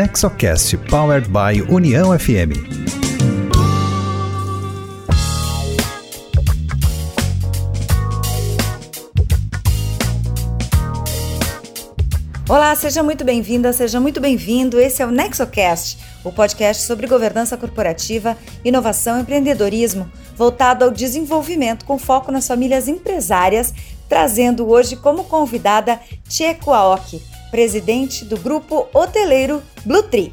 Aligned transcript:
Nexocast 0.00 0.78
Powered 0.88 1.28
by 1.28 1.60
União 1.70 2.18
FM. 2.18 2.56
Olá, 12.48 12.74
seja 12.74 13.02
muito 13.02 13.26
bem-vinda, 13.26 13.74
seja 13.74 14.00
muito 14.00 14.22
bem-vindo. 14.22 14.80
Esse 14.80 15.02
é 15.02 15.06
o 15.06 15.10
Nexocast, 15.10 15.98
o 16.24 16.32
podcast 16.32 16.84
sobre 16.84 17.06
governança 17.06 17.58
corporativa, 17.58 18.38
inovação 18.64 19.18
e 19.18 19.20
empreendedorismo, 19.20 20.10
voltado 20.34 20.82
ao 20.82 20.90
desenvolvimento 20.90 21.84
com 21.84 21.98
foco 21.98 22.32
nas 22.32 22.46
famílias 22.48 22.88
empresárias, 22.88 23.74
trazendo 24.08 24.66
hoje 24.66 24.96
como 24.96 25.24
convidada 25.24 26.00
Tcheco 26.26 26.72
Aoki, 26.72 27.20
presidente 27.50 28.24
do 28.24 28.36
grupo 28.36 28.88
hoteleiro 28.94 29.62
Blue 29.84 30.02
Tree. 30.02 30.32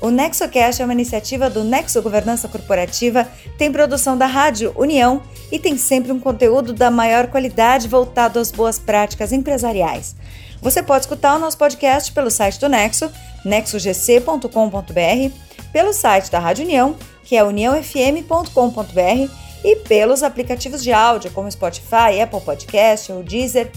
O 0.00 0.10
NexoCast 0.10 0.82
é 0.82 0.84
uma 0.84 0.92
iniciativa 0.92 1.48
do 1.48 1.64
Nexo 1.64 2.02
Governança 2.02 2.46
Corporativa, 2.46 3.26
tem 3.56 3.72
produção 3.72 4.18
da 4.18 4.26
Rádio 4.26 4.72
União 4.76 5.22
e 5.50 5.58
tem 5.58 5.78
sempre 5.78 6.12
um 6.12 6.20
conteúdo 6.20 6.74
da 6.74 6.90
maior 6.90 7.28
qualidade 7.28 7.88
voltado 7.88 8.38
às 8.38 8.52
boas 8.52 8.78
práticas 8.78 9.32
empresariais. 9.32 10.14
Você 10.60 10.82
pode 10.82 11.04
escutar 11.04 11.36
o 11.36 11.38
nosso 11.38 11.56
podcast 11.56 12.12
pelo 12.12 12.30
site 12.30 12.60
do 12.60 12.68
Nexo, 12.68 13.10
nexogc.com.br, 13.44 15.34
pelo 15.72 15.92
site 15.92 16.30
da 16.30 16.38
Rádio 16.38 16.64
União, 16.64 16.96
que 17.22 17.36
é 17.36 17.44
uniãofm.com.br, 17.44 19.30
e 19.64 19.76
pelos 19.76 20.22
aplicativos 20.22 20.82
de 20.82 20.92
áudio 20.92 21.30
como 21.30 21.50
Spotify, 21.50 22.20
Apple 22.22 22.40
Podcast 22.42 23.10
ou 23.10 23.22
Deezer. 23.22 23.70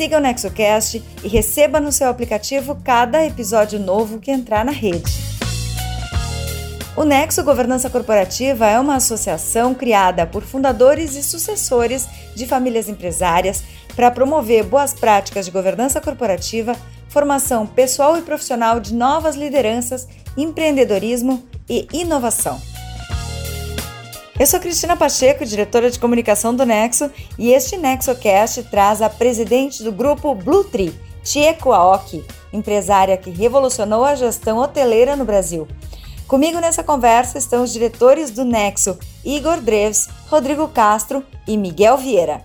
Siga 0.00 0.16
o 0.16 0.20
NexoCast 0.20 1.04
e 1.22 1.28
receba 1.28 1.78
no 1.78 1.92
seu 1.92 2.08
aplicativo 2.08 2.74
cada 2.82 3.22
episódio 3.22 3.78
novo 3.78 4.18
que 4.18 4.30
entrar 4.30 4.64
na 4.64 4.72
rede. 4.72 5.12
O 6.96 7.04
Nexo 7.04 7.44
Governança 7.44 7.90
Corporativa 7.90 8.66
é 8.66 8.80
uma 8.80 8.96
associação 8.96 9.74
criada 9.74 10.26
por 10.26 10.42
fundadores 10.42 11.16
e 11.16 11.22
sucessores 11.22 12.08
de 12.34 12.46
famílias 12.46 12.88
empresárias 12.88 13.62
para 13.94 14.10
promover 14.10 14.64
boas 14.64 14.94
práticas 14.94 15.44
de 15.44 15.52
governança 15.52 16.00
corporativa, 16.00 16.74
formação 17.10 17.66
pessoal 17.66 18.16
e 18.16 18.22
profissional 18.22 18.80
de 18.80 18.94
novas 18.94 19.36
lideranças, 19.36 20.08
empreendedorismo 20.34 21.44
e 21.68 21.86
inovação. 21.92 22.58
Eu 24.40 24.46
sou 24.46 24.58
Cristina 24.58 24.96
Pacheco, 24.96 25.44
diretora 25.44 25.90
de 25.90 25.98
comunicação 25.98 26.56
do 26.56 26.64
Nexo, 26.64 27.10
e 27.38 27.52
este 27.52 27.76
NexoCast 27.76 28.62
traz 28.70 29.02
a 29.02 29.10
presidente 29.10 29.82
do 29.82 29.92
grupo 29.92 30.34
Blue 30.34 30.64
Tree, 30.64 30.98
Chieko 31.22 31.72
Aoki, 31.72 32.24
empresária 32.50 33.18
que 33.18 33.28
revolucionou 33.28 34.02
a 34.02 34.14
gestão 34.14 34.56
hoteleira 34.56 35.14
no 35.14 35.26
Brasil. 35.26 35.68
Comigo 36.26 36.58
nessa 36.58 36.82
conversa 36.82 37.36
estão 37.36 37.62
os 37.62 37.70
diretores 37.70 38.30
do 38.30 38.42
Nexo, 38.42 38.98
Igor 39.22 39.60
Dreves, 39.60 40.08
Rodrigo 40.30 40.66
Castro 40.68 41.22
e 41.46 41.58
Miguel 41.58 41.98
Vieira. 41.98 42.42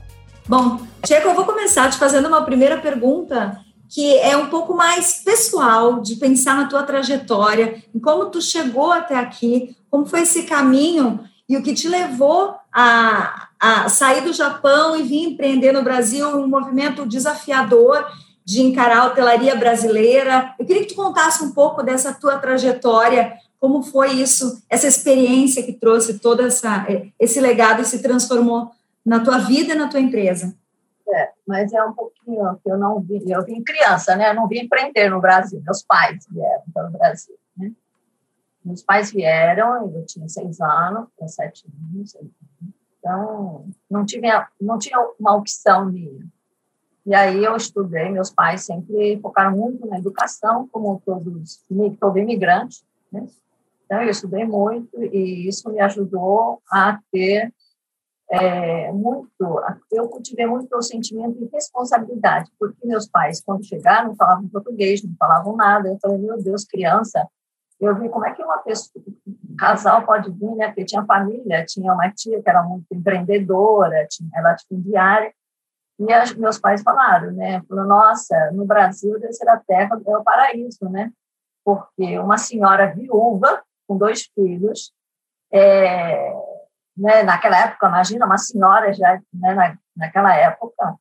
Bom, 0.49 0.81
Chieko, 1.07 1.29
eu 1.29 1.33
vou 1.33 1.45
começar 1.45 1.89
te 1.89 1.97
fazendo 1.97 2.27
uma 2.27 2.43
primeira 2.43 2.75
pergunta 2.75 3.57
que 3.87 4.17
é 4.17 4.35
um 4.35 4.47
pouco 4.47 4.75
mais 4.75 5.21
pessoal, 5.23 6.01
de 6.01 6.17
pensar 6.17 6.57
na 6.57 6.67
tua 6.67 6.83
trajetória, 6.83 7.81
em 7.95 7.99
como 8.01 8.25
tu 8.25 8.41
chegou 8.41 8.91
até 8.91 9.15
aqui, 9.15 9.77
como 9.89 10.05
foi 10.05 10.23
esse 10.23 10.43
caminho 10.43 11.21
e 11.47 11.55
o 11.55 11.63
que 11.63 11.73
te 11.73 11.87
levou 11.87 12.55
a, 12.73 13.49
a 13.59 13.89
sair 13.89 14.21
do 14.21 14.33
Japão 14.33 14.95
e 14.95 15.03
vir 15.03 15.29
empreender 15.29 15.71
no 15.71 15.83
Brasil, 15.83 16.27
um 16.29 16.47
movimento 16.47 17.05
desafiador 17.05 18.05
de 18.43 18.61
encarar 18.61 18.99
a 18.99 19.05
hotelaria 19.07 19.55
brasileira. 19.55 20.53
Eu 20.59 20.65
queria 20.65 20.83
que 20.83 20.93
tu 20.93 20.95
contasse 20.95 21.43
um 21.43 21.51
pouco 21.51 21.81
dessa 21.81 22.13
tua 22.13 22.37
trajetória, 22.37 23.33
como 23.59 23.81
foi 23.81 24.13
isso, 24.13 24.61
essa 24.69 24.87
experiência 24.87 25.63
que 25.63 25.73
trouxe 25.73 26.19
todo 26.19 26.41
essa, 26.41 26.85
esse 27.19 27.39
legado 27.39 27.81
e 27.81 27.85
se 27.85 28.01
transformou 28.01 28.69
na 29.05 29.19
tua 29.19 29.39
vida 29.39 29.73
e 29.73 29.77
na 29.77 29.87
tua 29.87 29.99
empresa. 29.99 30.55
É, 31.07 31.29
mas 31.47 31.71
é 31.71 31.83
um 31.83 31.93
pouquinho 31.93 32.59
que 32.63 32.69
eu 32.69 32.77
não 32.77 32.99
vi, 32.99 33.23
eu 33.27 33.43
vim 33.43 33.63
criança, 33.63 34.15
né? 34.15 34.31
Eu 34.31 34.35
não 34.35 34.47
vim 34.47 34.59
empreender 34.59 35.09
no 35.09 35.21
Brasil, 35.21 35.61
meus 35.63 35.83
pais 35.83 36.25
vieram 36.29 36.63
para 36.73 36.87
o 36.87 36.91
Brasil? 36.91 37.35
Meus 38.65 38.81
pais 38.81 39.11
vieram, 39.11 39.93
eu 39.95 40.05
tinha 40.05 40.27
seis 40.27 40.59
anos, 40.59 41.07
sete 41.27 41.65
anos, 41.93 42.17
então 42.97 43.67
não 43.89 44.03
tinha, 44.03 44.47
não 44.59 44.79
tinha 44.79 44.97
uma 45.19 45.35
opção 45.35 45.85
minha. 45.85 46.25
E 47.05 47.13
aí 47.13 47.43
eu 47.43 47.55
estudei, 47.55 48.09
meus 48.09 48.31
pais 48.31 48.65
sempre 48.65 49.19
focaram 49.21 49.55
muito 49.55 49.85
na 49.85 49.99
educação, 49.99 50.67
como 50.71 50.99
todos, 51.05 51.63
todo 51.99 52.17
imigrante, 52.17 52.83
né? 53.11 53.27
Então 53.85 54.01
eu 54.01 54.09
estudei 54.09 54.43
muito 54.43 54.89
e 54.99 55.47
isso 55.47 55.69
me 55.69 55.79
ajudou 55.79 56.59
a 56.71 56.99
ter 57.11 57.53
é, 58.27 58.91
muito, 58.91 59.61
eu 59.91 60.09
cultivei 60.09 60.47
muito 60.47 60.75
o 60.75 60.81
sentimento 60.81 61.37
de 61.37 61.45
responsabilidade, 61.53 62.49
porque 62.57 62.87
meus 62.87 63.07
pais, 63.07 63.39
quando 63.41 63.63
chegaram, 63.63 64.15
falavam 64.15 64.47
português, 64.47 65.03
não 65.03 65.13
falavam 65.19 65.55
nada. 65.55 65.89
Eu 65.89 65.99
falei, 66.01 66.17
meu 66.17 66.41
Deus, 66.41 66.65
criança, 66.65 67.27
eu 67.79 67.95
vi 67.95 68.09
como 68.09 68.25
é 68.25 68.33
que 68.33 68.43
uma 68.43 68.59
pessoa, 68.59 69.03
um 69.27 69.55
casal 69.55 70.05
pode 70.05 70.31
vir, 70.31 70.55
né? 70.55 70.67
Porque 70.67 70.85
tinha 70.85 71.05
família, 71.05 71.65
tinha 71.65 71.93
uma 71.93 72.09
tia 72.11 72.41
que 72.41 72.49
era 72.49 72.63
muito 72.63 72.85
empreendedora, 72.91 74.07
tinha, 74.09 74.29
ela 74.33 74.55
diário, 74.71 75.31
e 75.99 76.11
as, 76.11 76.33
meus 76.33 76.59
pais 76.59 76.81
falaram, 76.81 77.31
né? 77.31 77.61
Falaram, 77.67 77.87
nossa, 77.87 78.51
no 78.51 78.65
Brasil 78.65 79.17
a 79.47 79.57
terra, 79.57 79.99
é 80.05 80.17
o 80.17 80.23
paraíso, 80.23 80.89
né? 80.89 81.11
Porque 81.63 82.19
uma 82.19 82.37
senhora 82.37 82.93
viúva, 82.93 83.63
com 83.87 83.97
dois 83.97 84.23
filhos, 84.35 84.93
é, 85.51 86.33
né, 86.97 87.23
naquela 87.23 87.57
época, 87.65 87.87
imagina, 87.87 88.25
uma 88.25 88.37
senhora 88.37 88.93
já, 88.93 89.21
né, 89.33 89.53
na, 89.53 89.77
naquela 89.95 90.35
época, 90.35 90.95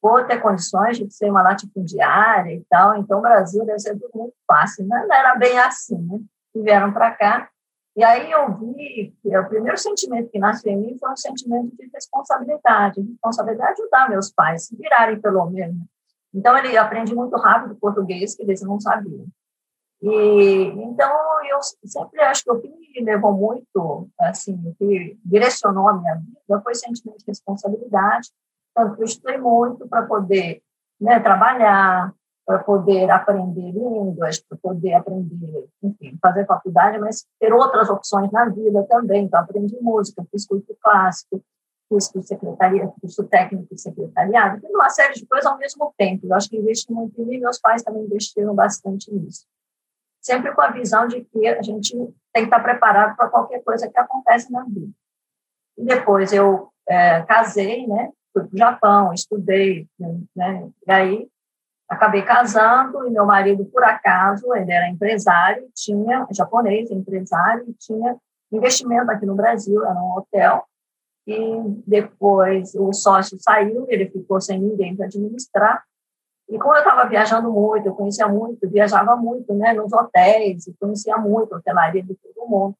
por 0.00 0.26
ter 0.26 0.40
condições 0.40 0.98
de 0.98 1.10
ser 1.12 1.30
uma 1.30 1.42
latifundiária 1.42 2.54
e 2.54 2.64
tal, 2.68 2.96
então 2.96 3.18
o 3.18 3.22
Brasil 3.22 3.64
deve 3.64 3.78
ser 3.78 3.98
tudo 3.98 4.10
muito 4.14 4.34
fácil, 4.46 4.86
né? 4.86 5.04
não 5.06 5.14
era 5.14 5.36
bem 5.36 5.58
assim, 5.58 5.98
né? 5.98 6.18
E 6.54 6.62
vieram 6.62 6.92
para 6.92 7.10
cá, 7.12 7.50
e 7.96 8.04
aí 8.04 8.30
eu 8.30 8.56
vi 8.56 9.14
que 9.20 9.36
o 9.36 9.48
primeiro 9.48 9.76
sentimento 9.76 10.30
que 10.30 10.38
nasceu 10.38 10.72
em 10.72 10.76
mim 10.76 10.96
foi 10.98 11.10
um 11.10 11.16
sentimento 11.16 11.76
de 11.76 11.90
responsabilidade, 11.92 13.02
de 13.02 13.10
responsabilidade 13.10 13.76
de 13.76 13.82
ajudar 13.82 14.08
meus 14.08 14.30
pais, 14.30 14.66
se 14.66 14.76
virarem 14.76 15.20
pelo 15.20 15.44
menos. 15.50 15.76
Então 16.32 16.56
ele 16.56 16.76
aprende 16.76 17.14
muito 17.14 17.36
rápido 17.36 17.74
português, 17.76 18.36
que 18.36 18.42
eles 18.42 18.62
não 18.62 18.80
sabiam. 18.80 19.26
E 20.00 20.08
então 20.82 21.12
eu 21.50 21.58
sempre 21.84 22.20
acho 22.22 22.44
que 22.44 22.50
o 22.50 22.60
que 22.60 22.68
me 22.68 23.04
levou 23.04 23.32
muito, 23.32 24.08
assim, 24.18 24.54
o 24.64 24.74
que 24.76 25.18
direcionou 25.24 25.88
a 25.88 25.98
minha 25.98 26.14
vida 26.14 26.60
foi 26.62 26.72
o 26.72 26.76
sentimento 26.76 27.18
de 27.18 27.24
responsabilidade, 27.26 28.30
tanto 28.74 28.96
que 28.96 29.02
eu 29.02 29.06
estudei 29.06 29.38
muito 29.38 29.88
para 29.88 30.06
poder 30.06 30.62
né, 31.00 31.18
trabalhar, 31.20 32.12
para 32.50 32.58
poder 32.58 33.08
aprender 33.10 33.70
línguas, 33.70 34.40
para 34.40 34.58
poder 34.58 34.94
aprender, 34.94 35.68
enfim, 35.82 36.18
fazer 36.20 36.44
faculdade, 36.46 36.98
mas 36.98 37.24
ter 37.38 37.52
outras 37.52 37.88
opções 37.88 38.30
na 38.32 38.48
vida 38.48 38.84
também. 38.88 39.24
Então, 39.24 39.40
aprendi 39.40 39.76
música, 39.80 40.26
fiz 40.30 40.46
curso 40.46 40.76
clássico, 40.82 41.42
fiz 41.88 42.08
curso, 42.08 42.26
secretaria, 42.26 42.92
curso 43.00 43.24
técnico 43.24 43.72
de 43.72 43.80
secretariado, 43.80 44.66
uma 44.68 44.90
série 44.90 45.14
de 45.14 45.26
coisas 45.26 45.46
ao 45.46 45.58
mesmo 45.58 45.94
tempo. 45.96 46.26
Eu 46.26 46.34
acho 46.34 46.50
que 46.50 46.56
investi 46.56 46.92
muito 46.92 47.20
em 47.20 47.24
mim, 47.24 47.38
meus 47.38 47.60
pais 47.60 47.82
também 47.82 48.02
investiram 48.02 48.54
bastante 48.54 49.12
nisso. 49.12 49.46
Sempre 50.20 50.52
com 50.52 50.60
a 50.60 50.70
visão 50.70 51.06
de 51.06 51.22
que 51.24 51.46
a 51.46 51.62
gente 51.62 51.96
tem 52.32 52.42
que 52.42 52.48
estar 52.48 52.60
preparado 52.60 53.16
para 53.16 53.28
qualquer 53.28 53.62
coisa 53.62 53.88
que 53.88 53.98
acontece 53.98 54.52
na 54.52 54.64
vida. 54.64 54.92
E 55.78 55.84
depois 55.84 56.32
eu 56.32 56.68
é, 56.88 57.22
casei, 57.22 57.86
né? 57.86 58.10
Fui 58.32 58.44
para 58.44 58.54
o 58.54 58.58
Japão, 58.58 59.12
estudei, 59.12 59.86
né? 60.34 60.68
E 60.86 60.92
aí 60.92 61.28
acabei 61.88 62.22
casando 62.22 63.06
e 63.06 63.10
meu 63.10 63.26
marido, 63.26 63.64
por 63.64 63.82
acaso, 63.82 64.54
ele 64.54 64.70
era 64.70 64.88
empresário, 64.88 65.68
tinha 65.74 66.26
japonês, 66.30 66.90
empresário, 66.90 67.74
tinha 67.78 68.16
investimento 68.52 69.10
aqui 69.10 69.26
no 69.26 69.34
Brasil, 69.34 69.84
era 69.84 69.98
um 70.00 70.16
hotel. 70.16 70.64
E 71.26 71.36
depois 71.86 72.74
o 72.74 72.92
sócio 72.92 73.36
saiu, 73.40 73.86
ele 73.88 74.08
ficou 74.08 74.40
sem 74.40 74.60
ninguém 74.60 74.96
para 74.96 75.06
administrar. 75.06 75.84
E 76.48 76.58
como 76.58 76.74
eu 76.74 76.78
estava 76.78 77.08
viajando 77.08 77.50
muito, 77.52 77.86
eu 77.86 77.94
conhecia 77.94 78.26
muito, 78.26 78.68
viajava 78.68 79.14
muito, 79.16 79.52
né, 79.54 79.72
nos 79.72 79.92
hotéis, 79.92 80.66
e 80.66 80.74
conhecia 80.74 81.16
muito 81.16 81.54
hotelaria 81.54 82.02
de 82.02 82.14
todo 82.14 82.48
mundo. 82.48 82.74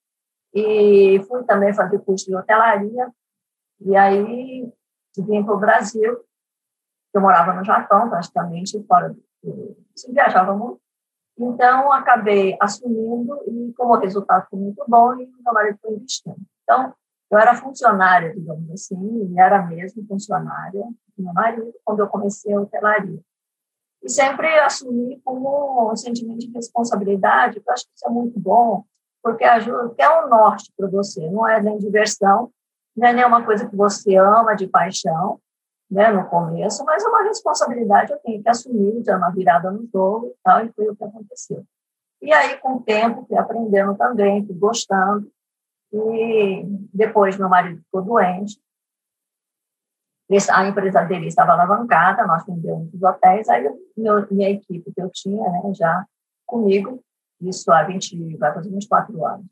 E 0.52 1.22
fui 1.28 1.44
também 1.44 1.72
fazer 1.72 2.00
curso 2.00 2.26
de 2.26 2.34
hotelaria. 2.34 3.08
E 3.80 3.96
aí 3.96 4.72
vim 5.18 5.44
para 5.44 5.54
o 5.54 5.58
Brasil, 5.58 6.24
eu 7.12 7.20
morava 7.20 7.52
no 7.52 7.64
Japão, 7.64 8.08
praticamente 8.08 8.82
fora 8.86 9.10
do. 9.10 9.22
Se 9.96 10.12
viajava 10.12 10.54
muito. 10.54 10.80
Então, 11.38 11.90
acabei 11.92 12.56
assumindo 12.60 13.34
e, 13.46 13.72
como 13.72 13.94
o 13.94 13.98
resultado 13.98 14.46
foi 14.50 14.58
muito 14.58 14.84
bom, 14.86 15.14
e 15.14 15.26
meu 15.26 15.52
marido 15.52 15.78
foi 15.80 15.94
investindo. 15.94 16.36
Então, 16.62 16.94
eu 17.30 17.38
era 17.38 17.54
funcionária, 17.54 18.34
digamos 18.34 18.70
assim, 18.70 19.32
e 19.32 19.40
era 19.40 19.64
mesmo 19.66 20.04
funcionária 20.06 20.82
do 21.16 21.24
meu 21.24 21.32
marido 21.32 21.72
quando 21.84 22.00
eu 22.00 22.08
comecei 22.08 22.52
a 22.52 22.60
hotelaria. 22.60 23.20
e 24.02 24.08
sempre 24.08 24.48
assumir 24.60 25.20
como 25.24 25.92
um 25.92 25.96
sentimento 25.96 26.40
de 26.40 26.50
responsabilidade, 26.52 27.62
eu 27.64 27.72
acho 27.72 27.84
que 27.84 27.92
isso 27.94 28.06
é 28.06 28.10
muito 28.10 28.38
bom, 28.38 28.84
porque 29.22 29.44
ajuda, 29.44 29.94
que 29.94 30.02
é 30.02 30.24
um 30.24 30.28
norte 30.28 30.72
para 30.76 30.88
você, 30.88 31.28
não 31.30 31.46
é 31.46 31.62
nem 31.62 31.78
diversão, 31.78 32.50
não 32.96 33.08
é 33.08 33.26
uma 33.26 33.44
coisa 33.44 33.68
que 33.68 33.76
você 33.76 34.16
ama 34.16 34.54
de 34.54 34.66
paixão, 34.66 35.40
né, 35.90 36.10
no 36.12 36.28
começo, 36.28 36.84
mas 36.84 37.02
é 37.02 37.08
uma 37.08 37.24
responsabilidade 37.24 38.12
eu 38.12 38.18
tenho 38.18 38.42
que 38.42 38.48
assumir, 38.48 39.02
já 39.04 39.16
uma 39.16 39.30
virada 39.30 39.70
no 39.70 39.88
jogo 39.92 40.28
e 40.28 40.34
tal, 40.42 40.64
e 40.64 40.72
foi 40.72 40.88
o 40.88 40.94
que 40.94 41.04
aconteceu. 41.04 41.64
E 42.22 42.32
aí, 42.32 42.58
com 42.58 42.76
o 42.76 42.82
tempo, 42.82 43.24
fui 43.26 43.36
aprendendo 43.36 43.96
também, 43.96 44.46
fui 44.46 44.54
gostando, 44.54 45.30
e 45.92 46.64
depois 46.94 47.36
meu 47.36 47.48
marido 47.48 47.82
ficou 47.82 48.02
doente, 48.02 48.60
a 50.52 50.68
empresa 50.68 51.02
dele 51.02 51.26
estava 51.26 51.52
alavancada, 51.52 52.24
nós 52.24 52.46
vendemos 52.46 52.94
os 52.94 53.02
hotéis, 53.02 53.48
aí 53.48 53.68
meu, 53.96 54.24
minha 54.30 54.48
equipe 54.48 54.92
que 54.92 55.02
eu 55.02 55.10
tinha, 55.10 55.42
né, 55.42 55.74
já 55.74 56.06
comigo, 56.46 57.02
isso 57.40 57.72
há 57.72 57.82
20, 57.82 58.36
vai 58.36 58.54
fazer 58.54 58.70
24 58.70 59.26
anos, 59.26 59.46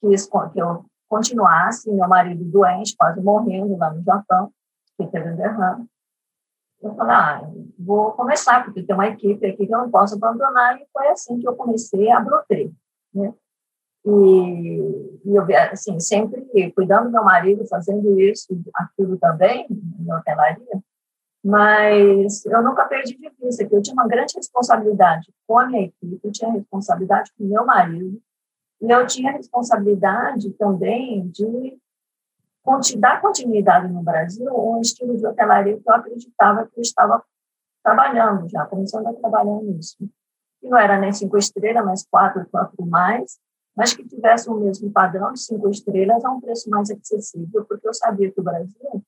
quis 0.00 0.26
que 0.26 0.60
eu 0.60 0.84
continuasse, 1.10 1.90
meu 1.90 2.08
marido 2.08 2.44
doente, 2.44 2.96
quase 2.96 3.20
morrendo 3.20 3.76
lá 3.76 3.92
no 3.92 4.02
Japão, 4.02 4.52
que 4.96 5.06
teve 5.08 5.30
um 5.30 5.36
derrame. 5.36 5.86
Eu 6.80 6.94
falei, 6.94 7.14
ah, 7.14 7.50
vou 7.78 8.12
começar, 8.12 8.64
porque 8.64 8.82
tem 8.82 8.94
uma 8.94 9.08
equipe 9.08 9.44
aqui 9.44 9.66
que 9.66 9.74
eu 9.74 9.78
não 9.78 9.90
posso 9.90 10.14
abandonar, 10.14 10.80
e 10.80 10.86
foi 10.92 11.08
assim 11.08 11.38
que 11.38 11.46
eu 11.46 11.54
comecei 11.56 12.10
a 12.10 12.20
Brotree, 12.20 12.72
né? 13.12 13.34
E, 14.06 15.20
e 15.26 15.36
eu, 15.36 15.44
assim, 15.70 16.00
sempre 16.00 16.46
cuidando 16.74 17.06
do 17.06 17.12
meu 17.12 17.24
marido, 17.24 17.66
fazendo 17.66 18.18
isso, 18.18 18.58
aquilo 18.74 19.18
também, 19.18 19.66
na 19.98 20.18
hotelaria, 20.18 20.82
mas 21.44 22.46
eu 22.46 22.62
nunca 22.62 22.86
perdi 22.86 23.18
de 23.18 23.30
vista 23.42 23.66
que 23.66 23.74
eu 23.74 23.82
tinha 23.82 23.94
uma 23.94 24.06
grande 24.06 24.34
responsabilidade 24.36 25.30
com 25.46 25.58
a 25.58 25.66
minha 25.66 25.84
equipe, 25.84 26.20
eu 26.22 26.32
tinha 26.32 26.52
responsabilidade 26.52 27.30
com 27.36 27.44
meu 27.44 27.66
marido, 27.66 28.22
eu 28.88 29.06
tinha 29.06 29.32
responsabilidade 29.32 30.50
também 30.52 31.28
de 31.28 31.78
dar 32.98 33.20
continuidade 33.20 33.88
no 33.88 34.02
Brasil 34.02 34.46
um 34.54 34.80
estilo 34.80 35.16
de 35.16 35.26
hotelaria 35.26 35.78
que 35.78 35.88
eu 35.88 35.94
acreditava 35.94 36.66
que 36.66 36.78
eu 36.78 36.82
estava 36.82 37.22
trabalhando 37.82 38.48
já, 38.48 38.64
começando 38.66 39.06
a 39.06 39.12
trabalhar 39.12 39.60
nisso. 39.62 39.96
E 40.62 40.68
não 40.68 40.78
era 40.78 40.98
nem 40.98 41.12
cinco 41.12 41.36
estrelas, 41.36 41.84
mas 41.84 42.06
quatro, 42.06 42.46
quatro 42.50 42.84
mais, 42.86 43.38
mas 43.74 43.94
que 43.94 44.06
tivesse 44.06 44.48
o 44.48 44.54
mesmo 44.54 44.90
padrão 44.90 45.32
de 45.32 45.40
cinco 45.40 45.68
estrelas 45.68 46.24
a 46.24 46.30
um 46.30 46.40
preço 46.40 46.68
mais 46.68 46.90
acessível, 46.90 47.64
porque 47.64 47.88
eu 47.88 47.94
sabia 47.94 48.30
que 48.30 48.40
o 48.40 48.44
Brasil 48.44 49.02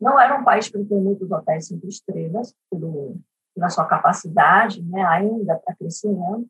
não 0.00 0.20
era 0.20 0.38
um 0.38 0.44
país 0.44 0.68
que 0.68 0.84
tem 0.84 1.00
muitos 1.00 1.30
hotéis 1.30 1.68
cinco 1.68 1.86
estrelas, 1.86 2.54
pelo, 2.70 3.16
pela 3.54 3.70
sua 3.70 3.86
capacidade, 3.86 4.82
né, 4.82 5.04
ainda 5.04 5.56
para 5.56 5.74
crescimento. 5.74 6.48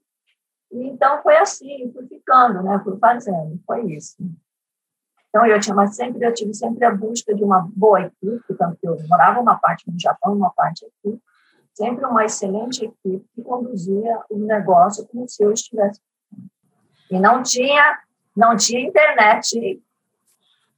Então, 0.70 1.22
foi 1.22 1.36
assim, 1.36 1.90
fui 1.92 2.06
ficando, 2.06 2.62
né, 2.62 2.80
fui 2.82 2.96
fazendo, 2.98 3.60
foi 3.66 3.84
isso. 3.92 4.16
Então, 5.28 5.46
eu, 5.46 5.60
tinha, 5.60 5.86
sempre, 5.88 6.24
eu 6.24 6.32
tive 6.32 6.54
sempre 6.54 6.84
a 6.84 6.94
busca 6.94 7.34
de 7.34 7.44
uma 7.44 7.68
boa 7.74 8.00
equipe, 8.00 8.54
tanto 8.58 8.76
que 8.76 8.88
eu 8.88 8.96
morava 9.08 9.40
uma 9.40 9.56
parte 9.56 9.84
no 9.90 9.98
Japão, 9.98 10.34
uma 10.34 10.50
parte 10.50 10.86
aqui, 10.86 11.20
sempre 11.74 12.04
uma 12.06 12.24
excelente 12.24 12.84
equipe 12.84 13.24
que 13.34 13.42
conduzia 13.42 14.20
o 14.30 14.38
negócio 14.38 15.06
como 15.06 15.28
se 15.28 15.42
eu 15.42 15.52
estivesse 15.52 16.00
e 17.10 17.18
não 17.18 17.42
tinha, 17.42 17.98
não 18.36 18.56
tinha 18.56 18.80
internet. 18.80 19.80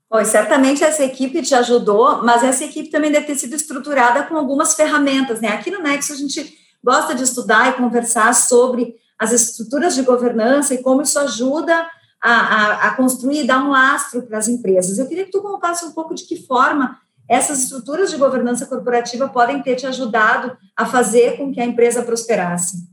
Pois, 0.09 0.29
certamente 0.29 0.83
essa 0.83 1.05
equipe 1.05 1.43
te 1.43 1.55
ajudou, 1.55 2.25
mas 2.25 2.43
essa 2.43 2.65
equipe 2.65 2.91
também 2.91 3.13
deve 3.13 3.27
ter 3.27 3.37
sido 3.37 3.55
estruturada 3.55 4.25
com 4.25 4.37
algumas 4.37 4.75
ferramentas, 4.75 5.41
né? 5.41 5.49
Aqui 5.49 5.71
no 5.71 5.83
Nexo 5.83 6.13
a 6.13 6.17
gente 6.17 6.57
gosta 6.83 7.15
de 7.15 7.23
estudar 7.23 7.69
e 7.69 7.73
conversar 7.75 8.35
sobre 8.35 8.97
as 9.19 9.33
estruturas 9.33 9.95
de 9.95 10.03
governança 10.03 10.75
e 10.75 10.83
como 10.83 11.03
isso 11.03 11.19
ajuda 11.19 11.89
a, 12.23 12.31
a, 12.31 12.89
a 12.89 12.95
construir 12.97 13.43
e 13.43 13.47
dar 13.47 13.65
um 13.65 13.71
lastro 13.71 14.23
para 14.23 14.39
as 14.39 14.49
empresas. 14.49 14.99
Eu 14.99 15.07
queria 15.09 15.25
que 15.25 15.31
tu 15.31 15.43
contasse 15.43 15.85
um 15.85 15.93
pouco 15.93 16.15
de 16.15 16.25
que 16.25 16.47
forma 16.47 16.99
essas 17.29 17.63
estruturas 17.63 18.11
de 18.11 18.17
governança 18.17 18.67
corporativa 18.67 19.29
podem 19.29 19.63
ter 19.63 19.77
te 19.77 19.87
ajudado 19.87 20.57
a 20.77 20.87
fazer 20.87 21.37
com 21.37 21.53
que 21.53 21.61
a 21.61 21.65
empresa 21.65 22.03
prosperasse. 22.03 22.89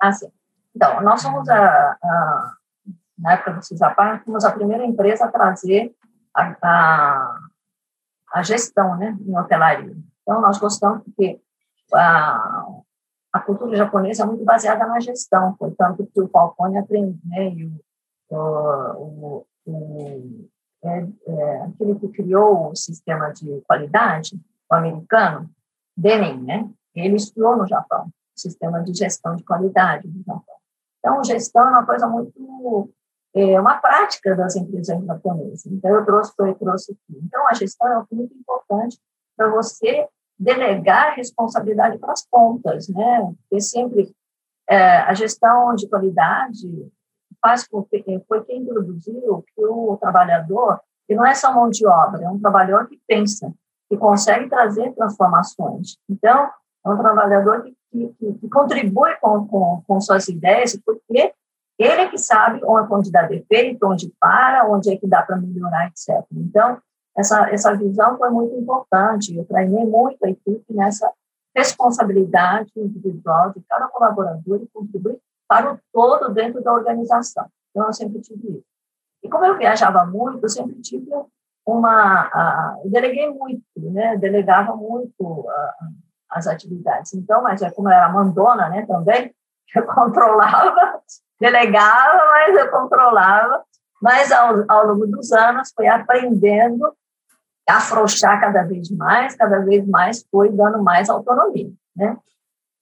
Assim, 0.00 0.28
então, 0.74 1.00
nós 1.02 1.22
somos 1.22 1.48
a, 1.48 1.96
a 2.02 2.54
na 3.18 3.32
época 3.32 3.54
do 3.54 3.64
CISAPAR, 3.64 4.22
fomos 4.24 4.44
a 4.44 4.52
primeira 4.52 4.84
empresa 4.84 5.24
a 5.24 5.32
trazer 5.32 5.92
a, 6.32 6.56
a, 6.62 7.38
a, 8.32 8.42
gestão 8.42 8.96
né, 8.96 9.16
em 9.26 9.36
hotelaria. 9.36 9.96
Então, 10.22 10.40
nós 10.40 10.58
gostamos 10.58 11.02
porque 11.02 11.40
a, 11.92 12.62
a 13.32 13.40
cultura 13.40 13.76
japonesa 13.76 14.22
é 14.22 14.26
muito 14.26 14.44
baseada 14.44 14.86
na 14.86 15.00
gestão, 15.00 15.54
portanto, 15.54 16.08
que 16.12 16.20
o 16.20 16.28
Falcone 16.28 16.78
aprende, 16.78 17.18
né, 17.24 17.50
e 17.50 17.66
o, 17.66 18.36
o, 18.36 19.46
o 19.66 20.48
é, 20.84 21.06
é, 21.26 21.62
aquele 21.62 21.98
que 21.98 22.08
criou 22.08 22.70
o 22.70 22.76
sistema 22.76 23.30
de 23.32 23.60
qualidade, 23.62 24.40
o 24.70 24.74
americano, 24.74 25.50
Denning, 25.96 26.42
né, 26.44 26.70
ele 26.94 27.16
estudou 27.16 27.56
no 27.56 27.66
Japão, 27.66 28.06
o 28.06 28.40
sistema 28.40 28.82
de 28.82 28.94
gestão 28.94 29.36
de 29.36 29.44
qualidade 29.44 30.08
do 30.08 30.22
Japão. 30.24 30.56
Então, 30.98 31.24
gestão 31.24 31.66
é 31.66 31.70
uma 31.70 31.86
coisa 31.86 32.06
muito 32.06 32.92
é 33.34 33.60
uma 33.60 33.76
prática 33.76 34.34
das 34.34 34.56
empresas 34.56 35.04
japonesas. 35.04 35.66
Então, 35.66 35.90
eu 35.90 36.04
trouxe, 36.04 36.32
eu 36.38 36.54
trouxe 36.54 36.92
aqui. 36.92 37.20
Então, 37.22 37.46
a 37.46 37.54
gestão 37.54 37.86
é 37.86 38.14
muito 38.14 38.34
importante 38.34 38.98
para 39.36 39.48
você 39.50 40.08
delegar 40.38 41.16
responsabilidade 41.16 41.98
para 41.98 42.12
as 42.12 42.24
pontas, 42.26 42.88
né? 42.88 43.32
Porque 43.48 43.60
sempre 43.60 44.14
é, 44.68 44.98
a 44.98 45.14
gestão 45.14 45.74
de 45.74 45.88
qualidade 45.88 46.68
faz 47.40 47.66
com 47.66 47.82
que 47.84 48.22
foi 48.28 48.44
quem 48.44 48.62
introduziu 48.62 49.44
que 49.54 49.64
o 49.64 49.96
trabalhador 49.96 50.80
que 51.08 51.14
não 51.14 51.24
é 51.24 51.34
só 51.34 51.52
mão 51.52 51.70
de 51.70 51.86
obra, 51.86 52.22
é 52.22 52.28
um 52.28 52.38
trabalhador 52.38 52.86
que 52.86 53.00
pensa, 53.08 53.50
que 53.88 53.96
consegue 53.96 54.46
trazer 54.48 54.92
transformações. 54.92 55.96
Então, 56.08 56.50
é 56.84 56.90
um 56.90 56.98
trabalhador 56.98 57.62
que, 57.62 57.74
que, 57.90 58.34
que 58.34 58.48
contribui 58.50 59.16
com, 59.16 59.48
com, 59.48 59.82
com 59.86 60.00
suas 60.02 60.28
ideias, 60.28 60.78
porque 60.84 61.32
ele 61.78 62.00
é 62.02 62.08
que 62.08 62.18
sabe 62.18 62.60
onde 62.62 63.10
dá 63.10 63.22
defeito, 63.22 63.86
onde 63.86 64.12
para, 64.20 64.68
onde 64.68 64.92
é 64.92 64.96
que 64.98 65.06
dá 65.06 65.22
para 65.22 65.38
melhorar, 65.38 65.86
etc. 65.86 66.22
Então, 66.32 66.78
essa, 67.18 67.50
essa 67.50 67.74
visão 67.74 68.16
foi 68.16 68.30
muito 68.30 68.54
importante. 68.54 69.36
Eu 69.36 69.44
treinei 69.44 69.84
muito 69.84 70.24
a 70.24 70.30
equipe 70.30 70.64
nessa 70.70 71.10
responsabilidade 71.54 72.70
individual 72.76 73.52
de 73.52 73.62
cada 73.68 73.88
colaborador 73.88 74.60
e 74.62 74.68
contribuir 74.68 75.18
para 75.48 75.72
o 75.72 75.78
todo 75.92 76.32
dentro 76.32 76.62
da 76.62 76.72
organização. 76.72 77.46
Então, 77.70 77.86
eu 77.86 77.92
sempre 77.92 78.20
tive 78.20 78.48
isso. 78.48 78.64
E 79.22 79.28
como 79.28 79.44
eu 79.44 79.58
viajava 79.58 80.04
muito, 80.06 80.44
eu 80.44 80.48
sempre 80.48 80.80
tive 80.80 81.10
uma... 81.66 82.78
eu 82.84 82.90
deleguei 82.90 83.28
muito, 83.30 83.64
né? 83.76 84.16
Delegava 84.16 84.76
muito 84.76 85.46
as 86.30 86.46
atividades. 86.46 87.14
Então, 87.14 87.42
mas 87.42 87.62
é 87.62 87.70
como 87.70 87.88
eu 87.88 87.92
era 87.92 88.08
mandona, 88.08 88.68
né, 88.68 88.84
também, 88.86 89.34
eu 89.74 89.86
controlava 89.86 91.02
delegava, 91.40 92.26
mas 92.26 92.56
eu 92.56 92.70
controlava. 92.70 93.64
Mas 94.00 94.30
ao, 94.30 94.64
ao 94.68 94.86
longo 94.86 95.06
dos 95.06 95.32
anos 95.32 95.72
foi 95.74 95.88
aprendendo 95.88 96.86
a 96.86 96.92
afrouxar 97.68 98.40
cada 98.40 98.62
vez 98.64 98.90
mais, 98.90 99.36
cada 99.36 99.60
vez 99.60 99.86
mais 99.86 100.24
foi 100.30 100.50
dando 100.50 100.82
mais 100.82 101.08
autonomia, 101.08 101.70
né? 101.94 102.16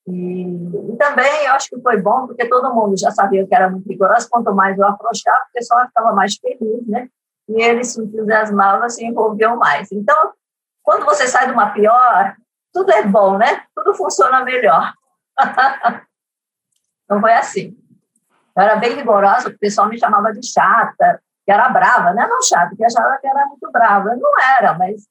E, 0.07 0.43
e, 0.43 0.97
também 0.97 1.45
eu 1.45 1.51
acho 1.51 1.69
que 1.69 1.81
foi 1.81 2.01
bom, 2.01 2.27
porque 2.27 2.47
todo 2.47 2.73
mundo 2.73 2.97
já 2.97 3.11
sabia 3.11 3.45
que 3.45 3.53
era 3.53 3.69
muito 3.69 3.87
rigoroso, 3.89 4.29
quanto 4.29 4.53
mais 4.55 4.77
eu 4.77 4.85
afrouxava, 4.85 5.45
o 5.49 5.53
pessoal 5.53 5.85
ficava 5.87 6.13
mais 6.13 6.37
feliz, 6.37 6.87
né? 6.87 7.09
E 7.49 7.61
eles 7.61 7.93
se 7.93 8.01
entusiasmavam, 8.01 8.89
se 8.89 9.05
envolviam 9.05 9.57
mais. 9.57 9.91
Então, 9.91 10.31
quando 10.81 11.05
você 11.05 11.27
sai 11.27 11.47
de 11.47 11.53
uma 11.53 11.71
pior, 11.71 12.35
tudo 12.73 12.91
é 12.91 13.03
bom, 13.03 13.37
né? 13.37 13.63
Tudo 13.75 13.93
funciona 13.93 14.43
melhor. 14.45 14.93
então, 17.03 17.19
foi 17.19 17.33
assim. 17.33 17.77
Eu 18.55 18.63
era 18.63 18.77
bem 18.77 18.95
rigorosa, 18.95 19.49
o 19.49 19.59
pessoal 19.59 19.89
me 19.89 19.99
chamava 19.99 20.31
de 20.31 20.45
chata, 20.47 21.21
que 21.47 21.51
era 21.53 21.69
brava, 21.69 22.13
né? 22.13 22.27
Não 22.29 22.41
chata, 22.41 22.75
que 22.75 22.83
achava 22.83 23.17
que 23.19 23.25
era 23.25 23.45
muito 23.45 23.71
brava. 23.71 24.13
Não 24.17 24.31
era, 24.57 24.73
mas 24.73 25.07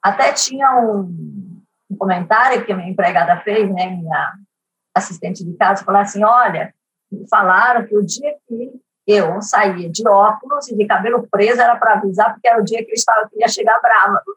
até 0.00 0.32
tinha 0.32 0.78
um, 0.78 1.60
um 1.90 1.96
comentário 1.98 2.64
que 2.64 2.72
minha 2.72 2.88
empregada 2.88 3.40
fez, 3.40 3.68
né? 3.68 3.86
Minha 3.86 4.34
assistente 4.94 5.44
de 5.44 5.56
casa, 5.56 5.84
falou 5.84 6.00
assim, 6.00 6.22
olha, 6.22 6.72
me 7.10 7.28
falaram 7.28 7.84
que 7.84 7.96
o 7.96 8.06
dia 8.06 8.36
que 8.46 8.70
eu 9.08 9.42
saía 9.42 9.90
de 9.90 10.06
óculos 10.06 10.68
e 10.68 10.76
de 10.76 10.86
cabelo 10.86 11.26
preso 11.28 11.60
era 11.60 11.74
para 11.74 11.94
avisar, 11.94 12.32
porque 12.32 12.46
era 12.46 12.60
o 12.60 12.64
dia 12.64 12.84
que 12.84 12.92
eu 12.92 12.94
estava, 12.94 13.28
que 13.28 13.40
ia 13.40 13.48
chegar 13.48 13.80
brava. 13.80 14.22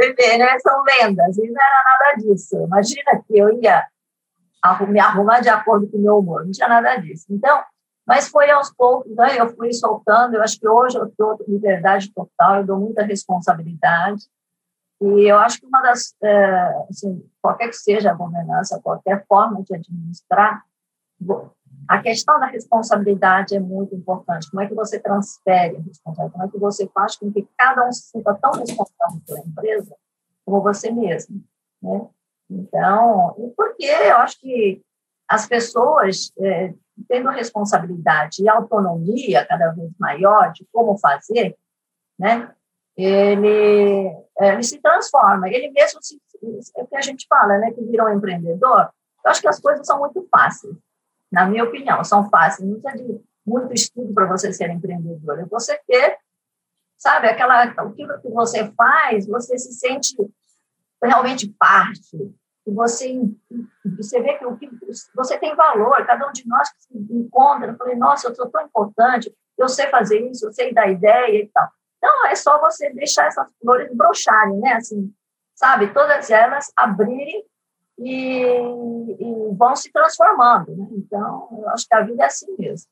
Né? 0.00 0.58
São 0.60 0.84
lendas, 0.84 1.36
e 1.38 1.50
não 1.50 1.60
era 1.60 1.82
nada 1.84 2.14
disso. 2.22 2.56
Imagina 2.64 3.20
que 3.26 3.36
eu 3.36 3.60
ia 3.60 3.84
me 4.86 5.00
arrumar 5.00 5.40
de 5.40 5.48
acordo 5.48 5.90
com 5.90 5.96
o 5.96 6.00
meu 6.00 6.18
humor, 6.18 6.44
não 6.44 6.52
tinha 6.52 6.68
nada 6.68 6.94
disso. 6.98 7.26
Então, 7.28 7.64
mas 8.08 8.26
foi 8.28 8.50
aos 8.50 8.72
poucos, 8.72 9.14
né, 9.14 9.38
eu 9.38 9.54
fui 9.54 9.70
soltando, 9.74 10.34
eu 10.34 10.42
acho 10.42 10.58
que 10.58 10.66
hoje 10.66 10.96
eu 10.96 11.10
tenho 11.10 11.36
liberdade 11.46 12.10
total, 12.14 12.56
eu 12.56 12.64
dou 12.64 12.78
muita 12.78 13.04
responsabilidade, 13.04 14.24
E 15.00 15.30
eu 15.30 15.38
acho 15.38 15.60
que 15.60 15.66
uma 15.66 15.82
das, 15.82 16.14
é, 16.22 16.86
assim, 16.90 17.22
qualquer 17.40 17.68
que 17.68 17.76
seja 17.76 18.10
a 18.10 18.14
governança, 18.14 18.80
qualquer 18.82 19.24
forma 19.26 19.62
de 19.62 19.74
administrar, 19.74 20.64
a 21.86 22.02
questão 22.02 22.40
da 22.40 22.46
responsabilidade 22.46 23.54
é 23.54 23.60
muito 23.60 23.94
importante. 23.94 24.50
Como 24.50 24.62
é 24.62 24.66
que 24.66 24.74
você 24.74 24.98
transfere 24.98 25.76
a 25.76 25.80
responsabilidade? 25.80 26.32
Como 26.32 26.44
é 26.44 26.48
que 26.48 26.58
você 26.58 26.88
faz 26.88 27.16
com 27.16 27.32
que 27.32 27.46
cada 27.56 27.86
um 27.86 27.92
se 27.92 28.10
sinta 28.10 28.34
tão 28.34 28.50
responsável 28.52 29.20
pela 29.26 29.40
empresa 29.40 29.94
como 30.44 30.62
você 30.62 30.90
mesmo? 30.90 31.44
Né? 31.82 32.08
Então, 32.50 33.52
porque 33.56 33.84
eu 33.84 34.16
acho 34.16 34.40
que 34.40 34.82
as 35.28 35.46
pessoas, 35.46 36.32
é, 36.38 36.74
tendo 37.08 37.30
responsabilidade 37.30 38.42
e 38.42 38.48
autonomia 38.48 39.46
cada 39.46 39.70
vez 39.70 39.90
maior 39.98 40.52
de 40.52 40.66
como 40.72 40.98
fazer, 40.98 41.56
né? 42.18 42.52
ele, 42.98 44.08
é, 44.40 44.52
ele 44.52 44.62
se 44.64 44.80
transforma, 44.80 45.48
ele 45.48 45.70
mesmo 45.70 46.02
se, 46.02 46.20
é 46.76 46.82
o 46.82 46.86
que 46.86 46.96
a 46.96 47.00
gente 47.00 47.26
fala, 47.28 47.56
né, 47.58 47.70
que 47.70 47.80
virou 47.84 48.08
um 48.08 48.14
empreendedor, 48.14 48.90
eu 49.24 49.30
acho 49.30 49.40
que 49.40 49.48
as 49.48 49.60
coisas 49.60 49.86
são 49.86 50.00
muito 50.00 50.26
fáceis, 50.28 50.74
na 51.30 51.46
minha 51.46 51.62
opinião, 51.62 52.02
são 52.02 52.28
fáceis, 52.28 52.68
não 52.68 52.80
precisa 52.80 53.04
de 53.04 53.20
muito 53.46 53.72
estudo 53.72 54.12
para 54.12 54.26
você 54.26 54.52
ser 54.52 54.70
empreendedor, 54.70 55.38
é 55.38 55.44
você 55.44 55.78
ter, 55.86 56.18
sabe, 56.96 57.28
aquela, 57.28 57.62
aquilo 57.62 58.20
que 58.20 58.28
você 58.30 58.68
faz, 58.72 59.26
você 59.28 59.56
se 59.58 59.72
sente 59.72 60.16
realmente 61.00 61.48
parte, 61.56 62.34
você, 62.72 63.20
você 63.96 64.20
vê 64.20 64.34
que, 64.34 64.44
o 64.44 64.56
que 64.56 64.70
você 65.14 65.38
tem 65.38 65.54
valor, 65.54 66.04
cada 66.06 66.28
um 66.28 66.32
de 66.32 66.46
nós 66.46 66.70
que 66.70 66.82
se 66.82 67.14
encontra, 67.14 67.76
falei, 67.76 67.96
nossa, 67.96 68.28
eu 68.28 68.34
sou 68.34 68.48
tão 68.50 68.62
importante, 68.62 69.34
eu 69.56 69.68
sei 69.68 69.86
fazer 69.88 70.20
isso, 70.30 70.46
eu 70.46 70.52
sei 70.52 70.72
dar 70.72 70.90
ideia 70.90 71.42
e 71.42 71.48
tal. 71.48 71.68
Então, 71.98 72.26
é 72.26 72.34
só 72.34 72.60
você 72.60 72.90
deixar 72.90 73.26
essas 73.26 73.50
flores 73.60 73.92
brocharem, 73.94 74.58
né? 74.58 74.74
Assim, 74.74 75.12
sabe? 75.54 75.92
Todas 75.92 76.30
elas 76.30 76.70
abrirem 76.76 77.44
e, 77.98 78.42
e 78.42 79.54
vão 79.56 79.74
se 79.74 79.90
transformando, 79.92 80.76
né? 80.76 80.86
Então, 80.92 81.48
eu 81.60 81.68
acho 81.70 81.86
que 81.88 81.94
a 81.94 82.02
vida 82.02 82.22
é 82.22 82.26
assim 82.26 82.54
mesmo. 82.58 82.88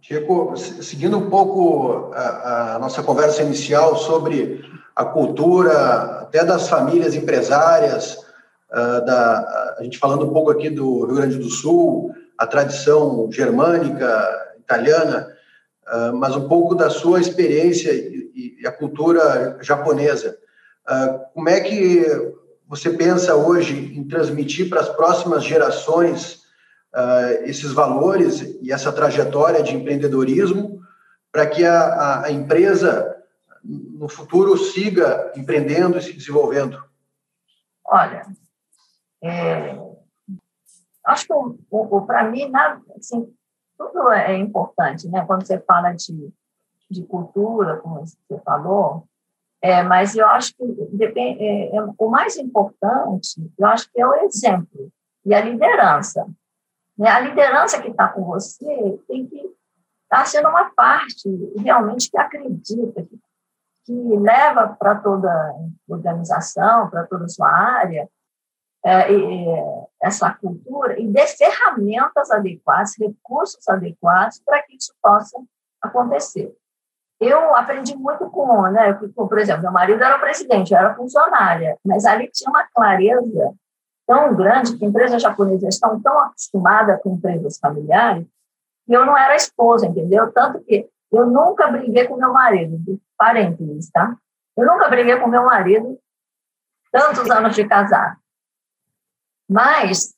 Tico, 0.00 0.56
seguindo 0.56 1.18
um 1.18 1.28
pouco 1.28 2.12
a, 2.14 2.76
a, 2.76 2.78
nossa 2.78 3.02
conversa 3.02 3.42
inicial 3.42 3.96
sobre 3.96 4.64
a 4.94 5.04
cultura, 5.04 6.20
até 6.20 6.44
das 6.44 6.68
famílias 6.68 7.14
empresárias, 7.14 8.16
uh, 8.70 9.04
da, 9.04 9.76
a 9.78 9.82
gente 9.82 9.98
falando 9.98 10.26
um 10.26 10.32
pouco 10.32 10.50
aqui 10.50 10.68
do 10.70 11.06
Rio 11.06 11.16
Grande 11.16 11.38
do 11.38 11.50
Sul, 11.50 12.14
a 12.36 12.46
tradição 12.46 13.30
germânica, 13.30 14.54
italiana, 14.58 15.28
uh, 15.86 16.16
mas 16.16 16.36
um 16.36 16.48
pouco 16.48 16.74
da 16.74 16.90
sua 16.90 17.20
experiência 17.20 17.92
e, 17.92 18.58
e 18.60 18.66
a 18.66 18.72
cultura 18.72 19.58
japonesa. 19.60 20.36
Uh, 20.88 21.20
como 21.34 21.48
é 21.48 21.60
que 21.60 22.04
você 22.68 22.90
pensa 22.90 23.34
hoje 23.34 23.94
em 23.96 24.04
transmitir 24.04 24.68
para 24.68 24.80
as 24.80 24.88
próximas 24.88 25.44
gerações 25.44 26.40
esses 27.44 27.72
valores 27.72 28.58
e 28.60 28.70
essa 28.70 28.92
trajetória 28.92 29.62
de 29.62 29.74
empreendedorismo 29.74 30.82
para 31.32 31.46
que 31.46 31.64
a, 31.64 31.80
a, 31.80 32.26
a, 32.26 32.30
empresa 32.30 33.11
no 34.02 34.08
futuro 34.08 34.56
siga 34.56 35.32
empreendendo 35.36 35.96
e 35.96 36.02
se 36.02 36.12
desenvolvendo? 36.12 36.82
Olha, 37.84 38.26
é, 39.22 39.78
acho 41.06 41.24
que 41.24 41.32
o, 41.32 41.56
o, 41.70 42.04
para 42.04 42.28
mim, 42.28 42.48
nada, 42.50 42.82
assim, 42.96 43.32
tudo 43.78 44.10
é 44.10 44.36
importante, 44.36 45.06
né? 45.08 45.24
Quando 45.24 45.46
você 45.46 45.60
fala 45.60 45.92
de, 45.92 46.32
de 46.90 47.04
cultura, 47.04 47.76
como 47.76 48.04
você 48.04 48.40
falou, 48.44 49.06
é, 49.62 49.84
mas 49.84 50.16
eu 50.16 50.26
acho 50.26 50.52
que 50.56 50.64
depende, 50.92 51.40
é, 51.40 51.76
é, 51.76 51.84
o 51.96 52.10
mais 52.10 52.36
importante, 52.36 53.40
eu 53.56 53.66
acho 53.68 53.88
que 53.92 54.00
é 54.00 54.06
o 54.06 54.16
exemplo 54.16 54.90
e 55.24 55.32
a 55.32 55.40
liderança. 55.40 56.26
Né? 56.98 57.08
A 57.08 57.20
liderança 57.20 57.80
que 57.80 57.90
está 57.90 58.08
com 58.08 58.24
você 58.24 58.98
tem 59.06 59.28
que 59.28 59.36
estar 59.36 59.54
tá 60.08 60.24
sendo 60.24 60.48
uma 60.48 60.70
parte 60.70 61.28
realmente 61.56 62.10
que 62.10 62.18
acredita, 62.18 63.04
que, 63.04 63.16
que 63.84 63.92
leva 63.92 64.76
para 64.78 64.96
toda 64.96 65.54
organização, 65.88 66.88
para 66.88 67.06
toda 67.06 67.24
a 67.24 67.28
sua 67.28 67.48
área, 67.48 68.08
é, 68.84 69.14
é, 69.14 69.86
essa 70.02 70.32
cultura 70.34 70.98
e 70.98 71.06
dê 71.06 71.26
ferramentas 71.26 72.30
adequadas, 72.30 72.94
recursos 72.98 73.68
adequados 73.68 74.40
para 74.44 74.60
que 74.62 74.76
isso 74.76 74.92
possa 75.00 75.38
acontecer. 75.80 76.52
Eu 77.20 77.54
aprendi 77.54 77.96
muito 77.96 78.28
com, 78.30 78.62
né, 78.62 78.92
por 79.14 79.38
exemplo, 79.38 79.62
meu 79.62 79.72
marido 79.72 80.02
era 80.02 80.18
presidente, 80.18 80.72
eu 80.72 80.78
era 80.78 80.96
funcionária, 80.96 81.78
mas 81.84 82.04
ali 82.04 82.28
tinha 82.32 82.50
uma 82.50 82.66
clareza 82.74 83.54
tão 84.04 84.34
grande 84.34 84.76
que 84.76 84.84
empresas 84.84 85.22
japonesas 85.22 85.74
estão 85.74 86.00
tão 86.00 86.18
acostumadas 86.18 87.00
com 87.00 87.14
empresas 87.14 87.58
familiares 87.58 88.26
que 88.84 88.92
eu 88.92 89.06
não 89.06 89.16
era 89.16 89.36
esposa, 89.36 89.86
entendeu? 89.86 90.32
Tanto 90.32 90.60
que 90.64 90.88
eu 91.12 91.26
nunca 91.26 91.68
briguei 91.68 92.06
com 92.06 92.16
meu 92.16 92.32
marido, 92.32 93.00
parênteses, 93.16 93.90
tá? 93.90 94.16
Eu 94.56 94.66
nunca 94.66 94.88
briguei 94.88 95.16
com 95.16 95.26
meu 95.26 95.44
marido 95.44 95.98
tantos 96.90 97.30
anos 97.30 97.54
de 97.54 97.66
casado. 97.66 98.16
Mas 99.48 100.14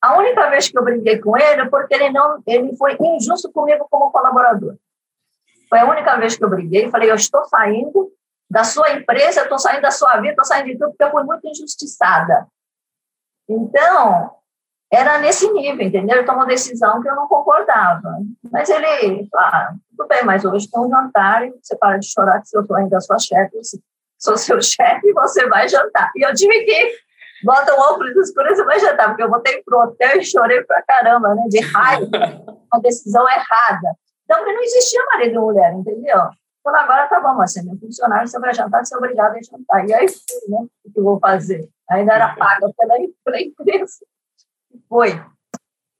a 0.00 0.16
única 0.16 0.48
vez 0.50 0.68
que 0.68 0.78
eu 0.78 0.84
briguei 0.84 1.18
com 1.18 1.36
ele 1.36 1.62
é 1.62 1.68
porque 1.68 1.94
ele 1.94 2.10
não, 2.10 2.42
ele 2.46 2.76
foi 2.76 2.96
injusto 3.00 3.50
comigo 3.52 3.86
como 3.90 4.10
colaborador. 4.10 4.76
Foi 5.68 5.78
a 5.78 5.88
única 5.88 6.16
vez 6.16 6.36
que 6.36 6.44
eu 6.44 6.50
briguei. 6.50 6.90
Falei, 6.90 7.10
eu 7.10 7.14
estou 7.14 7.44
saindo 7.46 8.12
da 8.50 8.64
sua 8.64 8.92
empresa, 8.92 9.42
estou 9.42 9.58
saindo 9.58 9.82
da 9.82 9.90
sua 9.90 10.16
vida, 10.16 10.30
estou 10.30 10.44
saindo 10.44 10.66
de 10.66 10.78
tudo 10.78 10.90
porque 10.90 11.04
eu 11.04 11.10
fui 11.10 11.24
muito 11.24 11.46
injustiçada. 11.48 12.46
Então, 13.48 14.36
era 14.94 15.18
nesse 15.18 15.50
nível, 15.52 15.86
entendeu? 15.86 16.18
Ele 16.18 16.26
tomou 16.26 16.42
uma 16.42 16.48
decisão 16.48 17.02
que 17.02 17.08
eu 17.08 17.14
não 17.14 17.26
concordava. 17.28 18.18
Mas 18.50 18.68
ele, 18.68 19.28
ah, 19.34 19.74
tudo 19.96 20.08
bem, 20.08 20.24
mas 20.24 20.44
hoje 20.44 20.70
tem 20.70 20.80
um 20.80 20.90
jantar 20.90 21.46
e 21.46 21.54
você 21.62 21.76
para 21.76 21.98
de 21.98 22.06
chorar 22.06 22.40
que 22.40 22.56
eu 22.56 22.62
estou 22.62 22.76
ainda 22.76 23.00
sua 23.00 23.18
chefe, 23.18 23.56
sou 24.18 24.36
seu 24.38 24.60
chefe, 24.60 25.12
você 25.12 25.46
vai 25.48 25.68
jantar. 25.68 26.10
E 26.16 26.26
eu 26.26 26.34
tive 26.34 26.64
que 26.64 26.94
bota 27.44 27.74
o 27.74 27.80
óculos 27.80 28.16
escuro 28.16 28.50
e 28.50 28.56
você 28.56 28.64
vai 28.64 28.78
jantar, 28.78 29.08
porque 29.08 29.22
eu 29.22 29.30
voltei 29.30 29.62
pro 29.62 29.80
hotel 29.80 30.18
e 30.18 30.24
chorei 30.24 30.62
pra 30.64 30.82
caramba, 30.82 31.34
né? 31.34 31.42
De 31.48 31.60
raiva, 31.60 32.08
uma 32.72 32.80
decisão 32.80 33.26
errada. 33.28 33.96
Então, 34.24 34.38
porque 34.38 34.52
não 34.52 34.62
existia 34.62 35.04
marido 35.12 35.34
e 35.34 35.38
mulher, 35.38 35.72
entendeu? 35.74 36.18
Falei, 36.62 36.80
agora 36.80 37.06
tá 37.08 37.20
bom, 37.20 37.34
mas 37.34 37.52
você 37.52 37.60
é 37.60 37.62
meu 37.62 37.78
funcionário, 37.78 38.26
você 38.26 38.38
vai 38.38 38.54
jantar, 38.54 38.84
você 38.84 38.94
é 38.94 38.98
obrigado 38.98 39.36
a 39.36 39.42
jantar. 39.42 39.86
E 39.86 39.92
aí, 39.92 40.06
né? 40.48 40.66
O 40.84 40.92
que 40.92 40.98
eu 40.98 41.04
vou 41.04 41.18
fazer? 41.18 41.68
Ainda 41.90 42.14
era 42.14 42.34
paga 42.34 42.72
pela, 42.76 42.94
pela 43.22 43.40
empresa. 43.40 43.98
Foi. 44.88 45.10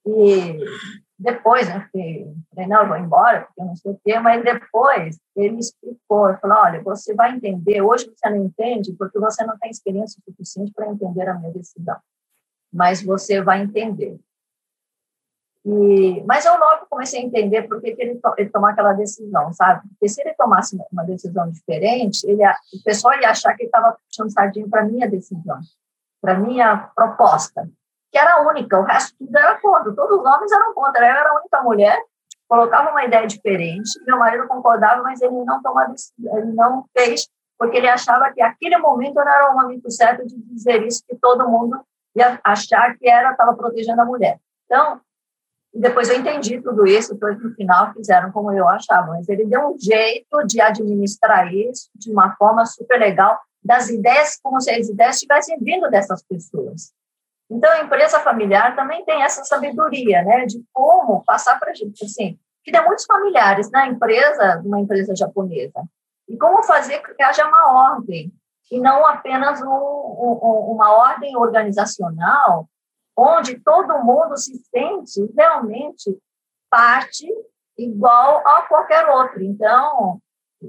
E 0.07 0.59
depois, 1.19 1.69
né, 1.69 1.89
falei, 1.93 2.69
não, 2.69 2.83
eu 2.83 2.89
vou 2.89 2.97
embora, 2.97 3.43
porque 3.43 3.61
eu 3.61 3.65
não 3.67 3.77
sei 3.77 3.93
o 3.93 4.01
quê, 4.05 4.19
mas 4.19 4.43
depois 4.43 5.19
ele 5.37 5.59
explicou, 5.59 6.29
ele 6.29 6.39
falou, 6.39 6.59
olha, 6.59 6.83
você 6.83 7.15
vai 7.15 7.35
entender, 7.35 7.81
hoje 7.81 8.13
você 8.15 8.29
não 8.29 8.45
entende 8.45 8.93
porque 8.95 9.19
você 9.19 9.45
não 9.45 9.57
tem 9.59 9.71
experiência 9.71 10.21
suficiente 10.25 10.73
para 10.73 10.89
entender 10.89 11.29
a 11.29 11.35
minha 11.35 11.53
decisão, 11.53 11.97
mas 12.73 13.03
você 13.03 13.41
vai 13.41 13.63
entender. 13.63 14.19
E, 15.65 16.23
mas 16.27 16.45
eu 16.45 16.59
logo 16.59 16.87
comecei 16.91 17.21
a 17.21 17.25
entender 17.25 17.63
por 17.63 17.81
que, 17.81 17.95
que 17.95 18.03
ele, 18.03 18.17
to, 18.17 18.35
ele 18.37 18.51
tomou 18.51 18.69
aquela 18.69 18.93
decisão, 18.93 19.51
sabe? 19.55 19.89
Porque 19.89 20.11
se 20.11 20.21
ele 20.21 20.35
tomasse 20.35 20.77
uma 20.93 21.05
decisão 21.05 21.51
diferente, 21.51 22.23
ele, 22.29 22.43
o 22.45 22.83
pessoal 22.85 23.19
ia 23.19 23.31
achar 23.31 23.55
que 23.55 23.63
ele 23.63 23.69
estava 23.69 23.97
puxando 24.07 24.31
sardinha 24.31 24.69
para 24.69 24.83
a 24.83 24.85
minha 24.85 25.09
decisão, 25.09 25.59
para 26.21 26.35
a 26.35 26.39
minha 26.39 26.77
proposta 26.95 27.67
que 28.15 28.19
era 28.19 28.49
única, 28.49 28.79
o 28.79 28.85
resto 28.85 29.13
tudo 29.19 29.37
era 29.37 29.61
contra, 29.61 29.93
todos 29.93 30.21
os 30.21 30.25
homens 30.25 30.53
eram 30.53 30.73
contra, 30.73 31.05
eu 31.05 31.17
era 31.17 31.31
a 31.31 31.37
única 31.37 31.61
mulher, 31.63 32.01
colocava 32.49 32.93
uma 32.93 33.05
ideia 33.05 33.27
diferente, 33.27 33.91
meu 34.07 34.17
marido 34.17 34.47
concordava, 34.47 35.03
mas 35.03 35.21
ele 35.21 35.45
não 35.45 35.61
tomava, 35.61 35.93
ele 36.17 36.53
não 36.53 36.85
fez, 36.97 37.27
porque 37.59 37.77
ele 37.77 37.89
achava 37.89 38.33
que 38.33 38.41
aquele 38.41 38.79
momento 38.79 39.17
não 39.17 39.29
era 39.29 39.51
o 39.51 39.57
momento 39.57 39.91
certo 39.91 40.25
de 40.25 40.37
dizer 40.43 40.87
isso, 40.87 41.03
que 41.09 41.17
todo 41.17 41.49
mundo 41.49 41.85
ia 42.15 42.39
achar 42.45 42.97
que 42.97 43.09
era, 43.09 43.33
estava 43.33 43.53
protegendo 43.57 44.01
a 44.01 44.05
mulher. 44.05 44.39
Então, 44.67 45.01
depois 45.75 46.09
eu 46.09 46.17
entendi 46.17 46.63
tudo 46.63 46.87
isso, 46.87 47.15
depois 47.15 47.37
no 47.43 47.53
final 47.57 47.93
fizeram 47.95 48.31
como 48.31 48.53
eu 48.53 48.69
achava, 48.69 49.09
mas 49.09 49.29
ele 49.29 49.45
deu 49.45 49.71
um 49.71 49.77
jeito 49.77 50.47
de 50.47 50.61
administrar 50.61 51.53
isso 51.53 51.91
de 51.97 52.13
uma 52.13 52.37
forma 52.37 52.65
super 52.65 52.97
legal, 52.97 53.41
das 53.61 53.89
ideias, 53.89 54.39
como 54.41 54.61
se 54.61 54.71
as 54.71 54.89
ideias 54.89 55.17
estivessem 55.17 55.59
vindo 55.59 55.91
dessas 55.91 56.23
pessoas. 56.23 56.93
Então, 57.51 57.71
a 57.73 57.81
empresa 57.81 58.21
familiar 58.21 58.75
também 58.75 59.05
tem 59.05 59.23
essa 59.23 59.45
sabedoria, 59.45 60.23
né, 60.23 60.47
de 60.47 60.65
como 60.73 61.25
passar 61.25 61.59
para 61.59 61.71
a 61.71 61.75
gente, 61.75 62.05
assim, 62.05 62.39
que 62.63 62.73
tem 62.73 62.85
muitos 62.85 63.05
familiares 63.05 63.71
na 63.71 63.87
empresa, 63.87 64.63
uma 64.65 64.81
empresa 64.81 65.15
japonesa, 65.15 65.83
e 66.29 66.37
como 66.39 66.63
fazer 66.63 67.01
que 67.01 67.23
haja 67.23 67.47
uma 67.47 67.93
ordem, 67.93 68.33
e 68.71 68.81
não 68.81 69.07
apenas 69.07 69.61
um, 69.61 69.67
um, 69.69 70.73
uma 70.73 70.91
ordem 70.93 71.37
organizacional, 71.37 72.67
onde 73.17 73.61
todo 73.61 74.03
mundo 74.03 74.37
se 74.37 74.57
sente 74.75 75.31
realmente 75.37 76.19
parte 76.71 77.29
igual 77.77 78.43
a 78.47 78.63
qualquer 78.63 79.07
outro. 79.07 79.43
Então, 79.43 80.19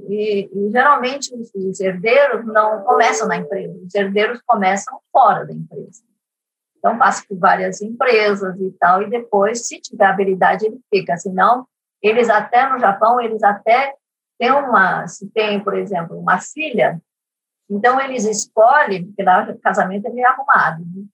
E, 0.09 0.49
e, 0.51 0.71
geralmente 0.71 1.33
os, 1.33 1.49
os 1.55 1.79
herdeiros 1.79 2.45
não 2.45 2.83
começam 2.83 3.27
na 3.27 3.37
empresa, 3.37 3.79
os 3.81 3.95
herdeiros 3.95 4.41
começam 4.45 4.99
fora 5.09 5.45
da 5.45 5.53
empresa. 5.53 6.03
Então, 6.85 6.99
passa 6.99 7.25
por 7.27 7.39
várias 7.39 7.81
empresas 7.81 8.55
e 8.61 8.69
tal, 8.79 9.01
e 9.01 9.09
depois, 9.09 9.67
se 9.67 9.81
tiver 9.81 10.05
habilidade, 10.05 10.67
ele 10.67 10.79
fica. 10.93 11.17
Senão, 11.17 11.67
eles 11.99 12.29
até 12.29 12.69
no 12.69 12.77
Japão, 12.77 13.19
eles 13.19 13.41
até 13.41 13.95
têm 14.37 14.51
uma, 14.51 15.07
se 15.07 15.27
tem, 15.31 15.59
por 15.59 15.75
exemplo, 15.75 16.15
uma 16.15 16.39
filha, 16.39 17.01
então 17.67 17.99
eles 17.99 18.25
escolhem, 18.25 19.07
porque 19.07 19.23
lá 19.23 19.49
o 19.49 19.59
casamento 19.59 20.05
é 20.05 20.23
arrumado, 20.25 20.83
né? 20.85 21.05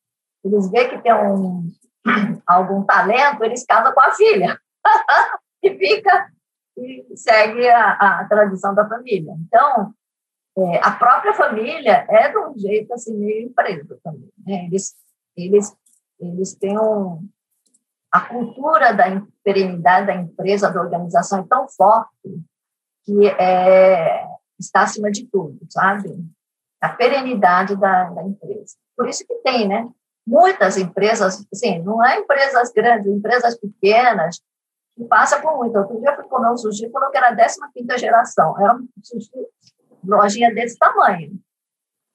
eles 0.44 0.70
veem 0.70 0.90
que 0.90 0.98
tem 0.98 1.14
um, 1.14 1.66
algum 2.46 2.84
talento, 2.84 3.42
eles 3.42 3.66
casam 3.66 3.94
com 3.94 4.02
a 4.02 4.12
filha. 4.12 4.60
e 5.64 5.78
fica 5.78 6.32
e 6.78 7.16
segue 7.16 7.70
a, 7.70 7.92
a 7.94 8.26
tradição 8.26 8.76
da 8.76 8.86
família. 8.90 9.34
Então, 9.48 9.94
é, 10.58 10.86
a 10.86 10.92
própria 10.92 11.34
família 11.34 12.06
é 12.10 12.30
de 12.30 12.38
um 12.40 12.58
jeito 12.58 12.94
assim 12.94 13.16
meio 13.16 13.48
empresa 13.48 13.98
também. 14.04 14.30
Né? 14.46 14.66
Eles, 14.66 14.96
eles, 15.36 15.76
eles 16.20 16.56
têm 16.56 16.78
um, 16.80 17.28
a 18.12 18.22
cultura 18.22 18.94
da 18.94 19.06
perenidade 19.44 20.08
da 20.08 20.16
empresa, 20.16 20.70
da 20.70 20.82
organização 20.82 21.40
é 21.40 21.46
tão 21.48 21.68
forte 21.70 22.10
que 23.06 23.28
é, 23.28 24.28
está 24.60 24.82
acima 24.84 25.10
de 25.10 25.26
tudo, 25.28 25.58
sabe? 25.70 26.14
A 26.82 26.90
perenidade 26.90 27.76
da, 27.76 28.10
da 28.10 28.24
empresa. 28.24 28.76
Por 28.98 29.08
isso 29.08 29.26
que 29.26 29.36
tem, 29.36 29.68
né? 29.68 29.90
Muitas 30.28 30.78
empresas, 30.78 31.46
assim, 31.52 31.80
não 31.80 32.04
é 32.04 32.20
empresas 32.20 32.72
grandes, 32.72 33.12
empresas 33.12 33.58
pequenas, 33.58 34.40
que 34.96 35.06
passa 35.06 35.42
por 35.42 35.58
muito. 35.58 35.78
Outro 35.78 36.00
dia 36.00 36.12
eu 36.12 36.16
fui 36.16 36.26
comer 36.26 36.52
um 36.52 36.58
sushi 36.58 36.90
falou 36.92 37.10
que 37.10 37.18
era 37.18 37.30
a 37.30 37.36
15 37.36 37.98
geração. 37.98 38.60
Era 38.62 38.76
um 38.76 38.88
sushi, 39.02 39.32
lojinha 40.04 40.54
desse 40.54 40.78
tamanho. 40.78 41.40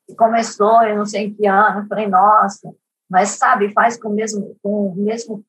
E 0.09 0.15
começou, 0.15 0.83
eu 0.85 0.97
não 0.97 1.07
sei 1.07 1.25
em 1.25 1.35
que 1.35 1.47
ano, 1.47 1.81
eu 1.81 1.87
falei, 1.87 2.07
nossa, 2.07 2.73
mas 3.09 3.31
sabe, 3.31 3.73
faz 3.73 3.97
com 3.97 4.09
o 4.09 4.13
mesmo, 4.13 4.57
com 4.63 4.89
o 4.89 4.97
mesmo 4.97 5.45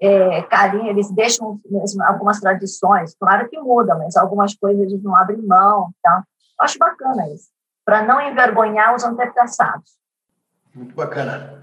é, 0.00 0.42
carinho, 0.42 0.88
eles 0.88 1.10
deixam 1.10 1.60
mesmo 1.68 2.02
algumas 2.02 2.40
tradições, 2.40 3.14
claro 3.14 3.48
que 3.48 3.58
muda, 3.60 3.94
mas 3.94 4.16
algumas 4.16 4.54
coisas 4.54 4.80
eles 4.80 5.02
não 5.02 5.14
abrem 5.14 5.42
mão. 5.42 5.90
Tá? 6.02 6.24
Acho 6.58 6.78
bacana 6.78 7.28
isso, 7.28 7.48
para 7.84 8.02
não 8.02 8.20
envergonhar 8.20 8.94
os 8.94 9.04
antepassados. 9.04 9.98
Muito 10.74 10.94
bacana. 10.94 11.60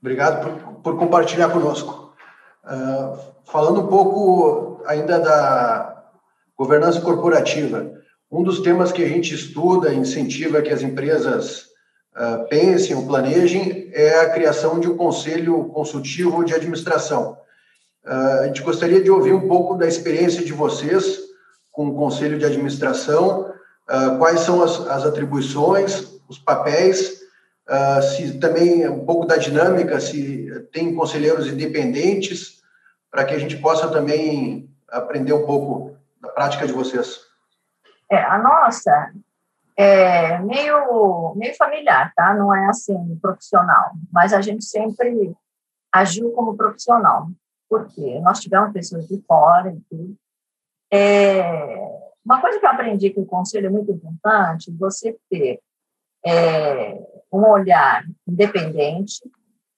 Obrigado 0.00 0.42
por, 0.42 0.74
por 0.82 0.98
compartilhar 0.98 1.50
conosco. 1.50 2.14
Uh, 2.64 3.18
falando 3.44 3.80
um 3.80 3.88
pouco 3.88 4.82
ainda 4.86 5.18
da 5.18 6.04
governança 6.56 7.00
corporativa, 7.00 7.90
um 8.30 8.42
dos 8.42 8.60
temas 8.60 8.92
que 8.92 9.02
a 9.02 9.08
gente 9.08 9.34
estuda, 9.34 9.92
incentiva 9.92 10.62
que 10.62 10.70
as 10.70 10.82
empresas 10.82 11.69
uh, 12.16 12.48
pensem 12.48 12.96
ou 12.96 13.06
planejem 13.06 13.90
é 13.92 14.20
a 14.20 14.30
criação 14.30 14.78
de 14.78 14.88
um 14.88 14.96
conselho 14.96 15.64
consultivo 15.66 16.44
de 16.44 16.54
administração. 16.54 17.38
Uh, 18.04 18.40
a 18.40 18.46
gente 18.46 18.62
gostaria 18.62 19.02
de 19.02 19.10
ouvir 19.10 19.32
um 19.32 19.48
pouco 19.48 19.76
da 19.76 19.86
experiência 19.86 20.44
de 20.44 20.52
vocês 20.52 21.18
com 21.70 21.88
o 21.88 21.94
conselho 21.94 22.38
de 22.38 22.44
administração, 22.44 23.54
quais 24.18 24.40
são 24.40 24.62
as, 24.62 24.86
as, 24.88 25.04
atribuições, 25.04 26.20
os 26.28 26.38
papéis, 26.38 27.20
se 28.02 28.38
também 28.38 28.88
um 28.88 29.04
pouco 29.06 29.24
da 29.24 29.36
dinâmica, 29.36 30.00
se 30.00 30.50
tem 30.72 30.94
conselheiros 30.94 31.46
independentes, 31.46 32.60
para 33.10 33.24
que 33.24 33.34
a 33.34 33.38
gente 33.38 33.56
possa 33.56 33.88
também 33.88 34.68
aprender 34.88 35.32
um 35.32 35.46
pouco 35.46 35.96
da 36.20 36.28
prática 36.28 36.66
de 36.66 36.72
vocês. 36.72 37.20
É, 38.10 38.22
a 38.22 38.38
nossa 38.38 39.12
é 39.80 40.38
meio, 40.40 41.34
meio 41.36 41.56
familiar, 41.56 42.12
tá? 42.14 42.34
Não 42.34 42.54
é 42.54 42.66
assim 42.66 43.16
profissional, 43.16 43.92
mas 44.12 44.34
a 44.34 44.42
gente 44.42 44.62
sempre 44.62 45.34
agiu 45.90 46.32
como 46.32 46.54
profissional, 46.54 47.28
porque 47.68 48.20
nós 48.20 48.40
tivemos 48.40 48.72
pessoas 48.72 49.08
de 49.08 49.22
fora 49.22 49.70
e 49.72 49.80
tudo. 49.88 50.14
É, 50.92 51.78
uma 52.22 52.42
coisa 52.42 52.60
que 52.60 52.66
eu 52.66 52.70
aprendi 52.70 53.10
que 53.10 53.20
o 53.20 53.24
conselho 53.24 53.68
é 53.68 53.70
muito 53.70 53.90
importante, 53.90 54.70
você 54.72 55.16
ter 55.30 55.60
é, 56.26 56.94
um 57.32 57.48
olhar 57.48 58.04
independente, 58.28 59.22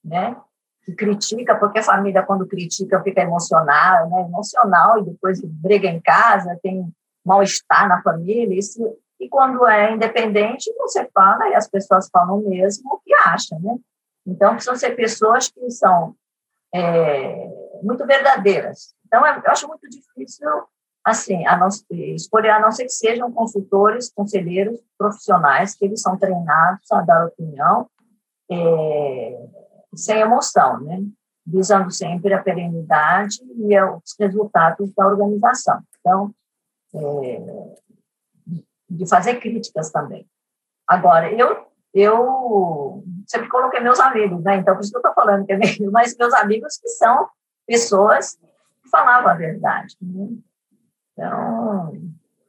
né? 0.04 0.36
que 0.84 0.92
critica, 0.96 1.54
porque 1.54 1.78
a 1.78 1.84
família, 1.84 2.24
quando 2.24 2.44
critica, 2.44 3.00
fica 3.04 3.20
emocional, 3.20 4.10
né? 4.10 4.22
emocional, 4.22 4.98
e 4.98 5.04
depois 5.04 5.40
briga 5.40 5.86
em 5.86 6.00
casa, 6.00 6.58
tem 6.60 6.92
mal-estar 7.24 7.88
na 7.88 8.02
família, 8.02 8.58
isso, 8.58 8.98
e 9.22 9.28
quando 9.28 9.64
é 9.68 9.92
independente, 9.92 10.74
você 10.76 11.08
fala 11.14 11.48
e 11.48 11.54
as 11.54 11.68
pessoas 11.68 12.08
falam 12.10 12.42
mesmo 12.42 12.94
o 12.94 12.98
que 12.98 13.14
acham, 13.24 13.60
né? 13.60 13.76
Então, 14.26 14.54
precisam 14.54 14.74
ser 14.74 14.96
pessoas 14.96 15.48
que 15.48 15.70
são 15.70 16.16
é, 16.74 17.48
muito 17.82 18.04
verdadeiras. 18.04 18.94
Então, 19.06 19.24
eu 19.24 19.42
acho 19.46 19.68
muito 19.68 19.88
difícil, 19.88 20.48
assim, 21.04 21.46
a 21.46 21.56
não, 21.56 21.68
escolher, 21.68 22.50
a 22.50 22.60
não 22.60 22.72
ser 22.72 22.84
que 22.84 22.92
sejam 22.92 23.30
consultores, 23.30 24.12
conselheiros 24.12 24.80
profissionais, 24.98 25.76
que 25.76 25.84
eles 25.84 26.00
são 26.00 26.18
treinados 26.18 26.90
a 26.90 27.00
dar 27.02 27.26
opinião, 27.26 27.88
é, 28.50 29.46
sem 29.94 30.18
emoção, 30.18 30.80
né? 30.80 31.00
visando 31.46 31.90
sempre 31.92 32.34
a 32.34 32.42
perenidade 32.42 33.38
e 33.56 33.80
os 33.80 34.16
resultados 34.18 34.92
da 34.94 35.06
organização. 35.06 35.80
Então, 36.00 36.34
é, 36.94 37.81
de 38.96 39.08
fazer 39.08 39.36
críticas 39.36 39.90
também. 39.90 40.26
Agora, 40.86 41.32
eu 41.32 41.66
eu 41.94 43.04
sempre 43.26 43.48
coloquei 43.48 43.80
meus 43.80 44.00
amigos, 44.00 44.42
né? 44.42 44.56
Então, 44.56 44.74
por 44.74 44.80
isso 44.80 44.90
que 44.90 44.96
eu 44.96 45.00
estou 45.00 45.14
falando 45.14 45.44
que 45.44 45.52
é 45.52 45.58
meio, 45.58 45.90
mas 45.92 46.16
meus 46.16 46.32
amigos 46.34 46.78
que 46.78 46.88
são 46.88 47.28
pessoas 47.66 48.38
que 48.82 48.88
falavam 48.90 49.30
a 49.30 49.34
verdade. 49.34 49.94
Né? 50.00 50.28
Então, 51.12 51.92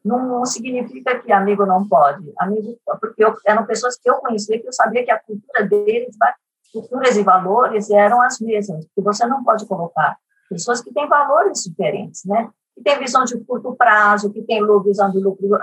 não, 0.03 0.25
não, 0.25 0.45
significa 0.45 1.19
que 1.19 1.31
amigo 1.31 1.65
não 1.65 1.87
pode. 1.87 2.31
Amigo, 2.37 2.77
porque 3.01 3.23
eu, 3.23 3.33
eram 3.45 3.65
pessoas 3.65 3.97
que 3.97 4.09
eu 4.09 4.15
conhecia, 4.15 4.61
que 4.61 4.67
eu 4.67 4.73
sabia 4.73 5.03
que 5.03 5.11
a 5.11 5.19
cultura 5.19 5.67
deles 5.67 6.15
vai 6.17 6.33
culturas 6.73 7.15
e 7.15 7.21
valores 7.21 7.91
eram 7.91 8.19
as 8.19 8.39
mesmas, 8.39 8.83
porque 8.85 9.01
você 9.01 9.27
não 9.27 9.43
pode 9.43 9.65
colocar 9.67 10.17
pessoas 10.49 10.81
que 10.81 10.91
têm 10.91 11.07
valores 11.07 11.63
diferentes, 11.63 12.25
né? 12.25 12.49
Que 12.75 12.81
têm 12.81 12.97
visão 12.97 13.23
de 13.23 13.39
curto 13.45 13.75
prazo, 13.75 14.33
que 14.33 14.41
têm 14.41 14.65
visão 14.83 15.11
de 15.11 15.19
lucro 15.19 15.55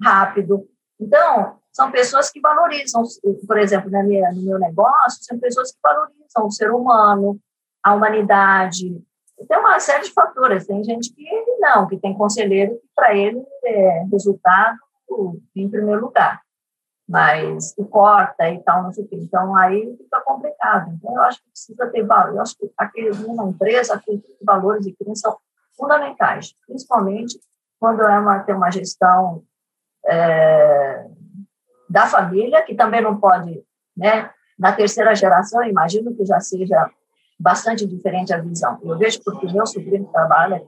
rápido. 0.00 0.66
Então, 1.00 1.58
são 1.72 1.90
pessoas 1.90 2.30
que 2.30 2.40
valorizam, 2.40 3.02
por 3.46 3.58
exemplo, 3.58 3.90
na 3.90 4.02
minha, 4.02 4.32
no 4.32 4.42
meu 4.42 4.58
negócio, 4.58 5.22
são 5.22 5.38
pessoas 5.38 5.72
que 5.72 5.78
valorizam 5.82 6.46
o 6.46 6.50
ser 6.50 6.70
humano, 6.70 7.38
a 7.82 7.94
humanidade. 7.94 9.00
Tem 9.48 9.58
uma 9.58 9.78
série 9.78 10.04
de 10.04 10.12
fatores. 10.12 10.66
Tem 10.66 10.82
gente 10.82 11.12
que 11.14 11.24
não, 11.60 11.86
que 11.86 11.96
tem 11.96 12.14
conselheiro 12.14 12.74
que, 12.74 12.88
para 12.94 13.14
ele, 13.14 13.40
é 13.64 14.04
resultado 14.10 14.78
em 15.54 15.68
primeiro 15.68 16.02
lugar 16.02 16.40
mas 17.08 17.72
que 17.72 17.82
corta 17.84 18.50
e 18.50 18.62
tal, 18.62 18.82
não 18.82 18.92
sei 18.92 19.04
o 19.04 19.08
quê. 19.08 19.16
Então, 19.16 19.56
aí 19.56 19.96
fica 19.96 20.20
complicado. 20.20 20.92
Então, 20.92 21.14
eu 21.14 21.22
acho 21.22 21.38
que 21.42 21.48
precisa 21.48 21.86
ter 21.86 22.04
valor. 22.04 22.34
Eu 22.34 22.42
acho 22.42 22.56
que 22.58 22.70
aquele, 22.76 23.10
numa 23.16 23.48
empresa, 23.48 23.94
aqueles 23.94 24.22
valores 24.42 24.86
e 24.86 24.92
crenças 24.92 25.20
são 25.20 25.38
fundamentais, 25.74 26.54
principalmente 26.66 27.40
quando 27.80 28.02
é 28.02 28.18
uma, 28.18 28.40
tem 28.40 28.54
uma 28.54 28.70
gestão 28.70 29.42
é, 30.08 31.06
da 31.88 32.06
família, 32.06 32.62
que 32.62 32.74
também 32.74 33.00
não 33.00 33.18
pode, 33.18 33.62
né, 33.96 34.30
na 34.58 34.72
terceira 34.72 35.14
geração, 35.14 35.62
imagino 35.62 36.14
que 36.16 36.24
já 36.24 36.40
seja 36.40 36.90
bastante 37.38 37.86
diferente 37.86 38.32
a 38.32 38.40
visão. 38.40 38.78
Eu 38.82 38.98
vejo 38.98 39.22
porque 39.22 39.46
meu 39.52 39.66
sobrinho 39.66 40.08
trabalha 40.12 40.62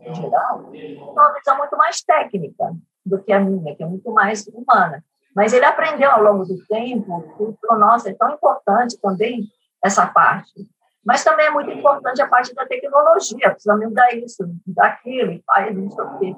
em 0.00 0.14
geral, 0.14 0.70
é 0.74 0.96
uma 0.98 1.32
visão 1.32 1.56
muito 1.58 1.76
mais 1.76 2.02
técnica 2.02 2.74
do 3.04 3.18
que 3.22 3.32
a 3.32 3.38
minha, 3.38 3.76
que 3.76 3.82
é 3.82 3.86
muito 3.86 4.10
mais 4.12 4.44
humana. 4.48 5.04
Mas 5.34 5.52
ele 5.52 5.64
aprendeu 5.64 6.10
ao 6.10 6.22
longo 6.22 6.44
do 6.44 6.56
tempo 6.66 7.22
que, 7.36 7.66
para 7.66 7.78
nós, 7.78 8.04
é 8.06 8.14
tão 8.14 8.32
importante 8.32 8.98
também 9.00 9.46
essa 9.84 10.06
parte. 10.06 10.68
Mas 11.04 11.22
também 11.22 11.46
é 11.46 11.50
muito 11.50 11.70
importante 11.70 12.20
a 12.20 12.26
parte 12.26 12.52
da 12.52 12.66
tecnologia, 12.66 13.50
precisamos 13.50 13.86
mudar 13.86 14.12
isso, 14.14 14.42
daquilo, 14.66 15.40
faz 15.46 15.76
isso 15.76 16.02
aqui, 16.02 16.34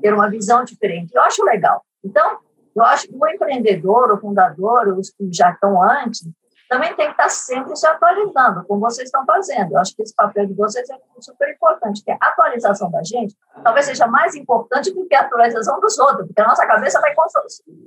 ter 0.00 0.14
uma 0.14 0.30
visão 0.30 0.62
diferente. 0.62 1.12
Eu 1.12 1.22
acho 1.22 1.42
legal. 1.44 1.84
Então, 2.04 2.38
eu 2.74 2.82
acho 2.84 3.06
que 3.06 3.14
o 3.14 3.28
empreendedor, 3.28 4.12
o 4.12 4.18
fundador, 4.18 4.88
os 4.98 5.10
que 5.10 5.28
já 5.32 5.50
estão 5.50 5.82
antes, 5.82 6.26
também 6.72 6.96
tem 6.96 7.06
que 7.06 7.12
estar 7.12 7.28
sempre 7.28 7.76
se 7.76 7.86
atualizando, 7.86 8.64
como 8.64 8.80
vocês 8.80 9.06
estão 9.06 9.26
fazendo. 9.26 9.72
Eu 9.72 9.78
acho 9.78 9.94
que 9.94 10.02
esse 10.02 10.14
papel 10.14 10.46
de 10.46 10.54
vocês 10.54 10.88
é 10.88 10.96
super 11.20 11.50
importante, 11.50 12.02
que 12.02 12.10
a 12.10 12.16
atualização 12.18 12.90
da 12.90 13.02
gente 13.02 13.36
talvez 13.62 13.84
seja 13.84 14.06
mais 14.06 14.34
importante 14.34 14.90
do 14.90 15.06
que 15.06 15.14
a 15.14 15.20
atualização 15.20 15.78
dos 15.80 15.98
outros, 15.98 16.26
porque 16.26 16.40
a 16.40 16.46
nossa 16.46 16.66
cabeça 16.66 16.98
vai 16.98 17.14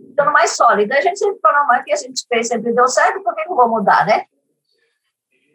ficando 0.07 0.31
mais 0.31 0.55
sólida. 0.55 0.95
A 0.95 1.01
gente 1.01 1.17
sempre 1.17 1.39
fala, 1.41 1.65
mas 1.65 1.83
que 1.83 1.93
a 1.93 1.95
gente 1.95 2.27
fez 2.27 2.47
sempre 2.47 2.73
deu 2.73 2.87
certo, 2.87 3.23
por 3.23 3.33
que 3.33 3.45
não 3.45 3.55
vou 3.55 3.69
mudar, 3.69 4.05
né? 4.05 4.25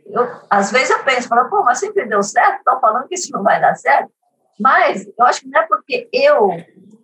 Eu, 0.07 0.29
às 0.51 0.73
vezes 0.73 0.91
eu 0.91 1.05
penso, 1.05 1.29
falo, 1.29 1.49
pô, 1.49 1.63
mas 1.63 1.79
sempre 1.79 2.07
deu 2.07 2.25
certo, 2.25 2.59
estão 2.59 2.81
falando 2.81 3.07
que 3.07 3.15
isso 3.15 3.31
não 3.33 3.45
vai 3.45 3.61
dar 3.61 3.77
certo. 3.77 4.11
Mas 4.59 5.07
eu 5.07 5.25
acho 5.25 5.43
que 5.43 5.49
não 5.49 5.61
é 5.61 5.67
porque 5.69 6.09
eu 6.13 6.51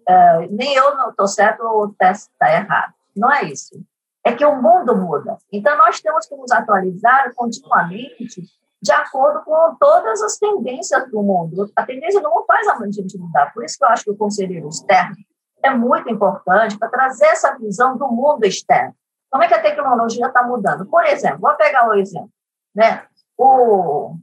uh, 0.09 0.49
nem 0.51 0.75
eu 0.75 0.97
não 0.97 1.11
estou 1.11 1.27
certo 1.27 1.63
ou 1.63 1.85
o 1.85 1.95
teste 1.95 2.31
está 2.33 2.53
errado. 2.53 2.95
Não 3.15 3.33
é 3.33 3.45
isso. 3.45 3.81
É 4.25 4.33
que 4.33 4.45
o 4.45 4.61
mundo 4.61 4.97
muda. 4.97 5.39
Então, 5.53 5.77
nós 5.79 6.01
temos 6.01 6.27
que 6.27 6.37
nos 6.37 6.51
atualizar 6.51 7.33
continuamente 7.35 8.43
de 8.83 8.93
acordo 8.93 9.43
com 9.45 9.77
todas 9.79 10.23
as 10.23 10.37
tendências 10.37 11.11
do 11.11 11.23
mundo. 11.23 11.71
A 11.75 11.85
tendência 11.85 12.21
do 12.21 12.29
mundo 12.29 12.45
faz 12.47 12.67
a 12.69 12.77
gente 12.91 13.19
mudar. 13.19 13.53
Por 13.53 13.65
isso 13.65 13.79
que 13.79 13.85
eu 13.85 13.89
acho 13.89 14.05
que 14.05 14.11
o 14.11 14.17
conselheiro 14.17 14.69
externo 14.69 15.17
é 15.63 15.71
muito 15.71 16.11
importante 16.11 16.79
para 16.79 16.89
trazer 16.89 17.27
essa 17.27 17.57
visão 17.57 17.97
do 17.97 18.09
mundo 18.09 18.45
externo. 18.45 18.95
Como 19.31 19.43
é 19.43 19.49
que 19.49 19.55
a 19.55 19.63
tecnologia 19.63 20.27
está 20.27 20.43
mudando? 20.43 20.87
Por 20.87 21.05
exemplo, 21.05 21.41
vou 21.41 21.55
pegar 21.55 21.89
o 21.89 21.91
um 21.91 21.95
exemplo. 21.95 22.31
Né? 22.75 23.05
O, 23.37 24.17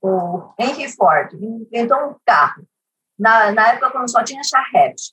o 0.00 0.54
Henry 0.58 0.88
Ford 0.92 1.34
inventou 1.34 1.98
um 2.10 2.14
carro 2.24 2.64
na, 3.18 3.52
na 3.52 3.68
época 3.68 3.90
quando 3.90 4.10
só 4.10 4.22
tinha 4.22 4.42
charrete. 4.44 5.12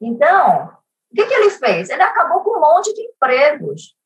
Então, 0.00 0.72
o 1.10 1.14
que, 1.14 1.26
que 1.26 1.34
ele 1.34 1.50
fez? 1.50 1.90
Ele 1.90 2.02
acabou 2.02 2.42
com 2.42 2.56
um 2.56 2.60
monte 2.60 2.94
de 2.94 3.02
empregos 3.02 3.96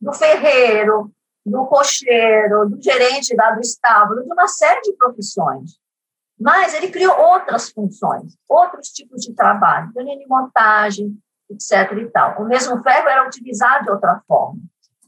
do 0.00 0.12
ferreiro, 0.12 1.12
do 1.44 1.66
cocheiro, 1.66 2.68
do 2.70 2.80
gerente 2.80 3.34
lá 3.36 3.50
do 3.50 3.60
estábulo, 3.60 4.22
de 4.22 4.32
uma 4.32 4.48
série 4.48 4.80
de 4.82 4.92
profissões. 4.94 5.78
Mas 6.40 6.74
ele 6.74 6.90
criou 6.90 7.16
outras 7.18 7.70
funções, 7.70 8.36
outros 8.48 8.88
tipos 8.88 9.22
de 9.22 9.34
trabalho, 9.34 9.92
linha 9.96 10.18
de 10.18 10.26
montagem, 10.26 11.16
etc. 11.50 11.92
e 11.98 12.06
tal. 12.06 12.42
O 12.42 12.46
mesmo 12.46 12.82
ferro 12.82 13.08
era 13.08 13.26
utilizado 13.26 13.84
de 13.84 13.90
outra 13.90 14.22
forma. 14.26 14.60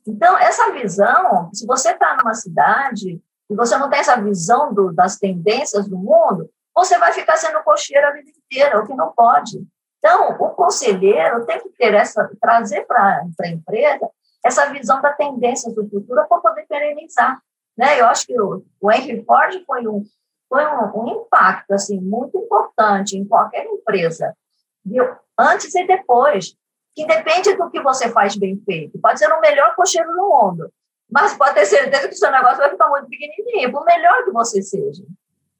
Então, 0.06 0.38
essa 0.38 0.70
visão, 0.72 1.50
se 1.52 1.66
você 1.66 1.90
está 1.90 2.16
numa 2.16 2.34
cidade 2.34 3.20
e 3.50 3.54
você 3.54 3.76
não 3.76 3.90
tem 3.90 3.98
essa 3.98 4.20
visão 4.20 4.72
do, 4.72 4.92
das 4.92 5.16
tendências 5.18 5.88
do 5.88 5.96
mundo, 5.96 6.48
você 6.76 6.98
vai 6.98 7.12
ficar 7.12 7.36
sendo 7.36 7.62
cocheiro 7.62 8.06
a 8.06 8.12
vida 8.12 8.30
inteira, 8.30 8.78
o 8.78 8.86
que 8.86 8.94
não 8.94 9.10
pode. 9.12 9.66
Então, 9.98 10.30
o 10.38 10.50
conselheiro 10.50 11.46
tem 11.46 11.58
que 11.60 11.70
ter 11.70 11.94
essa, 11.94 12.30
trazer 12.40 12.86
para 12.86 13.24
a 13.40 13.48
empresa 13.48 14.08
essa 14.44 14.66
visão 14.66 15.00
da 15.00 15.12
tendência 15.12 15.72
do 15.72 15.88
futuro 15.88 16.26
para 16.28 16.38
poder 16.38 16.66
perenizar. 16.68 17.40
Né? 17.76 18.00
Eu 18.00 18.06
acho 18.06 18.26
que 18.26 18.40
o, 18.40 18.62
o 18.80 18.92
Henry 18.92 19.24
Ford 19.24 19.64
foi 19.66 19.88
um, 19.88 20.04
foi 20.48 20.64
um, 20.66 21.02
um, 21.02 21.08
impacto 21.08 21.72
assim 21.72 21.98
muito 21.98 22.36
importante 22.38 23.16
em 23.16 23.26
qualquer 23.26 23.64
empresa, 23.66 24.36
viu? 24.84 25.04
antes 25.38 25.74
e 25.74 25.86
depois, 25.86 26.54
que 26.94 27.06
depende 27.06 27.54
do 27.56 27.70
que 27.70 27.82
você 27.82 28.10
faz 28.10 28.36
bem 28.36 28.62
feito. 28.64 28.98
Pode 29.00 29.18
ser 29.18 29.30
o 29.32 29.40
melhor 29.40 29.74
cocheiro 29.74 30.10
do 30.12 30.28
mundo, 30.28 30.70
mas 31.10 31.36
pode 31.36 31.54
ter 31.54 31.66
certeza 31.66 32.08
que 32.08 32.14
o 32.14 32.18
seu 32.18 32.30
negócio 32.30 32.58
vai 32.58 32.70
ficar 32.70 32.88
muito 32.88 33.08
pequenininho, 33.08 33.72
por 33.72 33.84
melhor 33.84 34.24
que 34.24 34.30
você 34.30 34.62
seja. 34.62 35.02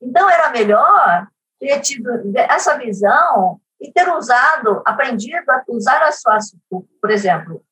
Então, 0.07 0.31
era 0.31 0.51
melhor 0.51 1.27
ter 1.59 1.81
tido 1.81 2.11
essa 2.37 2.79
visão 2.79 3.61
e 3.81 3.93
ter 3.93 4.09
usado, 4.09 4.83
aprendido 4.87 5.51
a 5.51 5.63
usar 5.69 6.03
as 6.03 6.21
suas, 6.21 6.55
por 6.71 7.11
exemplo, 7.11 7.63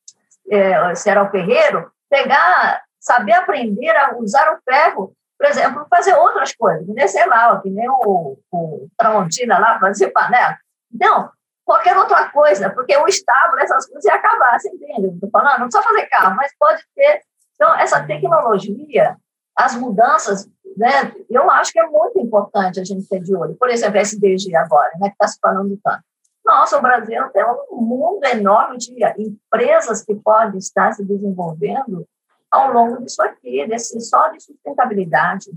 é, 0.49 0.93
se 0.95 1.09
era 1.09 1.23
o 1.23 1.31
ferreiro, 1.31 1.91
pegar, 2.09 2.83
saber 2.99 3.33
aprender 3.33 3.95
a 3.95 4.15
usar 4.17 4.53
o 4.53 4.59
ferro, 4.63 5.13
por 5.37 5.47
exemplo, 5.47 5.85
fazer 5.89 6.13
outras 6.13 6.53
coisas, 6.55 6.87
nem, 6.87 7.07
sei 7.07 7.25
lá, 7.25 7.59
que 7.61 7.69
nem 7.69 7.89
o, 7.89 8.37
o 8.51 8.87
Tramontina 8.97 9.57
lá, 9.57 9.79
fazer 9.79 10.09
panela. 10.09 10.57
Então, 10.93 11.29
qualquer 11.63 11.97
outra 11.97 12.29
coisa, 12.29 12.69
porque 12.69 12.95
o 12.97 13.07
estábulo, 13.07 13.59
essas 13.59 13.85
coisas 13.87 14.05
ia 14.05 14.13
acabar, 14.13 14.59
você 14.59 14.69
entende? 14.69 15.07
Estou 15.07 15.29
falando, 15.29 15.59
não 15.59 15.67
precisa 15.67 15.83
fazer 15.83 16.05
carro, 16.07 16.35
mas 16.35 16.51
pode 16.57 16.81
ter. 16.95 17.21
Então, 17.55 17.75
essa 17.75 18.05
tecnologia, 18.05 19.17
as 19.55 19.75
mudanças, 19.75 20.47
né, 20.75 21.13
eu 21.29 21.49
acho 21.51 21.71
que 21.71 21.79
é 21.79 21.87
muito 21.87 22.19
importante 22.19 22.79
a 22.79 22.83
gente 22.83 23.07
ter 23.07 23.21
de 23.21 23.35
olho. 23.35 23.55
Por 23.55 23.69
exemplo, 23.69 23.97
a 23.97 24.01
SDG 24.01 24.55
agora, 24.55 24.91
né, 24.99 25.07
que 25.09 25.13
está 25.13 25.27
se 25.27 25.39
falando 25.39 25.79
tanto. 25.83 26.03
Nossa, 26.45 26.77
o 26.77 26.81
Brasil 26.81 27.27
tem 27.29 27.43
um 27.71 27.81
mundo 27.81 28.23
enorme 28.25 28.77
de 28.77 28.93
empresas 29.17 30.03
que 30.03 30.13
podem 30.13 30.59
estar 30.59 30.93
se 30.93 31.03
desenvolvendo 31.03 32.07
ao 32.51 32.71
longo 32.71 33.01
disso 33.01 33.21
aqui, 33.23 33.65
desse, 33.67 33.99
só 34.01 34.29
de 34.29 34.39
sustentabilidade, 34.41 35.51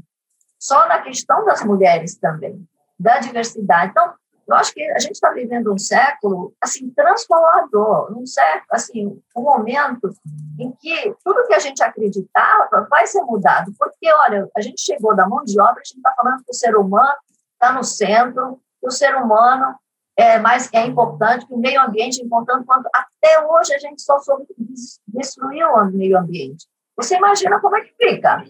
só 0.59 0.89
na 0.89 1.01
questão 1.01 1.45
das 1.45 1.63
mulheres 1.63 2.17
também, 2.17 2.67
da 2.99 3.19
diversidade. 3.19 3.91
Então, 3.91 4.15
eu 4.49 4.55
acho 4.55 4.73
que 4.73 4.83
a 4.83 4.99
gente 4.99 5.13
está 5.13 5.31
vivendo 5.31 5.73
um 5.73 5.77
século 5.77 6.55
assim 6.61 6.89
transformador, 6.91 8.19
um 8.19 8.25
século, 8.25 8.67
assim, 8.71 9.23
um 9.37 9.43
momento 9.43 10.11
em 10.59 10.73
que 10.73 11.15
tudo 11.23 11.47
que 11.47 11.53
a 11.53 11.59
gente 11.59 11.83
acreditava 11.83 12.87
vai 12.89 13.07
ser 13.07 13.21
mudado, 13.23 13.73
porque 13.79 14.11
olha, 14.11 14.49
a 14.57 14.63
gente 14.63 14.81
chegou 14.81 15.15
da 15.15 15.29
mão 15.29 15.45
de 15.45 15.61
obra, 15.61 15.83
a 15.83 15.85
gente 15.85 15.99
está 15.99 16.15
falando 16.17 16.43
que 16.43 16.51
o 16.51 16.55
ser 16.55 16.75
humano 16.77 17.15
está 17.53 17.73
no 17.73 17.85
centro, 17.85 18.59
que 18.81 18.89
o 18.89 18.91
ser 18.91 19.15
humano 19.17 19.75
é 20.17 20.39
mais 20.39 20.69
é 20.73 20.85
importante, 20.87 21.47
que 21.47 21.53
o 21.53 21.59
meio 21.59 21.81
ambiente 21.83 22.21
é 22.21 22.25
importante, 22.25 22.65
quanto 22.65 22.89
até 22.95 23.45
hoje 23.47 23.75
a 23.75 23.79
gente 23.79 24.01
só 24.01 24.19
soube 24.19 24.47
destruir 25.07 25.65
o 25.65 25.85
meio 25.91 26.19
ambiente. 26.19 26.67
Você 26.97 27.17
imagina 27.17 27.61
como 27.61 27.77
é 27.77 27.83
que 27.83 27.95
fica? 27.95 28.45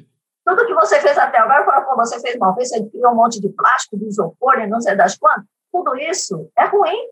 Tudo 0.46 0.64
que 0.64 0.74
você 0.74 1.00
fez 1.00 1.18
até 1.18 1.38
agora, 1.38 1.64
falou, 1.64 1.96
você 1.96 2.18
fez 2.20 2.38
mal, 2.38 2.54
você 2.54 2.82
criou 2.88 3.12
um 3.12 3.16
monte 3.16 3.40
de 3.40 3.48
plástico, 3.50 3.98
de 3.98 4.06
isopor, 4.06 4.56
não 4.66 4.80
sei 4.80 4.96
das 4.96 5.18
quantas, 5.18 5.44
tudo 5.72 5.96
isso 5.96 6.50
é 6.56 6.66
ruim. 6.66 7.08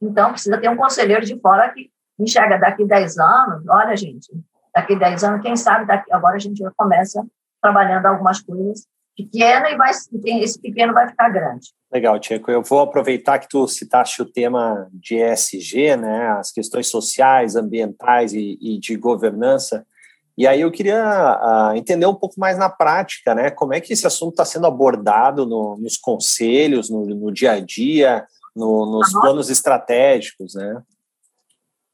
Então, 0.00 0.32
precisa 0.32 0.58
ter 0.58 0.68
um 0.68 0.76
conselheiro 0.76 1.24
de 1.24 1.38
fora 1.40 1.72
que 1.72 1.90
enxerga 2.18 2.58
daqui 2.58 2.84
10 2.84 3.18
anos, 3.18 3.64
olha, 3.68 3.96
gente, 3.96 4.30
daqui 4.74 4.96
10 4.96 5.24
anos, 5.24 5.42
quem 5.42 5.56
sabe, 5.56 5.86
daqui, 5.86 6.12
agora 6.12 6.36
a 6.36 6.38
gente 6.38 6.58
já 6.58 6.70
começa 6.76 7.24
trabalhando 7.60 8.06
algumas 8.06 8.40
coisas 8.40 8.86
pequeno 9.16 9.66
e 9.66 9.76
vai, 9.76 9.90
esse 9.90 10.60
pequeno 10.60 10.92
vai 10.92 11.08
ficar 11.08 11.30
grande. 11.30 11.72
Legal, 11.90 12.20
Tiago. 12.20 12.50
Eu 12.50 12.62
vou 12.62 12.80
aproveitar 12.80 13.38
que 13.38 13.48
tu 13.48 13.66
citaste 13.66 14.20
o 14.20 14.30
tema 14.30 14.88
de 14.92 15.16
ESG, 15.16 15.96
né, 15.96 16.28
as 16.38 16.52
questões 16.52 16.88
sociais, 16.88 17.56
ambientais 17.56 18.34
e, 18.34 18.58
e 18.60 18.78
de 18.78 18.96
governança. 18.96 19.86
E 20.36 20.46
aí 20.46 20.60
eu 20.60 20.70
queria 20.70 21.00
uh, 21.02 21.76
entender 21.76 22.04
um 22.04 22.14
pouco 22.14 22.38
mais 22.38 22.58
na 22.58 22.68
prática, 22.68 23.34
né, 23.34 23.50
como 23.50 23.72
é 23.72 23.80
que 23.80 23.94
esse 23.94 24.06
assunto 24.06 24.32
está 24.32 24.44
sendo 24.44 24.66
abordado 24.66 25.46
no, 25.46 25.78
nos 25.78 25.96
conselhos, 25.96 26.90
no, 26.90 27.06
no, 27.06 27.32
dia 27.32 27.52
a 27.52 27.60
dia, 27.60 28.26
no, 28.54 28.84
nos 28.84 29.12
planos 29.12 29.48
estratégicos, 29.48 30.54
né? 30.54 30.82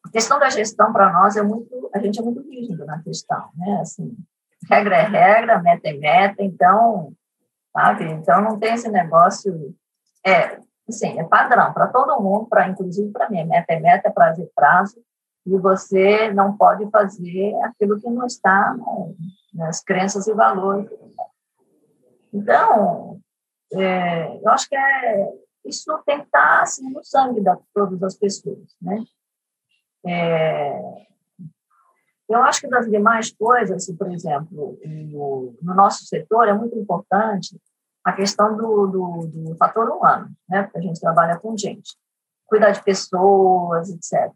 A 0.05 0.11
questão 0.11 0.41
da 0.41 0.51
gestão 0.51 0.93
para 0.93 1.13
nós 1.13 1.37
é 1.37 1.43
muito, 1.43 1.89
a 1.95 2.01
gente 2.01 2.19
é 2.19 2.23
muito 2.23 2.43
rígido 2.51 2.85
na 2.85 3.01
questão, 3.01 3.49
né? 3.55 3.79
Assim, 3.81 4.13
regra 4.69 4.97
é 4.97 5.07
regra, 5.07 5.63
meta 5.63 5.89
é 5.89 5.93
meta, 5.93 6.43
então, 6.43 7.13
sabe? 7.73 8.11
Então 8.11 8.41
não 8.43 8.59
tem 8.59 8.75
esse 8.75 8.89
negócio, 8.89 9.73
é, 10.27 10.59
assim, 10.89 11.17
é 11.19 11.23
padrão 11.23 11.73
para 11.73 11.87
todo 11.87 12.21
mundo, 12.21 12.47
para 12.47 12.69
inclusive 12.69 13.13
para 13.13 13.31
mim, 13.31 13.45
meta 13.45 13.73
é 13.73 13.79
meta, 13.79 14.11
prazo 14.11 14.43
é 14.43 14.49
prazo, 14.53 15.01
e 15.47 15.59
você 15.59 16.33
não 16.33 16.57
pode 16.57 16.89
fazer 16.91 17.55
aquilo 17.65 18.01
que 18.01 18.09
não 18.09 18.27
está 18.27 18.77
nas 19.53 19.83
crenças 19.83 20.27
e 20.27 20.33
valores. 20.33 20.91
Então, 22.33 23.21
é, 23.73 24.39
eu 24.39 24.49
acho 24.49 24.69
que 24.69 24.77
é, 24.77 25.33
isso 25.65 25.87
tem 26.07 26.21
que 26.21 26.27
estar 26.27 26.63
assim, 26.63 26.91
no 26.91 27.05
sangue 27.05 27.41
de 27.41 27.51
todas 27.75 28.03
as 28.03 28.17
pessoas, 28.17 28.77
né? 28.81 29.05
É, 30.07 31.07
eu 32.29 32.43
acho 32.43 32.63
que 32.63 32.69
das 32.69 32.89
demais 32.89 33.31
coisas, 33.31 33.91
por 33.93 34.11
exemplo, 34.11 34.79
no, 34.85 35.55
no 35.61 35.75
nosso 35.75 36.05
setor 36.07 36.49
é 36.49 36.53
muito 36.55 36.79
importante 36.79 37.61
a 38.05 38.13
questão 38.13 38.57
do, 38.57 38.87
do, 38.87 39.27
do, 39.27 39.57
fator 39.57 39.89
humano, 39.91 40.31
né? 40.49 40.63
Porque 40.63 40.79
a 40.79 40.83
gente 40.83 41.01
trabalha 41.01 41.39
com 41.39 41.57
gente, 41.57 41.97
cuidar 42.47 42.71
de 42.71 42.83
pessoas, 42.83 43.91
etc. 43.91 44.33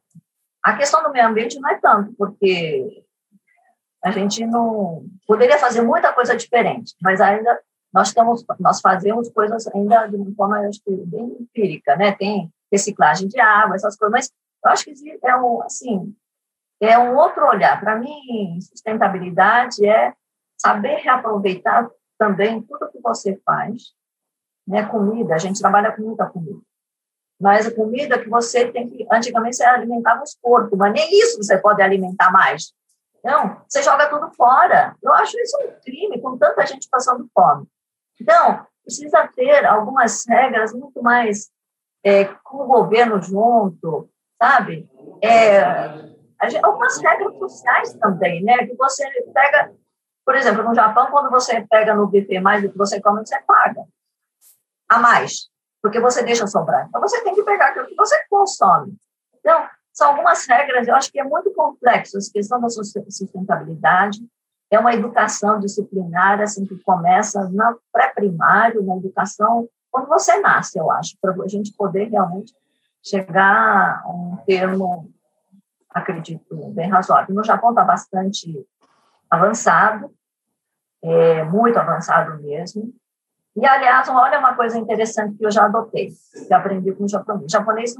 A 0.66 0.76
questão 0.76 1.00
do 1.00 1.12
meio 1.12 1.28
ambiente 1.28 1.60
não 1.60 1.70
é 1.70 1.78
tanto, 1.78 2.12
porque 2.14 3.04
a 4.02 4.10
gente 4.10 4.44
não 4.44 5.06
poderia 5.24 5.56
fazer 5.58 5.80
muita 5.80 6.12
coisa 6.12 6.36
diferente, 6.36 6.92
mas 7.00 7.20
ainda 7.20 7.60
nós 7.94 8.08
estamos, 8.08 8.44
nós 8.58 8.80
fazemos 8.80 9.30
coisas 9.30 9.64
ainda 9.68 10.08
de 10.08 10.16
uma 10.16 10.34
forma 10.34 10.58
acho 10.66 10.82
que 10.82 10.90
bem 10.90 11.36
empírica, 11.38 11.94
né? 11.94 12.10
Tem 12.16 12.52
reciclagem 12.72 13.28
de 13.28 13.38
água, 13.38 13.76
essas 13.76 13.96
coisas, 13.96 14.12
mas 14.12 14.32
eu 14.64 14.70
acho 14.72 14.84
que 14.86 15.18
é 15.22 15.36
um, 15.36 15.62
assim, 15.62 16.12
é 16.80 16.98
um 16.98 17.16
outro 17.16 17.46
olhar. 17.46 17.78
Para 17.78 17.94
mim, 17.94 18.58
sustentabilidade 18.60 19.86
é 19.86 20.14
saber 20.56 20.96
reaproveitar 20.96 21.88
também 22.18 22.60
tudo 22.60 22.90
que 22.90 23.00
você 23.00 23.40
faz. 23.46 23.94
Né? 24.66 24.84
Comida, 24.84 25.36
a 25.36 25.38
gente 25.38 25.60
trabalha 25.60 25.92
com 25.92 26.02
muita 26.02 26.26
comida. 26.26 26.58
Mas 27.40 27.66
a 27.66 27.74
comida 27.74 28.18
que 28.18 28.28
você 28.28 28.70
tem 28.72 28.88
que. 28.88 29.06
Antigamente 29.12 29.56
você 29.56 29.64
alimentava 29.64 30.22
os 30.22 30.34
porcos, 30.34 30.78
mas 30.78 30.92
nem 30.92 31.18
isso 31.18 31.36
você 31.36 31.58
pode 31.58 31.82
alimentar 31.82 32.30
mais. 32.30 32.72
Então, 33.18 33.60
você 33.68 33.82
joga 33.82 34.08
tudo 34.08 34.30
fora. 34.34 34.96
Eu 35.02 35.12
acho 35.14 35.38
isso 35.38 35.56
um 35.60 35.80
crime, 35.84 36.20
com 36.20 36.38
tanta 36.38 36.64
gente 36.66 36.88
passando 36.88 37.28
fome. 37.34 37.66
Então, 38.20 38.64
precisa 38.82 39.28
ter 39.34 39.66
algumas 39.66 40.24
regras 40.26 40.72
muito 40.72 41.02
mais 41.02 41.50
é, 42.04 42.24
com 42.24 42.58
o 42.58 42.66
governo 42.66 43.20
junto, 43.20 44.08
sabe? 44.40 44.88
É, 45.20 45.64
algumas 46.62 46.98
regras 47.02 47.36
sociais 47.36 47.92
também, 47.94 48.42
né? 48.44 48.58
Que 48.66 48.76
você 48.76 49.04
pega, 49.34 49.74
por 50.24 50.36
exemplo, 50.36 50.62
no 50.62 50.74
Japão, 50.74 51.08
quando 51.10 51.30
você 51.30 51.66
pega 51.68 51.94
no 51.94 52.06
buffet 52.06 52.40
mais 52.40 52.62
do 52.62 52.70
que 52.70 52.78
você 52.78 53.00
come, 53.00 53.26
você 53.26 53.40
paga 53.42 53.84
a 54.88 54.98
mais. 54.98 55.50
Porque 55.86 56.00
você 56.00 56.20
deixa 56.24 56.48
sobrar. 56.48 56.86
Então, 56.88 57.00
você 57.00 57.22
tem 57.22 57.32
que 57.32 57.44
pegar 57.44 57.68
aquilo 57.68 57.86
que 57.86 57.94
você 57.94 58.16
consome. 58.28 58.96
Então, 59.38 59.68
são 59.92 60.08
algumas 60.08 60.44
regras, 60.44 60.88
eu 60.88 60.96
acho 60.96 61.12
que 61.12 61.20
é 61.20 61.22
muito 61.22 61.52
complexo. 61.52 62.18
A 62.18 62.32
questão 62.32 62.60
da 62.60 62.68
sustentabilidade 62.68 64.18
é 64.68 64.80
uma 64.80 64.92
educação 64.92 65.60
disciplinar, 65.60 66.40
assim, 66.40 66.66
que 66.66 66.76
começa 66.80 67.48
na 67.50 67.72
pré-primário, 67.92 68.82
na 68.82 68.96
educação, 68.96 69.68
quando 69.88 70.08
você 70.08 70.40
nasce, 70.40 70.76
eu 70.76 70.90
acho, 70.90 71.16
para 71.22 71.32
a 71.40 71.46
gente 71.46 71.72
poder 71.72 72.08
realmente 72.08 72.52
chegar 73.00 74.02
a 74.04 74.10
um 74.10 74.38
termo, 74.44 75.08
acredito, 75.88 76.68
bem 76.74 76.90
razoável. 76.90 77.32
No 77.32 77.44
Japão 77.44 77.70
está 77.70 77.84
bastante 77.84 78.66
avançado, 79.30 80.12
é, 81.00 81.44
muito 81.44 81.78
avançado 81.78 82.42
mesmo. 82.42 82.92
E, 83.56 83.64
aliás, 83.64 84.06
olha 84.08 84.38
uma 84.38 84.54
coisa 84.54 84.78
interessante 84.78 85.36
que 85.38 85.46
eu 85.46 85.50
já 85.50 85.64
adotei, 85.64 86.12
que 86.46 86.52
aprendi 86.52 86.92
com 86.92 87.04
o 87.04 87.08
japonês. 87.08 87.44
O 87.44 87.48
japonês 87.48 87.94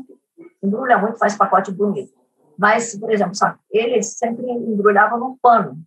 embrulha 0.63 0.99
muito, 0.99 1.19
faz 1.19 1.35
pacote 1.35 1.73
bonito. 1.73 2.13
Mas, 2.59 2.99
por 2.99 3.11
exemplo, 3.11 3.35
sabe, 3.35 3.59
eles 3.71 4.19
sempre 4.19 4.45
embrulhavam 4.51 5.19
no 5.19 5.39
pano 5.41 5.79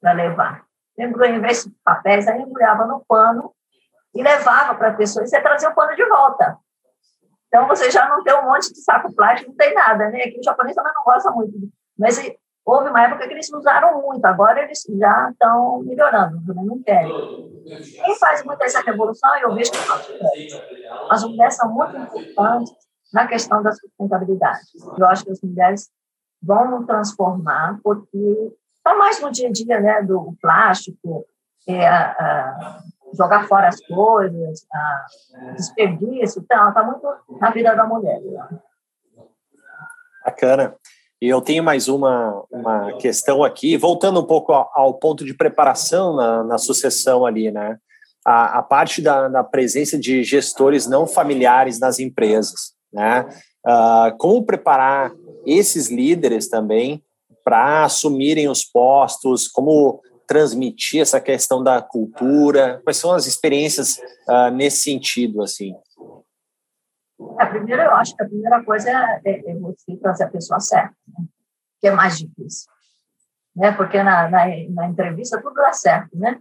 para 0.00 0.12
levar. 0.12 0.64
Embrulha, 0.96 1.30
em 1.30 1.40
vez 1.40 1.64
de 1.64 1.70
papéis, 1.84 2.28
aí 2.28 2.40
embrulhava 2.42 2.86
no 2.86 3.04
pano 3.06 3.52
e 4.14 4.22
levava 4.22 4.74
para 4.74 4.88
a 4.88 4.94
pessoa, 4.94 5.24
e 5.24 5.28
você 5.28 5.40
trazia 5.40 5.70
o 5.70 5.74
pano 5.74 5.96
de 5.96 6.04
volta. 6.06 6.58
Então, 7.48 7.66
você 7.66 7.90
já 7.90 8.08
não 8.08 8.22
tem 8.22 8.34
um 8.34 8.44
monte 8.44 8.72
de 8.72 8.80
saco 8.80 9.12
plástico, 9.14 9.50
não 9.50 9.56
tem 9.56 9.74
nada, 9.74 10.10
né? 10.10 10.22
Aqui 10.22 10.38
o 10.38 10.44
japonês 10.44 10.76
também 10.76 10.92
não 10.94 11.04
gosta 11.04 11.30
muito. 11.30 11.52
Mas 11.98 12.18
houve 12.64 12.88
uma 12.90 13.02
época 13.02 13.26
que 13.26 13.34
eles 13.34 13.52
usaram 13.52 14.00
muito, 14.00 14.24
agora 14.24 14.62
eles 14.62 14.82
já 14.98 15.30
estão 15.30 15.82
melhorando, 15.82 16.44
também 16.46 16.64
não 16.64 16.82
querem. 16.82 17.12
Quem 17.64 18.18
faz 18.18 18.44
muito 18.44 18.62
essa 18.62 18.80
revolução, 18.80 19.34
eu 19.38 19.54
vejo 19.54 19.70
que 19.70 19.78
as 19.78 20.08
mulheres. 20.08 20.62
As 21.10 21.24
mulheres 21.24 21.56
são 21.56 21.72
muito 21.72 21.96
importantes 21.96 22.72
na 23.12 23.26
questão 23.26 23.62
da 23.62 23.72
sustentabilidade. 23.72 24.60
Eu 24.98 25.06
acho 25.06 25.24
que 25.24 25.32
as 25.32 25.40
mulheres 25.42 25.90
vão 26.42 26.70
nos 26.70 26.86
transformar, 26.86 27.78
porque 27.82 28.52
está 28.76 28.94
mais 28.94 29.20
no 29.20 29.30
dia 29.30 29.48
a 29.48 29.52
dia 29.52 29.80
né, 29.80 30.02
do 30.02 30.34
plástico, 30.40 31.24
é, 31.68 31.86
a, 31.86 32.80
jogar 33.14 33.46
fora 33.46 33.68
as 33.68 33.80
coisas, 33.86 34.66
a, 34.72 35.06
desperdício, 35.54 36.42
está 36.42 36.72
tá 36.72 36.82
muito 36.82 37.06
na 37.38 37.50
vida 37.50 37.74
da 37.74 37.84
mulher. 37.84 38.20
Né? 38.20 38.48
Bacana. 40.24 40.74
E 41.22 41.28
eu 41.28 41.40
tenho 41.40 41.62
mais 41.62 41.86
uma, 41.86 42.42
uma 42.50 42.94
questão 42.94 43.44
aqui, 43.44 43.76
voltando 43.76 44.18
um 44.18 44.26
pouco 44.26 44.52
ao, 44.52 44.94
ponto 44.94 45.24
de 45.24 45.32
preparação 45.32 46.16
na, 46.16 46.42
na 46.42 46.58
sucessão 46.58 47.24
ali, 47.24 47.48
né? 47.48 47.76
A, 48.26 48.58
a 48.58 48.62
parte 48.64 49.00
da, 49.00 49.28
da, 49.28 49.44
presença 49.44 49.96
de 49.96 50.24
gestores 50.24 50.88
não 50.88 51.06
familiares 51.06 51.78
nas 51.78 52.00
empresas, 52.00 52.72
né? 52.92 53.24
Uh, 53.64 54.18
como 54.18 54.44
preparar 54.44 55.12
esses 55.46 55.88
líderes 55.88 56.48
também 56.48 57.00
para 57.44 57.84
assumirem 57.84 58.48
os 58.48 58.64
postos, 58.64 59.46
como 59.46 60.00
transmitir 60.26 61.02
essa 61.02 61.20
questão 61.20 61.62
da 61.62 61.80
cultura, 61.80 62.80
quais 62.82 62.96
são 62.96 63.12
as 63.12 63.28
experiências 63.28 63.96
uh, 64.28 64.50
nesse 64.52 64.78
sentido, 64.78 65.40
assim? 65.40 65.72
A 67.38 67.46
primeira, 67.46 67.84
eu 67.84 67.94
acho 67.94 68.14
que 68.14 68.22
a 68.22 68.26
primeira 68.26 68.62
coisa 68.64 68.90
é, 68.90 69.20
é, 69.24 69.50
é 69.50 69.54
você 69.58 69.96
trazer 69.96 70.24
a 70.24 70.30
pessoa 70.30 70.60
certa, 70.60 70.94
né? 71.08 71.24
que 71.80 71.88
é 71.88 71.90
mais 71.90 72.18
difícil. 72.18 72.70
Né? 73.54 73.72
Porque 73.72 74.02
na, 74.02 74.28
na, 74.28 74.46
na, 74.70 74.86
entrevista 74.86 75.40
tudo 75.40 75.54
dá 75.54 75.72
certo, 75.72 76.16
né? 76.16 76.40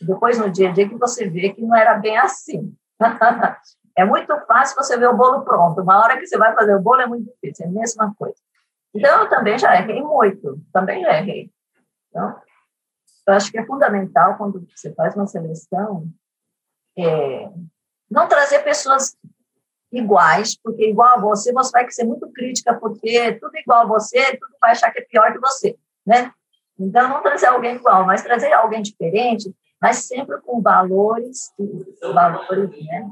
Depois, 0.00 0.38
no 0.38 0.50
dia 0.50 0.70
a 0.70 0.72
dia, 0.72 0.88
que 0.88 0.96
você 0.96 1.28
vê 1.28 1.52
que 1.52 1.62
não 1.62 1.74
era 1.74 1.94
bem 1.98 2.16
assim. 2.18 2.74
é 3.96 4.04
muito 4.04 4.38
fácil 4.46 4.76
você 4.76 4.96
ver 4.98 5.08
o 5.08 5.16
bolo 5.16 5.42
pronto. 5.42 5.80
Uma 5.80 5.98
hora 6.02 6.18
que 6.18 6.26
você 6.26 6.36
vai 6.36 6.54
fazer 6.54 6.74
o 6.74 6.80
bolo 6.80 7.00
é 7.00 7.06
muito 7.06 7.30
difícil, 7.32 7.66
é 7.66 7.68
a 7.68 7.72
mesma 7.72 8.14
coisa. 8.14 8.36
Então, 8.94 9.22
eu 9.22 9.28
também 9.28 9.58
já 9.58 9.74
errei 9.76 10.02
muito, 10.02 10.60
também 10.72 11.02
já 11.02 11.18
errei. 11.18 11.50
Então, 12.10 12.40
eu 13.26 13.34
acho 13.34 13.50
que 13.50 13.58
é 13.58 13.66
fundamental, 13.66 14.36
quando 14.36 14.66
você 14.74 14.94
faz 14.94 15.14
uma 15.14 15.26
seleção, 15.26 16.08
é, 16.96 17.50
não 18.10 18.28
trazer 18.28 18.60
pessoas 18.60 19.16
iguais, 19.92 20.56
porque 20.62 20.90
igual 20.90 21.16
a 21.16 21.20
você, 21.20 21.52
você 21.52 21.70
vai 21.70 21.90
ser 21.90 22.04
muito 22.04 22.30
crítica, 22.32 22.74
porque 22.74 23.32
tudo 23.34 23.56
igual 23.56 23.82
a 23.82 23.86
você, 23.86 24.36
tudo 24.36 24.52
vai 24.60 24.72
achar 24.72 24.90
que 24.90 25.00
é 25.00 25.06
pior 25.08 25.32
que 25.32 25.38
você, 25.38 25.76
né? 26.04 26.32
Então, 26.78 27.08
não 27.08 27.22
trazer 27.22 27.46
alguém 27.46 27.76
igual, 27.76 28.04
mas 28.04 28.22
trazer 28.22 28.52
alguém 28.52 28.82
diferente, 28.82 29.50
mas 29.80 29.98
sempre 30.06 30.38
com 30.42 30.60
valores, 30.60 31.52
valores 32.12 32.70
né, 32.70 33.10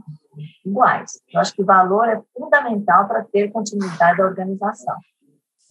iguais. 0.65 1.13
Eu 1.33 1.41
acho 1.41 1.55
que 1.55 1.65
valor 1.65 2.09
é 2.09 2.21
fundamental 2.37 3.09
para 3.09 3.25
ter 3.25 3.51
continuidade 3.51 4.19
da 4.19 4.27
organização. 4.27 4.97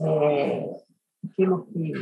É, 0.02 0.70
aquilo 1.24 1.66
que, 1.68 1.94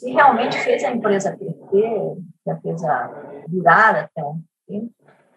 que 0.00 0.10
realmente 0.10 0.58
fez 0.58 0.84
a 0.84 0.92
empresa 0.92 1.36
crescer, 1.36 2.16
que 2.44 2.50
a 2.50 2.56
fez 2.60 2.84
a 2.84 3.10
durar 3.48 3.96
até 3.96 4.22
um 4.22 4.42
tempo, 4.66 4.92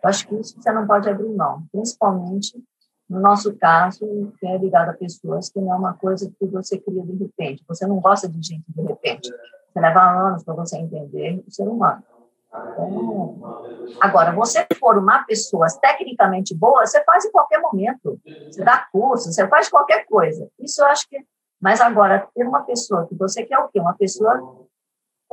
eu 0.06 0.10
acho 0.10 0.28
que 0.28 0.36
isso 0.36 0.62
você 0.62 0.72
não 0.72 0.86
pode 0.86 1.10
abrir 1.10 1.30
mão, 1.30 1.64
principalmente 1.72 2.64
no 3.10 3.20
nosso 3.20 3.56
caso, 3.56 4.32
que 4.40 4.46
é 4.46 4.58
ligado 4.58 4.90
a 4.90 4.94
pessoas, 4.94 5.50
que 5.50 5.60
não 5.60 5.74
é 5.74 5.76
uma 5.76 5.94
coisa 5.94 6.32
que 6.40 6.46
você 6.46 6.78
cria 6.78 7.04
de 7.04 7.16
repente. 7.16 7.64
Você 7.68 7.88
não 7.88 8.00
gosta 8.00 8.28
de 8.28 8.42
gente 8.42 8.64
de 8.68 8.82
repente. 8.84 9.30
Você 9.30 9.80
leva 9.80 10.02
anos 10.02 10.44
para 10.44 10.54
você 10.54 10.78
entender 10.78 11.44
o 11.48 11.52
ser 11.52 11.68
humano. 11.68 12.04
Então, 12.50 13.98
agora, 14.00 14.32
você 14.32 14.66
for 14.80 14.98
uma 14.98 15.24
pessoa 15.24 15.68
tecnicamente 15.82 16.56
boa, 16.56 16.86
você 16.86 17.04
faz 17.04 17.26
em 17.26 17.32
qualquer 17.32 17.60
momento. 17.60 18.20
Você 18.48 18.64
dá 18.64 18.88
curso, 18.92 19.32
você 19.32 19.48
faz 19.48 19.70
qualquer 19.70 20.06
coisa. 20.06 20.48
Isso 20.60 20.82
eu 20.82 20.86
acho 20.88 21.08
que. 21.10 21.18
Mas 21.60 21.82
agora, 21.82 22.28
ter 22.34 22.48
uma 22.48 22.62
pessoa 22.62 23.08
que 23.08 23.16
você 23.16 23.44
quer 23.44 23.58
o 23.60 23.70
quê? 23.70 23.80
Uma 23.80 23.96
pessoa 23.96 24.66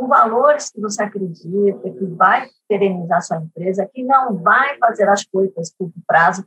com 0.02 0.08
valores 0.08 0.68
que 0.70 0.80
você 0.80 1.04
acredita, 1.04 1.90
que 1.90 2.04
vai 2.06 2.48
perenizar 2.68 3.22
sua 3.22 3.36
empresa, 3.36 3.88
que 3.92 4.02
não 4.02 4.36
vai 4.36 4.76
fazer 4.78 5.08
as 5.08 5.24
coisas 5.24 5.54
a 5.56 5.78
curto 5.78 5.94
prazo, 6.04 6.44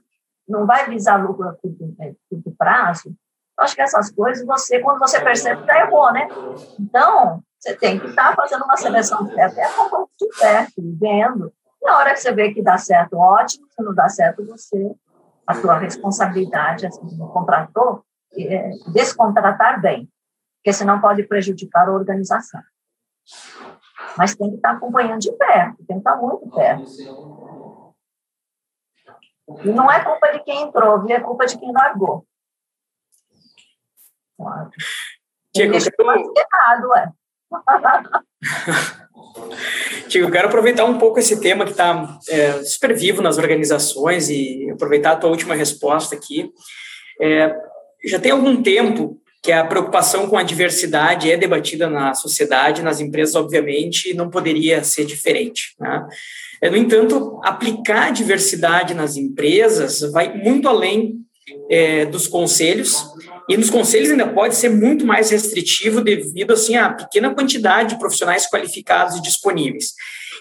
não 0.47 0.65
vai 0.65 0.89
visar 0.89 1.15
lucro 1.15 1.47
a 1.47 1.53
curto, 1.53 1.95
é, 2.01 2.13
curto 2.29 2.53
prazo, 2.57 3.15
eu 3.57 3.63
acho 3.63 3.73
que 3.73 3.81
essas 3.81 4.11
coisas, 4.11 4.45
você, 4.45 4.81
quando 4.81 4.99
você 4.99 5.21
percebe, 5.21 5.65
já 5.65 5.85
errou, 5.85 6.11
né? 6.11 6.27
Então, 6.77 7.41
você 7.57 7.73
tem 7.73 7.97
que 7.97 8.07
estar 8.07 8.35
fazendo 8.35 8.65
uma 8.65 8.75
seleção 8.75 9.19
é 9.37 9.47
um 9.47 10.07
de 10.19 10.27
perto, 10.37 10.73
vendo. 10.99 11.53
Na 11.81 11.97
hora 11.97 12.13
que 12.13 12.19
você 12.19 12.33
vê 12.33 12.53
que 12.53 12.61
dá 12.61 12.77
certo, 12.77 13.17
ótimo. 13.17 13.65
Se 13.69 13.81
não 13.81 13.95
dá 13.95 14.09
certo, 14.09 14.45
você, 14.45 14.93
a 15.47 15.53
sua 15.53 15.77
responsabilidade, 15.77 16.85
assim, 16.85 17.07
como 17.07 17.31
contratou, 17.31 18.03
é 18.37 18.71
descontratar 18.91 19.81
bem, 19.81 20.09
porque 20.57 20.73
senão 20.73 20.99
pode 20.99 21.23
prejudicar 21.23 21.87
a 21.87 21.93
organização. 21.93 22.61
Mas 24.17 24.35
tem 24.35 24.49
que 24.49 24.55
estar 24.55 24.71
acompanhando 24.71 25.19
de 25.19 25.31
perto, 25.31 25.77
tem 25.85 25.97
que 25.97 25.99
estar 25.99 26.15
muito 26.17 26.49
perto. 26.49 26.85
E 29.63 29.69
não 29.69 29.91
é 29.91 30.03
culpa 30.03 30.31
de 30.31 30.43
quem 30.43 30.63
entrou, 30.63 31.01
viu? 31.01 31.15
é 31.15 31.19
culpa 31.19 31.45
de 31.45 31.57
quem 31.57 31.71
largou. 31.71 32.25
Claro. 34.37 34.69
Tiago, 35.53 35.75
eu 35.75 35.81
quero... 35.81 36.33
errado, 36.35 36.89
ué. 36.89 37.11
Tiago, 40.09 40.27
eu 40.27 40.31
quero 40.31 40.47
aproveitar 40.47 40.85
um 40.85 40.97
pouco 40.97 41.19
esse 41.19 41.39
tema 41.39 41.65
que 41.65 41.71
está 41.71 42.19
é, 42.29 42.63
super 42.63 42.95
vivo 42.95 43.21
nas 43.21 43.37
organizações 43.37 44.29
e 44.29 44.69
aproveitar 44.71 45.11
a 45.11 45.15
tua 45.15 45.29
última 45.29 45.55
resposta 45.55 46.15
aqui. 46.15 46.51
É, 47.21 47.55
já 48.05 48.19
tem 48.19 48.31
algum 48.31 48.61
tempo 48.61 49.21
que 49.45 49.51
a 49.51 49.63
preocupação 49.63 50.27
com 50.27 50.35
a 50.39 50.41
diversidade 50.41 51.31
é 51.31 51.37
debatida 51.37 51.87
na 51.87 52.15
sociedade, 52.15 52.81
nas 52.81 52.99
empresas, 52.99 53.35
obviamente, 53.35 54.11
não 54.15 54.27
poderia 54.27 54.83
ser 54.83 55.05
diferente. 55.05 55.75
Né? 55.79 56.07
É, 56.59 56.67
no 56.67 56.75
entanto, 56.75 57.39
aplicar 57.43 58.11
diversidade 58.11 58.95
nas 58.95 59.15
empresas 59.15 60.01
vai 60.11 60.35
muito 60.35 60.67
além 60.67 61.17
é, 61.69 62.05
dos 62.07 62.27
conselhos, 62.27 63.05
e 63.47 63.55
nos 63.55 63.69
conselhos 63.69 64.09
ainda 64.09 64.27
pode 64.27 64.55
ser 64.55 64.69
muito 64.69 65.05
mais 65.05 65.29
restritivo 65.29 66.01
devido 66.01 66.53
assim, 66.53 66.75
à 66.75 66.89
pequena 66.89 67.31
quantidade 67.31 67.89
de 67.89 67.99
profissionais 67.99 68.49
qualificados 68.49 69.15
e 69.15 69.21
disponíveis. 69.21 69.93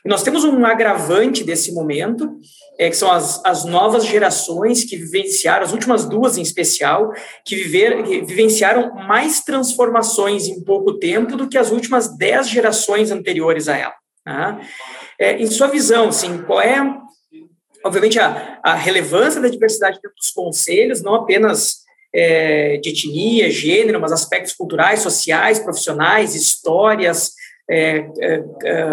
E 0.03 0.09
nós 0.09 0.23
temos 0.23 0.45
um 0.45 0.65
agravante 0.65 1.45
desse 1.45 1.73
momento, 1.75 2.39
é, 2.79 2.91
que 2.91 2.97
são 2.97 3.11
as, 3.11 3.45
as 3.45 3.65
novas 3.65 4.05
gerações 4.05 4.85
que 4.85 4.97
vivenciaram, 4.97 5.65
as 5.65 5.73
últimas 5.73 6.05
duas 6.05 6.37
em 6.37 6.43
especial, 6.43 7.13
que, 7.45 7.55
viver, 7.55 8.03
que 8.03 8.23
vivenciaram 8.23 8.95
mais 8.95 9.43
transformações 9.43 10.49
em 10.49 10.63
pouco 10.63 10.99
tempo 10.99 11.37
do 11.37 11.49
que 11.49 11.59
as 11.59 11.71
últimas 11.71 12.17
dez 12.17 12.49
gerações 12.49 13.11
anteriores 13.11 13.69
a 13.69 13.77
ela. 13.77 13.95
Tá? 14.25 14.61
É, 15.19 15.37
em 15.37 15.47
sua 15.47 15.69
visão, 15.69 16.09
assim, 16.09 16.43
qual 16.43 16.61
é, 16.61 16.81
obviamente, 17.85 18.19
a, 18.19 18.59
a 18.63 18.75
relevância 18.75 19.41
da 19.41 19.49
diversidade 19.49 20.01
dentro 20.03 20.17
dos 20.17 20.31
conselhos, 20.31 21.03
não 21.03 21.15
apenas 21.15 21.85
é, 22.13 22.79
de 22.79 22.91
etnia, 22.91 23.51
gênero, 23.51 24.01
mas 24.01 24.13
aspectos 24.13 24.53
culturais, 24.53 25.01
sociais, 25.01 25.59
profissionais, 25.59 26.35
histórias, 26.35 27.33
é, 27.69 28.07
é, 28.21 28.45
é 28.65 28.85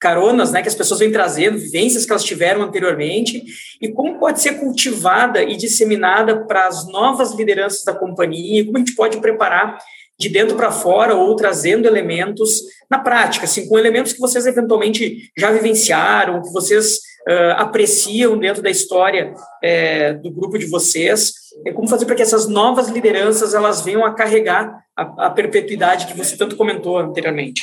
caronas, 0.00 0.52
né, 0.52 0.62
que 0.62 0.68
as 0.68 0.74
pessoas 0.74 1.00
vêm 1.00 1.10
trazendo, 1.10 1.58
vivências 1.58 2.04
que 2.04 2.12
elas 2.12 2.24
tiveram 2.24 2.62
anteriormente, 2.62 3.42
e 3.80 3.88
como 3.88 4.18
pode 4.18 4.40
ser 4.40 4.54
cultivada 4.60 5.42
e 5.42 5.56
disseminada 5.56 6.46
para 6.46 6.66
as 6.66 6.86
novas 6.86 7.34
lideranças 7.34 7.84
da 7.84 7.94
companhia, 7.94 8.64
como 8.64 8.76
a 8.76 8.80
gente 8.80 8.94
pode 8.94 9.18
preparar 9.20 9.78
de 10.18 10.28
dentro 10.28 10.56
para 10.56 10.70
fora 10.70 11.14
ou 11.14 11.36
trazendo 11.36 11.86
elementos 11.86 12.62
na 12.90 12.98
prática, 12.98 13.44
assim, 13.44 13.68
com 13.68 13.78
elementos 13.78 14.12
que 14.12 14.20
vocês 14.20 14.46
eventualmente 14.46 15.30
já 15.36 15.50
vivenciaram, 15.50 16.42
que 16.42 16.52
vocês 16.52 16.96
uh, 17.28 17.52
apreciam 17.56 18.38
dentro 18.38 18.62
da 18.62 18.70
história 18.70 19.34
é, 19.62 20.14
do 20.14 20.30
grupo 20.30 20.58
de 20.58 20.66
vocês, 20.66 21.32
é 21.66 21.72
como 21.72 21.88
fazer 21.88 22.06
para 22.06 22.14
que 22.14 22.22
essas 22.22 22.48
novas 22.48 22.88
lideranças 22.88 23.54
elas 23.54 23.82
venham 23.82 24.04
a 24.04 24.14
carregar 24.14 24.74
a, 24.96 25.26
a 25.26 25.30
perpetuidade 25.30 26.06
que 26.06 26.16
você 26.16 26.36
tanto 26.36 26.56
comentou 26.56 26.98
anteriormente. 26.98 27.62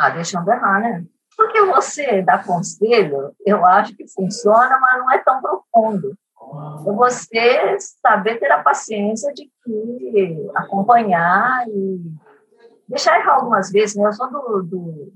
Ah, 0.00 0.08
deixando 0.08 0.50
errar, 0.50 0.80
né? 0.80 1.04
Porque 1.36 1.60
você 1.66 2.22
dá 2.22 2.42
conselho, 2.42 3.34
eu 3.44 3.66
acho 3.66 3.94
que 3.94 4.08
funciona, 4.08 4.78
mas 4.80 4.98
não 4.98 5.10
é 5.10 5.18
tão 5.18 5.42
profundo. 5.42 6.16
É 6.86 6.92
você 6.92 7.76
saber 7.78 8.38
ter 8.38 8.50
a 8.50 8.62
paciência 8.62 9.30
de 9.34 9.50
que 9.62 10.50
acompanhar 10.54 11.68
e 11.68 12.00
deixar 12.88 13.18
errar 13.20 13.34
algumas 13.34 13.70
vezes, 13.70 13.94
né? 13.94 14.06
Eu 14.06 14.12
sou 14.14 14.30
do, 14.30 14.62
do 14.62 15.12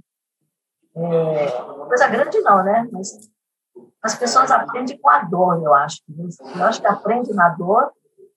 é, 0.96 1.50
coisa 1.88 2.06
grande 2.08 2.38
não, 2.42 2.62
né? 2.62 2.86
Mas 2.92 3.30
as 4.02 4.14
pessoas 4.16 4.50
aprendem 4.50 4.98
com 4.98 5.08
a 5.08 5.20
dor, 5.20 5.62
eu 5.62 5.72
acho. 5.72 6.02
Eu 6.58 6.64
acho 6.64 6.82
que 6.82 6.86
aprende 6.86 7.32
na 7.32 7.48
dor 7.48 7.90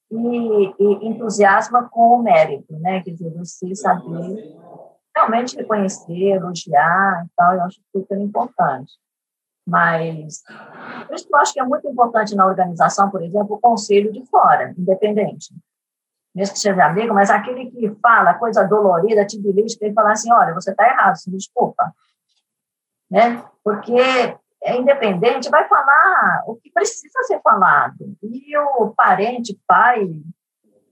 e, 0.09 0.73
e 0.79 1.07
entusiasma 1.09 1.89
com 1.89 2.15
o 2.15 2.23
mérito, 2.23 2.71
né? 2.79 3.03
Quer 3.03 3.11
dizer, 3.11 3.33
você 3.37 3.75
saber 3.75 4.55
realmente 5.17 5.55
reconhecer, 5.55 6.35
elogiar 6.35 7.25
e 7.25 7.29
tal, 7.35 7.53
eu 7.53 7.63
acho 7.63 7.81
super 7.91 8.17
importante. 8.17 8.93
Mas, 9.65 10.43
por 11.07 11.15
isso 11.15 11.27
que 11.27 11.33
eu 11.33 11.39
acho 11.39 11.53
que 11.53 11.59
é 11.59 11.65
muito 11.65 11.87
importante 11.89 12.35
na 12.35 12.45
organização, 12.45 13.09
por 13.09 13.21
exemplo, 13.21 13.55
o 13.55 13.59
conselho 13.59 14.13
de 14.13 14.25
fora, 14.25 14.73
independente. 14.77 15.53
Mesmo 16.33 16.53
que 16.53 16.59
seja 16.59 16.85
amigo, 16.85 17.13
mas 17.13 17.29
aquele 17.29 17.69
que 17.69 17.89
fala 18.01 18.35
coisa 18.35 18.63
dolorida, 18.63 19.25
tibilística, 19.25 19.85
ele 19.85 19.93
fala 19.93 20.11
assim, 20.11 20.31
olha, 20.31 20.53
você 20.53 20.71
está 20.71 20.87
errado, 20.87 21.15
se 21.15 21.29
desculpa 21.31 21.93
né? 23.09 23.43
Porque 23.63 23.93
é 24.63 24.75
independente, 24.75 25.49
vai 25.49 25.67
falar 25.67 26.43
o 26.45 26.55
que 26.55 26.71
precisa 26.71 27.23
ser 27.23 27.41
falado. 27.41 28.15
E 28.21 28.57
o 28.57 28.93
parente, 28.95 29.57
pai, 29.67 30.07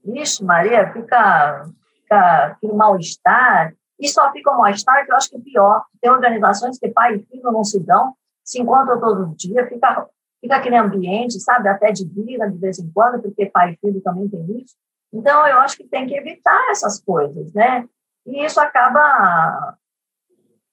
ixi, 0.04 0.44
Maria, 0.44 0.92
fica, 0.92 1.68
fica 2.02 2.46
aquele 2.46 2.72
mal-estar. 2.72 3.74
E 3.98 4.08
só 4.08 4.30
fica 4.32 4.50
o 4.50 4.58
mal-estar, 4.58 5.04
que 5.04 5.12
eu 5.12 5.16
acho 5.16 5.30
que 5.30 5.38
pior. 5.40 5.84
Tem 6.00 6.10
organizações 6.10 6.78
que 6.78 6.88
pai 6.88 7.16
e 7.16 7.22
filho 7.24 7.50
não 7.50 7.64
se 7.64 7.80
dão, 7.80 8.14
se 8.44 8.60
encontram 8.60 9.00
todo 9.00 9.34
dia, 9.34 9.66
fica, 9.66 10.06
fica 10.40 10.56
aquele 10.56 10.76
ambiente, 10.76 11.40
sabe, 11.40 11.68
até 11.68 11.90
de 11.90 12.06
vida 12.06 12.50
de 12.50 12.58
vez 12.58 12.78
em 12.78 12.90
quando, 12.92 13.20
porque 13.22 13.46
pai 13.46 13.72
e 13.72 13.76
filho 13.76 14.00
também 14.02 14.28
tem 14.28 14.60
isso. 14.60 14.74
Então, 15.12 15.46
eu 15.46 15.58
acho 15.58 15.76
que 15.76 15.84
tem 15.84 16.06
que 16.06 16.14
evitar 16.14 16.70
essas 16.70 17.00
coisas, 17.00 17.52
né? 17.54 17.88
E 18.26 18.44
isso 18.44 18.60
acaba 18.60 19.76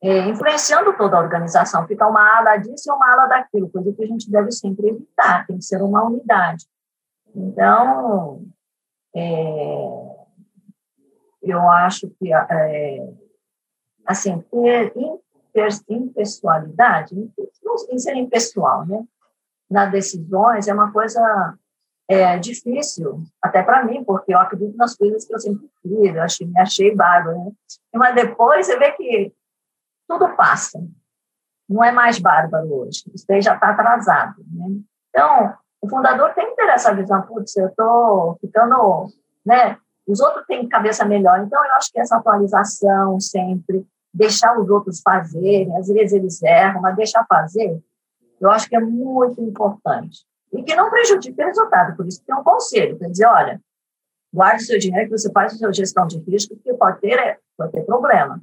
é, 0.02 0.28
influenciando 0.28 0.96
toda 0.98 1.16
a 1.16 1.22
organização. 1.22 1.88
Fica 1.88 2.08
uma 2.08 2.38
ala 2.38 2.58
disso 2.58 2.90
e 2.90 2.92
uma 2.92 3.14
ala 3.14 3.28
daquilo, 3.28 3.70
coisa 3.70 3.94
que 3.94 4.04
a 4.04 4.08
gente 4.08 4.30
deve 4.30 4.52
sempre 4.52 4.90
evitar, 4.90 5.46
tem 5.48 5.58
que 5.58 5.64
ser 5.64 5.82
uma 5.82 6.04
unidade. 6.04 6.66
Então, 7.34 8.44
é, 9.16 10.13
eu 11.44 11.70
acho 11.70 12.10
que, 12.20 12.34
é, 12.34 13.08
assim, 14.06 14.44
ter 15.54 15.70
impessoalidade, 15.90 17.16
não 17.64 17.78
ser 18.00 18.16
impessoal, 18.16 18.86
né? 18.86 19.04
Nas 19.70 19.92
decisões 19.92 20.68
é 20.68 20.74
uma 20.74 20.92
coisa 20.92 21.56
é, 22.08 22.38
difícil, 22.38 23.24
até 23.42 23.62
para 23.64 23.84
mim, 23.86 24.04
porque 24.04 24.34
eu 24.34 24.40
acredito 24.40 24.76
nas 24.76 24.96
coisas 24.96 25.26
que 25.26 25.34
eu 25.34 25.40
sempre 25.40 25.70
fiz, 25.82 26.16
eu 26.16 26.22
achei, 26.22 26.48
me 26.48 26.60
achei 26.60 26.96
bárbaro, 26.96 27.38
né? 27.38 27.52
Mas 27.94 28.16
depois 28.16 28.66
você 28.66 28.78
vê 28.78 28.92
que 28.92 29.34
tudo 30.08 30.36
passa. 30.36 30.80
Não 31.68 31.84
é 31.84 31.92
mais 31.92 32.20
bárbaro 32.20 32.72
hoje. 32.72 33.04
Isso 33.14 33.26
já 33.42 33.56
está 33.56 33.70
atrasado. 33.70 34.44
Né? 34.52 34.82
Então, 35.10 35.54
o 35.82 35.90
fundador 35.90 36.34
tem 36.34 36.50
que 36.50 36.56
ter 36.56 36.70
essa 36.70 36.94
visão. 36.94 37.22
Putz, 37.24 37.56
eu 37.56 37.68
estou 37.68 38.38
ficando. 38.40 39.08
Né? 39.46 39.78
Os 40.08 40.20
outros 40.20 40.46
têm 40.46 40.68
cabeça 40.68 41.06
melhor. 41.06 41.40
Então, 41.40 41.64
eu 41.64 41.72
acho 41.74 41.92
que 41.92 42.00
essa 42.00 42.18
atualização 42.18 43.20
sempre, 43.20 43.86
deixar 44.14 44.58
os 44.60 44.70
outros 44.70 45.02
fazerem, 45.02 45.76
às 45.78 45.88
vezes 45.88 46.14
eles 46.14 46.42
erram, 46.44 46.82
mas 46.82 46.96
deixar 46.96 47.26
fazer, 47.26 47.82
eu 48.40 48.52
acho 48.52 48.68
que 48.68 48.76
é 48.76 48.80
muito 48.80 49.42
importante. 49.42 50.26
E 50.52 50.62
que 50.62 50.76
não 50.76 50.90
prejudique 50.90 51.42
o 51.42 51.46
resultado. 51.46 51.96
Por 51.96 52.06
isso, 52.08 52.24
tem 52.26 52.36
um 52.36 52.44
conselho 52.44 52.98
para 52.98 53.08
dizer: 53.10 53.26
olha, 53.26 53.60
guarde 54.32 54.64
seu 54.64 54.78
dinheiro, 54.78 55.10
que 55.10 55.18
você 55.18 55.32
faz 55.32 55.54
a 55.54 55.58
sua 55.58 55.74
gestão 55.74 56.06
de 56.06 56.20
risco, 56.20 56.56
porque 56.56 56.74
pode 56.74 57.00
ter, 57.00 57.40
pode 57.58 57.72
ter 57.72 57.82
problema. 57.84 58.40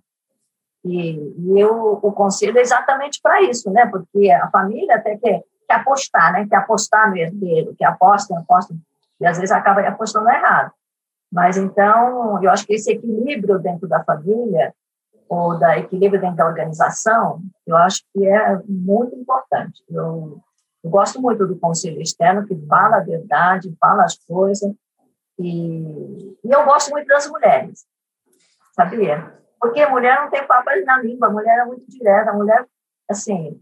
E, 0.84 1.12
e 1.38 1.60
eu, 1.60 2.00
o 2.02 2.12
conselho 2.12 2.56
é 2.58 2.62
exatamente 2.62 3.20
para 3.22 3.42
isso, 3.42 3.70
né? 3.70 3.86
Porque 3.86 4.30
a 4.30 4.48
família 4.50 4.96
até 4.96 5.16
quer, 5.18 5.44
quer 5.68 5.74
apostar, 5.74 6.32
né? 6.32 6.46
Quer 6.48 6.56
apostar 6.56 7.10
no 7.10 7.16
herdeiro, 7.16 7.74
que 7.76 7.84
aposta, 7.84 8.36
aposta, 8.38 8.74
e 9.20 9.26
às 9.26 9.36
vezes 9.36 9.52
acaba 9.52 9.82
apostando 9.82 10.28
errado. 10.28 10.72
Mas 11.30 11.56
então, 11.56 12.42
eu 12.42 12.50
acho 12.50 12.66
que 12.66 12.74
esse 12.74 12.90
equilíbrio 12.90 13.58
dentro 13.58 13.86
da 13.86 14.02
família, 14.02 14.74
ou 15.28 15.56
da 15.56 15.78
equilíbrio 15.78 16.20
dentro 16.20 16.36
da 16.36 16.46
organização, 16.46 17.40
eu 17.64 17.76
acho 17.76 18.02
que 18.12 18.26
é 18.26 18.60
muito 18.68 19.14
importante. 19.14 19.80
Eu, 19.88 20.40
eu 20.82 20.90
gosto 20.90 21.20
muito 21.22 21.46
do 21.46 21.56
conselho 21.56 22.02
externo, 22.02 22.46
que 22.46 22.56
fala 22.66 22.96
a 22.96 23.04
verdade, 23.04 23.76
fala 23.80 24.04
as 24.04 24.18
coisas, 24.18 24.74
e, 25.38 26.36
e 26.44 26.50
eu 26.50 26.64
gosto 26.64 26.90
muito 26.90 27.06
das 27.06 27.28
mulheres, 27.28 27.86
sabia? 28.74 29.32
Porque 29.60 29.86
mulher 29.86 30.20
não 30.20 30.30
tem 30.30 30.44
papas 30.46 30.84
na 30.84 30.98
língua, 30.98 31.30
mulher 31.30 31.60
é 31.60 31.64
muito 31.64 31.88
direta, 31.88 32.32
mulher, 32.32 32.66
assim, 33.08 33.60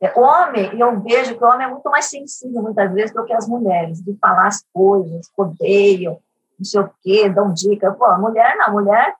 é, 0.00 0.18
homem, 0.18 0.78
eu 0.78 0.98
vejo 1.00 1.36
que 1.36 1.44
o 1.44 1.46
homem 1.46 1.66
é 1.66 1.70
muito 1.70 1.90
mais 1.90 2.06
sensível, 2.06 2.62
muitas 2.62 2.92
vezes, 2.92 3.12
do 3.12 3.24
que 3.24 3.34
as 3.34 3.46
mulheres, 3.46 4.02
de 4.02 4.16
falar 4.16 4.46
as 4.46 4.64
coisas, 4.72 5.30
odeiam, 5.36 6.20
não 6.60 6.64
sei 6.64 6.80
o 6.80 6.90
quê, 7.02 7.28
dão 7.28 7.52
dica. 7.52 7.90
Pô, 7.92 8.04
a 8.04 8.18
mulher 8.18 8.54
não, 8.56 8.66
a 8.66 8.70
mulher 8.70 9.16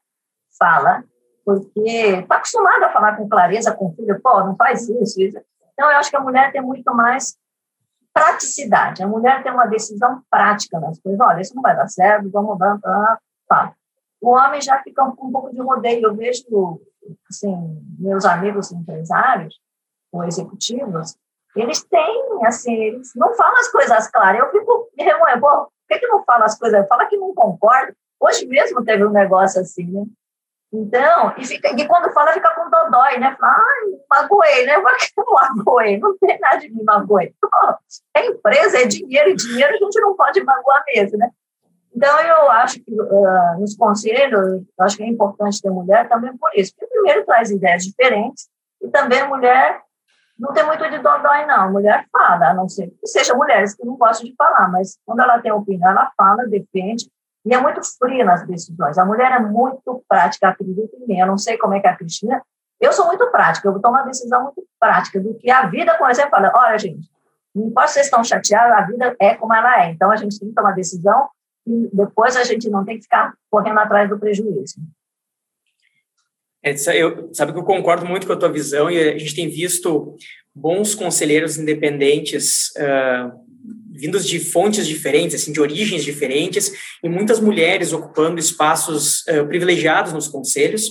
fala, 0.59 1.03
porque 1.45 1.81
está 1.81 2.37
acostumada 2.37 2.87
a 2.87 2.93
falar 2.93 3.17
com 3.17 3.29
clareza 3.29 3.75
com 3.75 3.95
filho, 3.95 4.21
pô, 4.21 4.45
não 4.45 4.55
faz 4.55 4.89
isso, 4.89 5.21
isso. 5.21 5.41
Então, 5.73 5.91
eu 5.91 5.97
acho 5.97 6.11
que 6.11 6.17
a 6.17 6.21
mulher 6.21 6.53
tem 6.53 6.61
muito 6.61 6.95
mais 6.95 7.39
praticidade. 8.13 9.03
A 9.03 9.07
mulher 9.07 9.43
tem 9.43 9.51
uma 9.51 9.67
decisão 9.67 10.23
prática 10.29 10.79
nas 10.79 11.01
coisas. 11.01 11.19
Olha, 11.21 11.41
isso 11.41 11.55
não 11.55 11.63
vai 11.63 11.75
dar 11.75 11.89
certo, 11.89 12.31
vamos 12.31 12.59
dar, 12.59 12.79
tá, 13.49 13.75
o 14.21 14.33
homem 14.33 14.61
já 14.61 14.79
fica 14.83 15.03
com 15.17 15.29
um 15.29 15.33
pouco 15.33 15.51
de 15.51 15.61
rodeio. 15.61 16.07
Eu 16.07 16.15
vejo, 16.15 16.45
assim, 17.31 17.83
meus 17.99 18.27
amigos 18.27 18.71
empresários 18.71 19.59
ou 20.13 20.25
executivos, 20.25 21.17
eles 21.57 21.83
têm, 21.85 22.45
assim, 22.45 22.75
eles 22.75 23.13
não 23.17 23.35
falam 23.35 23.59
as 23.59 23.69
coisas 23.69 24.09
claras. 24.09 24.41
Eu 24.41 24.51
fico 24.51 24.91
me 24.97 25.05
remoendo, 25.05 25.69
por 25.91 25.99
que, 25.99 25.99
que 25.99 26.07
não 26.07 26.23
fala 26.23 26.45
as 26.45 26.57
coisas? 26.57 26.87
Fala 26.87 27.07
que 27.07 27.17
não 27.17 27.35
concorda. 27.35 27.95
Hoje 28.21 28.47
mesmo 28.47 28.85
teve 28.85 29.05
um 29.05 29.11
negócio 29.11 29.61
assim, 29.61 29.85
né? 29.87 30.05
Então, 30.73 31.35
e, 31.37 31.45
fica, 31.45 31.69
e 31.71 31.89
quando 31.89 32.13
fala, 32.13 32.33
fica 32.33 32.55
com 32.55 32.71
dodói, 32.71 33.19
né? 33.19 33.37
Fala, 33.41 33.57
ai, 33.57 33.99
magoei, 34.09 34.67
né? 34.67 34.75
Magoei? 35.27 35.99
Não 35.99 36.17
tem 36.19 36.39
nada 36.39 36.59
de 36.59 36.71
me 36.71 36.85
magoei. 36.85 37.35
É 38.15 38.27
empresa, 38.27 38.79
é 38.79 38.87
dinheiro, 38.87 39.31
e 39.31 39.35
dinheiro 39.35 39.75
a 39.75 39.79
gente 39.79 40.01
não 40.01 40.15
pode 40.15 40.45
magoar 40.45 40.85
mesmo, 40.95 41.19
né? 41.19 41.31
Então, 41.93 42.21
eu 42.21 42.51
acho 42.53 42.79
que 42.85 42.93
uh, 42.93 43.59
nos 43.59 43.77
conselhos, 43.77 44.63
acho 44.79 44.97
que 44.97 45.03
é 45.03 45.09
importante 45.09 45.61
ter 45.61 45.71
mulher 45.71 46.09
também 46.09 46.37
por 46.37 46.51
isso, 46.55 46.73
porque 46.73 46.87
primeiro 46.87 47.27
traz 47.27 47.51
ideias 47.51 47.83
diferentes 47.83 48.49
e 48.81 48.89
também 48.89 49.27
mulher 49.27 49.83
não 50.41 50.55
tem 50.55 50.65
muito 50.65 50.89
de 50.89 50.99
dodói, 50.99 51.45
não. 51.45 51.63
A 51.65 51.71
mulher 51.71 52.07
fala, 52.11 52.51
a 52.51 52.55
não 52.55 52.69
ser 52.69 52.89
que 52.89 53.07
seja 53.07 53.35
mulheres 53.35 53.75
que 53.75 53.85
não 53.85 53.97
gostam 53.97 54.27
de 54.27 54.35
falar, 54.35 54.69
mas 54.69 54.99
quando 55.05 55.21
ela 55.21 55.39
tem 55.39 55.53
opinião, 55.53 55.91
ela 55.91 56.11
fala, 56.17 56.47
defende, 56.47 57.11
e 57.45 57.55
é 57.55 57.61
muito 57.61 57.81
fria 57.99 58.25
nas 58.25 58.47
decisões. 58.47 58.97
A 58.97 59.05
mulher 59.05 59.33
é 59.33 59.39
muito 59.39 60.03
prática, 60.09 60.49
acredito 60.49 60.97
em 60.97 61.07
mim. 61.07 61.19
Eu 61.19 61.27
não 61.27 61.39
sei 61.39 61.59
como 61.59 61.75
é 61.75 61.81
que 61.81 61.87
é 61.87 61.91
a 61.91 61.97
Cristina. 61.97 62.43
Eu 62.81 62.93
sou 62.93 63.07
muito 63.07 63.31
prática, 63.31 63.69
eu 63.69 63.79
tomar 63.81 64.01
uma 64.01 64.07
decisão 64.07 64.45
muito 64.45 64.65
prática 64.79 65.21
do 65.21 65.35
que 65.35 65.51
a 65.51 65.67
vida, 65.67 65.97
por 65.99 66.11
exemplo, 66.11 66.31
fala, 66.31 66.51
olha, 66.55 66.79
gente, 66.79 67.07
não 67.55 67.67
importa 67.67 67.89
vocês 67.89 68.07
estão 68.07 68.25
chateados, 68.25 68.73
a 68.73 68.81
vida 68.83 69.17
é 69.21 69.35
como 69.35 69.53
ela 69.55 69.85
é. 69.85 69.91
Então, 69.91 70.11
a 70.11 70.17
gente 70.17 70.39
tem 70.39 70.49
que 70.49 70.55
tomar 70.55 70.73
decisão 70.73 71.29
e 71.67 71.91
depois 71.93 72.37
a 72.37 72.45
gente 72.45 72.71
não 72.71 72.85
tem 72.85 72.97
que 72.97 73.03
ficar 73.03 73.35
correndo 73.51 73.79
atrás 73.79 74.09
do 74.09 74.19
prejuízo. 74.19 74.77
É, 76.63 76.75
eu, 76.95 77.31
sabe 77.33 77.53
que 77.53 77.59
eu 77.59 77.65
concordo 77.65 78.05
muito 78.07 78.27
com 78.27 78.33
a 78.33 78.37
tua 78.37 78.53
visão 78.53 78.91
e 78.91 78.99
a 78.99 79.19
gente 79.19 79.35
tem 79.35 79.49
visto 79.49 80.15
bons 80.55 80.95
conselheiros 80.95 81.57
independentes 81.57 82.71
uh, 82.77 83.33
vindos 83.93 84.27
de 84.27 84.39
fontes 84.39 84.87
diferentes, 84.87 85.41
assim, 85.41 85.53
de 85.53 85.61
origens 85.61 86.05
diferentes, 86.05 86.73
e 87.03 87.09
muitas 87.09 87.41
mulheres 87.41 87.93
ocupando 87.93 88.39
espaços 88.39 89.21
uh, 89.23 89.47
privilegiados 89.47 90.13
nos 90.13 90.29
conselhos. 90.29 90.91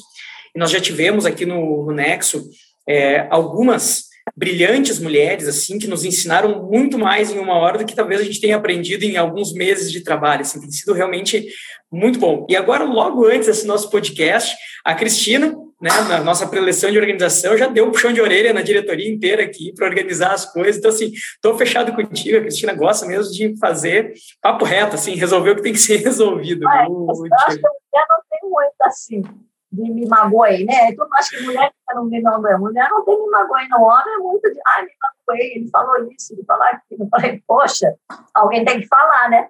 E 0.55 0.59
nós 0.59 0.71
já 0.71 0.79
tivemos 0.79 1.25
aqui 1.25 1.45
no, 1.45 1.85
no 1.85 1.91
Nexo 1.91 2.49
é, 2.87 3.27
algumas 3.29 4.08
brilhantes 4.35 4.99
mulheres, 4.99 5.47
assim, 5.47 5.79
que 5.79 5.87
nos 5.87 6.03
ensinaram 6.03 6.63
muito 6.63 6.97
mais 6.97 7.31
em 7.31 7.39
uma 7.39 7.53
hora 7.55 7.77
do 7.77 7.85
que 7.85 7.95
talvez 7.95 8.21
a 8.21 8.23
gente 8.23 8.41
tenha 8.41 8.55
aprendido 8.55 9.03
em 9.03 9.17
alguns 9.17 9.53
meses 9.53 9.91
de 9.91 10.01
trabalho, 10.01 10.41
assim, 10.41 10.59
tem 10.59 10.71
sido 10.71 10.93
realmente 10.93 11.47
muito 11.91 12.19
bom. 12.19 12.45
E 12.49 12.55
agora, 12.55 12.83
logo 12.83 13.25
antes 13.25 13.47
desse 13.47 13.65
nosso 13.65 13.89
podcast, 13.89 14.55
a 14.85 14.93
Cristina, 14.93 15.55
né, 15.81 15.89
na 16.07 16.21
nossa 16.21 16.47
preleção 16.47 16.91
de 16.91 16.99
organização, 16.99 17.57
já 17.57 17.67
deu 17.67 17.85
um 17.85 17.91
puxão 17.91 18.13
de 18.13 18.21
orelha 18.21 18.53
na 18.53 18.61
diretoria 18.61 19.09
inteira 19.09 19.43
aqui 19.43 19.73
para 19.73 19.87
organizar 19.87 20.33
as 20.33 20.51
coisas. 20.51 20.77
Então, 20.77 20.91
assim, 20.91 21.11
estou 21.13 21.57
fechado 21.57 21.93
contigo. 21.93 22.37
A 22.37 22.41
Cristina 22.41 22.73
gosta 22.73 23.05
mesmo 23.05 23.31
de 23.31 23.57
fazer 23.57 24.13
papo 24.41 24.65
reto, 24.65 24.95
assim, 24.95 25.15
resolver 25.15 25.51
o 25.51 25.55
que 25.55 25.63
tem 25.63 25.73
que 25.73 25.79
ser 25.79 25.97
resolvido. 26.03 26.67
É, 26.69 26.85
eu 26.85 27.07
acho 27.09 27.57
que 27.57 27.65
eu 27.65 28.01
não 28.09 28.21
tenho 28.29 28.51
muito 28.51 28.81
assim 28.81 29.23
de 29.71 29.91
me 29.91 30.07
magoei, 30.07 30.65
né? 30.65 30.89
Então, 30.89 31.07
acho 31.13 31.29
que 31.31 31.43
mulher 31.43 31.71
não 31.93 32.05
me 32.05 32.21
magoei. 32.21 32.55
Mulher 32.57 32.89
não 32.89 33.05
tem 33.05 33.21
me 33.21 33.29
magoei 33.29 33.67
no 33.67 33.81
homem, 33.81 34.13
é 34.13 34.17
muito 34.17 34.51
de, 34.51 34.59
ai, 34.67 34.83
me 34.83 34.91
magoei, 35.01 35.53
ele 35.55 35.69
falou 35.69 36.11
isso, 36.11 36.33
ele 36.33 36.43
falou 36.45 36.63
aquilo. 36.63 37.03
Eu 37.03 37.09
falei, 37.09 37.43
poxa, 37.47 37.95
alguém 38.33 38.65
tem 38.65 38.81
que 38.81 38.87
falar, 38.87 39.29
né? 39.29 39.47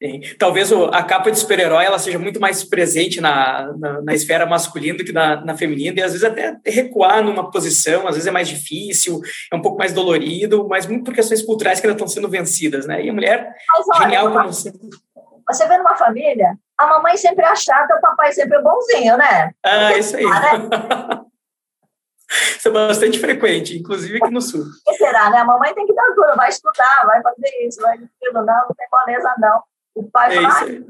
Sim. 0.00 0.20
Talvez 0.38 0.72
a 0.72 1.02
capa 1.02 1.28
de 1.28 1.38
super-herói 1.40 1.84
ela 1.84 1.98
seja 1.98 2.20
muito 2.20 2.40
mais 2.40 2.62
presente 2.62 3.20
na, 3.20 3.72
na, 3.76 4.00
na, 4.02 4.14
esfera 4.14 4.46
masculina 4.46 4.96
do 4.96 5.04
que 5.04 5.12
na, 5.12 5.44
na 5.44 5.56
feminina, 5.56 5.98
e 5.98 6.02
às 6.02 6.12
vezes 6.12 6.24
até 6.24 6.56
recuar 6.64 7.20
numa 7.20 7.50
posição, 7.50 8.06
às 8.06 8.14
vezes 8.14 8.28
é 8.28 8.30
mais 8.30 8.48
difícil, 8.48 9.20
é 9.52 9.56
um 9.56 9.60
pouco 9.60 9.76
mais 9.76 9.92
dolorido, 9.92 10.68
mas 10.68 10.86
muito 10.86 11.04
por 11.04 11.14
questões 11.14 11.42
culturais 11.42 11.80
que 11.80 11.86
ainda 11.86 11.96
estão 11.96 12.06
sendo 12.06 12.28
vencidas, 12.28 12.86
né? 12.86 13.04
E 13.04 13.10
a 13.10 13.12
mulher, 13.12 13.52
mas, 13.76 13.86
olha, 13.88 14.02
genial 14.02 14.32
como 14.32 14.52
sempre. 14.52 14.88
Você 15.48 15.66
vê 15.66 15.76
numa 15.78 15.96
família, 15.96 16.56
a 16.78 16.86
mamãe 16.86 17.16
sempre 17.16 17.44
é 17.44 17.56
chata, 17.56 17.96
o 17.96 18.00
papai 18.00 18.32
sempre 18.32 18.56
é 18.56 18.62
bonzinho, 18.62 19.16
né? 19.16 19.52
Ah, 19.64 19.96
isso 19.98 20.16
aí. 20.16 20.24
Né? 20.24 21.18
Isso 22.30 22.68
é 22.68 22.70
bastante 22.70 23.18
frequente, 23.18 23.78
inclusive 23.78 24.18
aqui 24.18 24.30
no 24.30 24.42
Sul. 24.42 24.60
O 24.60 24.64
que 24.92 24.98
será, 24.98 25.30
né? 25.30 25.38
A 25.38 25.44
mamãe 25.46 25.74
tem 25.74 25.86
que 25.86 25.94
dar 25.94 26.14
dura, 26.14 26.36
vai 26.36 26.50
estudar, 26.50 27.06
vai 27.06 27.22
fazer 27.22 27.48
isso, 27.66 27.80
vai 27.80 27.94
aquilo, 27.94 28.44
não, 28.44 28.44
não 28.44 28.74
tem 28.76 28.86
moleza, 28.92 29.34
não. 29.38 29.62
O 29.94 30.10
pai 30.10 30.36
é 30.36 30.40
vai 30.42 30.84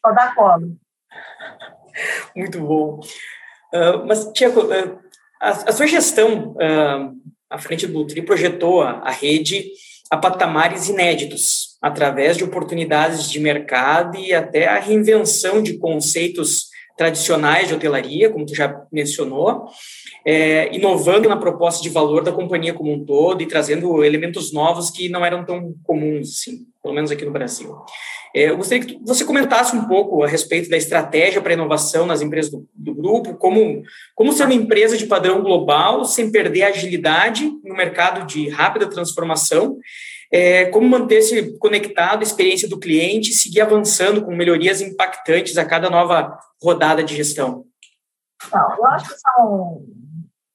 só 0.00 0.12
dá 0.12 0.34
colo. 0.34 0.76
Muito 2.34 2.58
bom. 2.60 3.00
Uh, 3.72 4.06
mas, 4.06 4.32
Tiago, 4.32 4.62
uh, 4.62 4.98
a, 5.42 5.50
a, 5.50 5.72
sua 5.72 5.86
gestão 5.86 6.52
uh, 6.52 7.14
à 7.50 7.58
frente 7.58 7.86
do 7.86 8.06
TRI 8.06 8.22
projetou 8.22 8.82
a, 8.82 9.00
a 9.00 9.10
rede 9.10 9.72
a 10.10 10.16
patamares 10.16 10.88
inéditos, 10.88 11.73
através 11.84 12.38
de 12.38 12.44
oportunidades 12.44 13.30
de 13.30 13.38
mercado 13.38 14.16
e 14.16 14.32
até 14.32 14.66
a 14.66 14.78
reinvenção 14.78 15.62
de 15.62 15.76
conceitos 15.76 16.70
tradicionais 16.96 17.68
de 17.68 17.74
hotelaria, 17.74 18.30
como 18.30 18.46
tu 18.46 18.54
já 18.54 18.74
mencionou, 18.90 19.66
é, 20.24 20.74
inovando 20.74 21.28
na 21.28 21.36
proposta 21.36 21.82
de 21.82 21.90
valor 21.90 22.24
da 22.24 22.32
companhia 22.32 22.72
como 22.72 22.90
um 22.90 23.04
todo 23.04 23.42
e 23.42 23.46
trazendo 23.46 24.02
elementos 24.02 24.50
novos 24.50 24.88
que 24.88 25.10
não 25.10 25.22
eram 25.22 25.44
tão 25.44 25.74
comuns, 25.82 26.30
assim, 26.30 26.60
pelo 26.82 26.94
menos 26.94 27.10
aqui 27.10 27.26
no 27.26 27.32
Brasil. 27.32 27.76
É, 28.34 28.48
eu 28.48 28.56
gostaria 28.56 28.82
que 28.82 28.98
você 29.04 29.22
comentasse 29.22 29.76
um 29.76 29.86
pouco 29.86 30.24
a 30.24 30.26
respeito 30.26 30.70
da 30.70 30.78
estratégia 30.78 31.42
para 31.42 31.52
inovação 31.52 32.06
nas 32.06 32.22
empresas 32.22 32.50
do, 32.50 32.66
do, 32.74 32.94
grupo, 32.94 33.34
como, 33.34 33.82
como 34.14 34.32
ser 34.32 34.44
uma 34.44 34.54
empresa 34.54 34.96
de 34.96 35.04
padrão 35.04 35.42
global 35.42 36.06
sem 36.06 36.32
perder 36.32 36.62
a 36.62 36.68
agilidade 36.68 37.44
no 37.62 37.76
mercado 37.76 38.26
de 38.26 38.48
rápida 38.48 38.88
transformação 38.88 39.76
é, 40.32 40.66
como 40.66 40.88
manter-se 40.88 41.56
conectado 41.58 42.20
à 42.20 42.22
experiência 42.22 42.68
do 42.68 42.78
cliente 42.78 43.30
e 43.30 43.34
seguir 43.34 43.60
avançando 43.60 44.24
com 44.24 44.34
melhorias 44.34 44.80
impactantes 44.80 45.56
a 45.56 45.64
cada 45.64 45.90
nova 45.90 46.38
rodada 46.62 47.02
de 47.02 47.16
gestão? 47.16 47.64
Não, 48.52 48.76
eu 48.76 48.86
acho 48.86 49.08
que 49.08 49.18
são 49.18 49.86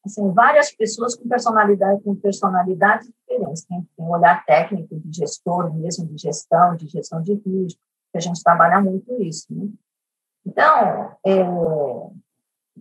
assim, 0.05 0.31
várias 0.31 0.71
pessoas 0.71 1.15
com 1.15 1.27
personalidade, 1.27 2.01
com 2.03 2.15
personalidades 2.15 3.07
diferentes. 3.07 3.63
Tem, 3.65 3.87
tem 3.95 4.05
um 4.05 4.11
olhar 4.11 4.45
técnico 4.45 4.99
de 4.99 5.17
gestor, 5.17 5.73
mesmo 5.73 6.05
de 6.07 6.17
gestão, 6.17 6.75
de 6.75 6.87
gestão 6.87 7.21
de 7.21 7.33
risco, 7.33 7.79
que 8.11 8.17
a 8.17 8.21
gente 8.21 8.43
trabalha 8.43 8.81
muito 8.81 9.21
isso. 9.21 9.47
Né? 9.49 9.69
Então, 10.45 11.15
é, 11.25 11.43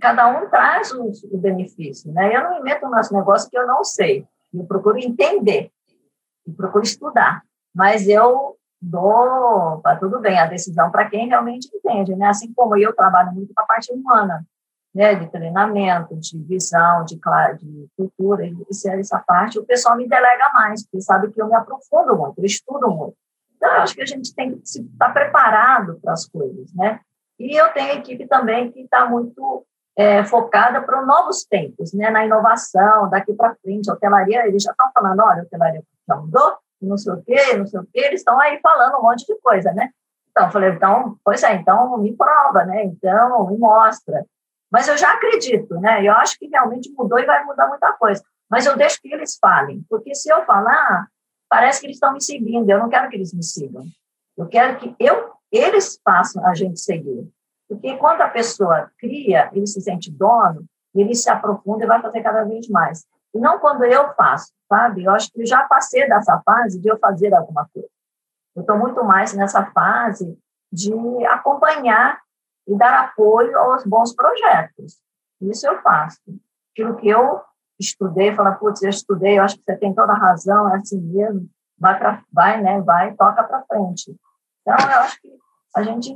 cada 0.01 0.29
um 0.29 0.49
traz 0.49 0.93
o, 0.93 1.11
o, 1.31 1.39
benefício. 1.39 2.13
Né? 2.13 2.35
Eu 2.35 2.45
não 2.45 2.61
invento 2.61 2.87
um 2.87 3.17
negócio 3.19 3.51
que 3.51 3.59
eu 3.59 3.67
não 3.67 3.85
sei. 3.85 4.27
Eu 4.53 4.65
procuro 4.65 4.99
entender 4.99 5.71
e 6.49 6.53
procuro 6.53 6.85
estudar. 6.85 7.43
Mas 7.75 8.09
eu 8.09 8.57
dou, 8.81 9.81
tá 9.83 9.97
tudo 9.97 10.21
bem, 10.21 10.39
a 10.39 10.47
decisão 10.47 10.91
para 10.91 11.09
quem 11.09 11.29
realmente 11.29 11.69
entende, 11.75 12.15
né? 12.15 12.29
Assim 12.29 12.53
como 12.53 12.77
eu 12.77 12.95
trabalho 12.95 13.33
muito 13.33 13.53
com 13.55 13.63
a 13.63 13.67
parte 13.67 13.93
humana, 13.93 14.45
né? 14.95 15.15
De 15.15 15.31
treinamento, 15.31 16.17
de 16.17 16.39
visão, 16.39 17.05
de, 17.05 17.17
de 17.17 17.89
cultura, 17.97 18.47
isso, 18.71 18.89
essa 18.91 19.19
parte, 19.19 19.59
o 19.59 19.67
pessoal 19.67 19.97
me 19.97 20.09
delega 20.09 20.51
mais, 20.55 20.83
porque 20.85 21.01
sabe 21.01 21.31
que 21.31 21.41
eu 21.41 21.49
me 21.49 21.55
aprofundo 21.55 22.17
muito, 22.17 22.39
eu 22.39 22.45
estudo 22.45 22.89
muito. 22.89 23.17
Então, 23.57 23.69
eu 23.75 23.83
acho 23.83 23.95
que 23.95 24.03
a 24.03 24.07
gente 24.07 24.33
tem 24.35 24.55
que 24.55 24.63
estar 24.63 25.09
tá 25.09 25.11
preparado 25.11 25.99
para 26.01 26.13
as 26.13 26.27
coisas, 26.27 26.73
né? 26.75 27.01
E 27.39 27.57
eu 27.57 27.73
tenho 27.73 27.99
equipe 27.99 28.27
também 28.27 28.71
que 28.71 28.81
está 28.81 29.09
muito 29.09 29.65
é, 29.97 30.25
focada 30.25 30.81
para 30.81 31.05
novos 31.05 31.45
tempos, 31.45 31.93
né? 31.93 32.09
Na 32.11 32.25
inovação, 32.25 33.11
daqui 33.11 33.33
para 33.33 33.57
frente, 33.57 33.91
a 33.91 33.95
hotelaria, 33.95 34.47
eles 34.47 34.63
já 34.63 34.71
estão 34.71 34.91
falando, 34.95 35.21
olha, 35.21 35.41
a 35.41 35.45
hotelaria 35.45 35.83
mudou, 36.17 36.57
não 36.81 36.97
sei 36.97 37.13
o 37.13 37.23
quê, 37.23 37.57
não 37.57 37.67
sei 37.67 37.81
o 37.81 37.85
quê, 37.85 38.01
eles 38.01 38.21
estão 38.21 38.39
aí 38.41 38.59
falando 38.61 38.99
um 38.99 39.03
monte 39.03 39.27
de 39.27 39.39
coisa, 39.41 39.73
né? 39.73 39.91
Então, 40.31 40.47
eu 40.47 40.53
falei, 40.53 40.71
então, 40.71 41.17
pois 41.25 41.43
é, 41.43 41.55
então 41.55 41.99
me 41.99 42.17
prova, 42.17 42.65
né? 42.65 42.85
Então, 42.85 43.49
me 43.49 43.59
mostra. 43.59 44.25
Mas 44.71 44.87
eu 44.87 44.97
já 44.97 45.15
acredito, 45.15 45.75
né? 45.81 46.05
Eu 46.05 46.13
acho 46.13 46.39
que 46.39 46.47
realmente 46.47 46.93
mudou 46.93 47.19
e 47.19 47.27
vai 47.27 47.45
mudar 47.45 47.69
muita 47.69 47.93
coisa. 47.95 48.23
Mas 48.49 48.67
eu 48.67 48.77
deixo 48.77 49.01
que 49.01 49.13
eles 49.13 49.37
falem, 49.41 49.85
porque 49.89 50.15
se 50.15 50.31
eu 50.31 50.45
falar, 50.45 51.09
parece 51.49 51.81
que 51.81 51.87
eles 51.87 51.97
estão 51.97 52.13
me 52.13 52.23
seguindo. 52.23 52.69
Eu 52.69 52.79
não 52.79 52.89
quero 52.89 53.09
que 53.09 53.17
eles 53.17 53.33
me 53.33 53.43
sigam. 53.43 53.85
Eu 54.37 54.47
quero 54.47 54.79
que 54.79 54.95
eu, 55.01 55.33
eles 55.51 55.99
façam 56.05 56.47
a 56.47 56.55
gente 56.55 56.79
seguir. 56.79 57.29
Porque 57.69 57.97
quando 57.97 58.21
a 58.21 58.29
pessoa 58.29 58.91
cria, 58.99 59.51
ele 59.53 59.67
se 59.67 59.81
sente 59.81 60.11
dono, 60.11 60.65
ele 60.95 61.15
se 61.15 61.29
aprofunda 61.29 61.85
e 61.85 61.87
vai 61.87 62.01
fazer 62.01 62.23
cada 62.23 62.45
vez 62.45 62.69
mais. 62.69 63.05
E 63.35 63.39
não 63.39 63.59
quando 63.59 63.85
eu 63.85 64.13
faço, 64.15 64.53
sabe? 64.69 65.05
Eu 65.05 65.13
acho 65.13 65.31
que 65.33 65.43
eu 65.43 65.47
já 65.47 65.65
passei 65.65 66.09
dessa 66.09 66.41
fase 66.45 66.81
de 66.81 66.89
eu 66.89 66.99
fazer 66.99 67.35
alguma 67.35 67.69
coisa. 67.73 67.89
Eu 68.57 68.63
estou 68.63 68.77
muito 68.77 69.05
mais 69.05 69.33
nessa 69.35 69.65
fase 69.67 70.39
de 70.73 70.93
acompanhar 71.27 72.21
e 72.67 72.77
dar 72.77 73.05
apoio 73.05 73.57
aos 73.59 73.85
bons 73.85 74.15
projetos. 74.15 75.01
Isso 75.41 75.67
eu 75.67 75.81
faço. 75.81 76.21
Aquilo 76.73 76.97
que 76.97 77.09
eu 77.09 77.41
estudei, 77.79 78.35
falar, 78.35 78.57
putz, 78.57 78.83
eu 78.83 78.91
estudei, 78.91 79.39
eu 79.39 79.45
acho 79.45 79.57
que 79.57 79.63
você 79.65 79.77
tem 79.77 79.95
toda 79.95 80.13
a 80.13 80.19
razão, 80.19 80.69
é 80.69 80.77
assim 80.77 81.01
mesmo, 81.01 81.49
vai, 81.79 81.99
pra, 81.99 82.23
vai, 82.33 82.61
né, 82.61 82.81
vai, 82.81 83.15
toca 83.15 83.45
para 83.45 83.63
frente. 83.63 84.15
Então, 84.63 84.77
eu 84.77 84.99
acho 85.01 85.21
que 85.21 85.31
a 85.77 85.83
gente 85.83 86.15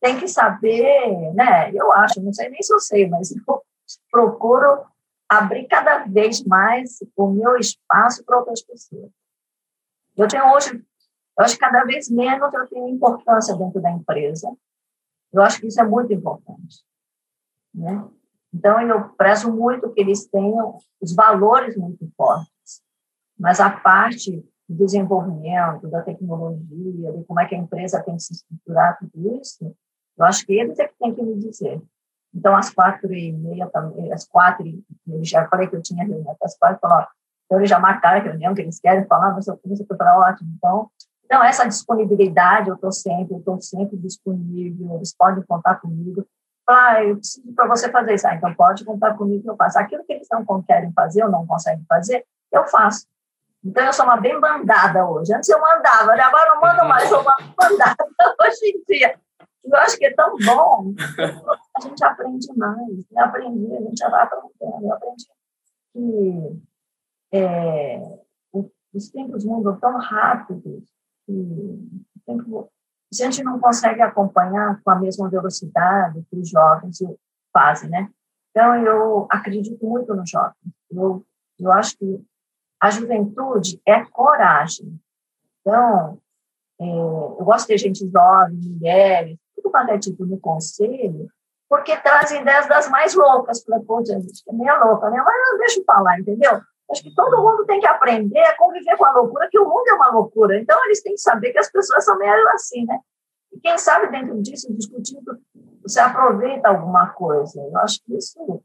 tem 0.00 0.18
que 0.18 0.28
saber, 0.28 1.32
né, 1.34 1.70
eu 1.72 1.92
acho, 1.92 2.22
não 2.22 2.32
sei 2.32 2.48
nem 2.48 2.62
se 2.62 2.72
eu 2.72 2.78
sei, 2.78 3.08
mas 3.08 3.34
eu 3.34 3.62
procuro 4.10 4.86
abrir 5.38 5.66
cada 5.66 6.04
vez 6.04 6.42
mais 6.44 6.98
o 7.16 7.28
meu 7.28 7.56
espaço 7.56 8.24
para 8.24 8.38
outras 8.38 8.62
pessoas. 8.62 9.10
Eu 10.16 10.28
tenho 10.28 10.52
hoje, 10.52 10.70
eu 10.76 11.44
acho 11.44 11.54
que 11.54 11.60
cada 11.60 11.84
vez 11.84 12.08
menos 12.10 12.52
eu 12.52 12.66
tenho 12.68 12.88
importância 12.88 13.56
dentro 13.56 13.80
da 13.80 13.90
empresa. 13.90 14.54
Eu 15.32 15.42
acho 15.42 15.60
que 15.60 15.66
isso 15.66 15.80
é 15.80 15.84
muito 15.84 16.12
importante. 16.12 16.84
Né? 17.74 18.08
Então, 18.52 18.80
eu 18.80 19.08
prezo 19.10 19.52
muito 19.52 19.92
que 19.92 20.00
eles 20.00 20.26
tenham 20.28 20.78
os 21.00 21.14
valores 21.14 21.76
muito 21.76 22.08
fortes, 22.16 22.82
mas 23.36 23.58
a 23.58 23.68
parte 23.68 24.48
do 24.68 24.76
desenvolvimento, 24.76 25.88
da 25.88 26.02
tecnologia, 26.02 27.12
de 27.12 27.24
como 27.24 27.40
é 27.40 27.46
que 27.46 27.54
a 27.56 27.58
empresa 27.58 28.02
tem 28.02 28.14
que 28.16 28.22
se 28.22 28.32
estruturar, 28.32 28.96
tudo 28.98 29.40
isso, 29.40 29.76
eu 30.16 30.24
acho 30.24 30.46
que 30.46 30.52
eles 30.52 30.78
é 30.78 30.86
que 30.86 30.94
têm 30.98 31.12
que 31.12 31.22
me 31.22 31.36
dizer. 31.36 31.82
Então, 32.34 32.56
às 32.56 32.70
quatro 32.70 33.12
e 33.14 33.32
meia, 33.32 33.70
às 34.12 34.26
quatro, 34.26 34.66
eu 35.06 35.24
já 35.24 35.46
falei 35.48 35.68
que 35.68 35.76
eu 35.76 35.82
tinha 35.82 36.04
reunião 36.04 36.36
às 36.42 36.56
quatro, 36.58 36.78
falou, 36.80 37.06
então 37.44 37.58
eles 37.58 37.70
já 37.70 37.78
marcaram 37.78 38.20
a 38.20 38.22
reunião 38.22 38.54
que 38.54 38.62
eles 38.62 38.80
querem 38.80 39.06
falar, 39.06 39.32
mas 39.32 39.46
eu 39.46 39.56
comecei 39.56 39.86
a 39.88 39.94
para 39.94 40.18
ótimo. 40.18 40.50
Então, 40.56 40.90
então, 41.24 41.42
essa 41.42 41.66
disponibilidade, 41.66 42.68
eu 42.68 42.74
estou 42.74 42.92
sempre, 42.92 43.34
eu 43.34 43.38
estou 43.38 43.60
sempre 43.60 43.96
disponível, 43.96 44.96
eles 44.96 45.14
podem 45.16 45.42
contar 45.44 45.76
comigo. 45.76 46.26
Ah, 46.68 47.02
eu 47.02 47.16
preciso 47.16 47.52
para 47.54 47.66
você 47.66 47.90
fazer 47.90 48.14
isso. 48.14 48.26
Ah, 48.26 48.34
então 48.34 48.54
pode 48.54 48.84
contar 48.84 49.14
comigo, 49.14 49.50
eu 49.50 49.56
faço. 49.56 49.78
Aquilo 49.78 50.04
que 50.04 50.12
eles 50.12 50.28
não 50.30 50.62
querem 50.62 50.92
fazer 50.92 51.24
ou 51.24 51.30
não 51.30 51.46
conseguem 51.46 51.84
fazer, 51.88 52.24
eu 52.52 52.64
faço. 52.66 53.06
Então, 53.64 53.84
eu 53.84 53.92
sou 53.92 54.04
uma 54.04 54.18
bem 54.18 54.38
mandada 54.38 55.06
hoje. 55.06 55.34
Antes 55.34 55.48
eu 55.48 55.60
mandava, 55.60 56.12
agora 56.12 56.50
eu 56.50 56.54
não 56.54 56.60
mando 56.60 56.88
mais, 56.88 57.10
eu 57.10 57.24
mando 57.24 57.54
mandada 57.60 57.96
hoje 58.42 58.66
em 58.66 58.84
dia. 58.86 59.18
Eu 59.64 59.76
acho 59.78 59.96
que 59.96 60.04
é 60.04 60.14
tão 60.14 60.36
bom, 60.44 60.92
a 61.76 61.80
gente 61.80 62.04
aprende 62.04 62.46
mais. 62.56 63.04
Eu 63.10 63.20
aprendi, 63.20 63.76
a 63.76 63.80
gente 63.80 63.98
já 63.98 64.08
vai 64.08 64.22
aprendendo. 64.22 64.84
Eu 64.84 64.92
aprendi 64.92 65.26
que 65.92 66.62
é, 67.32 68.18
os 68.92 69.10
tempos 69.10 69.44
mudam 69.44 69.78
tão 69.78 69.98
rápidos 69.98 70.84
que 71.26 71.88
se 73.12 73.22
a 73.22 73.30
gente 73.30 73.44
não 73.44 73.60
consegue 73.60 74.02
acompanhar 74.02 74.80
com 74.82 74.90
a 74.90 74.98
mesma 74.98 75.28
velocidade 75.28 76.24
que 76.30 76.36
os 76.36 76.48
jovens 76.48 76.98
fazem, 77.52 77.88
né? 77.88 78.10
Então, 78.50 78.74
eu 78.84 79.26
acredito 79.30 79.84
muito 79.84 80.14
no 80.14 80.26
jovem. 80.26 80.54
Eu, 80.90 81.24
eu 81.58 81.72
acho 81.72 81.96
que 81.96 82.24
a 82.80 82.90
juventude 82.90 83.80
é 83.86 84.04
coragem. 84.04 85.00
Então, 85.60 86.20
é, 86.80 86.84
eu 86.84 87.44
gosto 87.44 87.68
de 87.68 87.78
gente 87.78 88.08
jovem, 88.08 88.56
mulheres, 88.56 89.38
tudo 89.54 89.70
quanto 89.70 89.90
é 89.90 89.98
tipo 89.98 90.24
no 90.24 90.38
conselho, 90.38 91.28
porque 91.68 91.96
trazem 91.96 92.42
ideias 92.42 92.66
das 92.66 92.88
mais 92.88 93.14
loucas. 93.14 93.62
Falei, 93.64 93.84
pô, 93.84 94.04
gente, 94.04 94.42
é 94.48 94.52
meio 94.52 94.84
louca, 94.84 95.10
né? 95.10 95.22
Mas 95.24 95.58
deixa 95.58 95.80
eu 95.80 95.84
falar, 95.84 96.18
entendeu? 96.18 96.60
Acho 96.90 97.02
que 97.02 97.14
todo 97.14 97.42
mundo 97.42 97.64
tem 97.64 97.80
que 97.80 97.86
aprender 97.86 98.44
a 98.44 98.56
conviver 98.56 98.96
com 98.96 99.04
a 99.04 99.12
loucura, 99.12 99.48
que 99.50 99.58
o 99.58 99.64
mundo 99.64 99.88
é 99.88 99.94
uma 99.94 100.10
loucura. 100.10 100.58
Então, 100.58 100.78
eles 100.84 101.02
têm 101.02 101.14
que 101.14 101.20
saber 101.20 101.52
que 101.52 101.58
as 101.58 101.70
pessoas 101.70 102.04
são 102.04 102.18
meio 102.18 102.48
assim, 102.50 102.84
né? 102.84 102.98
E 103.52 103.58
quem 103.58 103.78
sabe 103.78 104.10
dentro 104.10 104.40
disso, 104.42 104.72
discutindo, 104.74 105.40
você 105.82 106.00
aproveita 106.00 106.68
alguma 106.68 107.08
coisa. 107.10 107.60
Eu 107.60 107.78
acho 107.78 108.02
que 108.04 108.16
isso. 108.16 108.62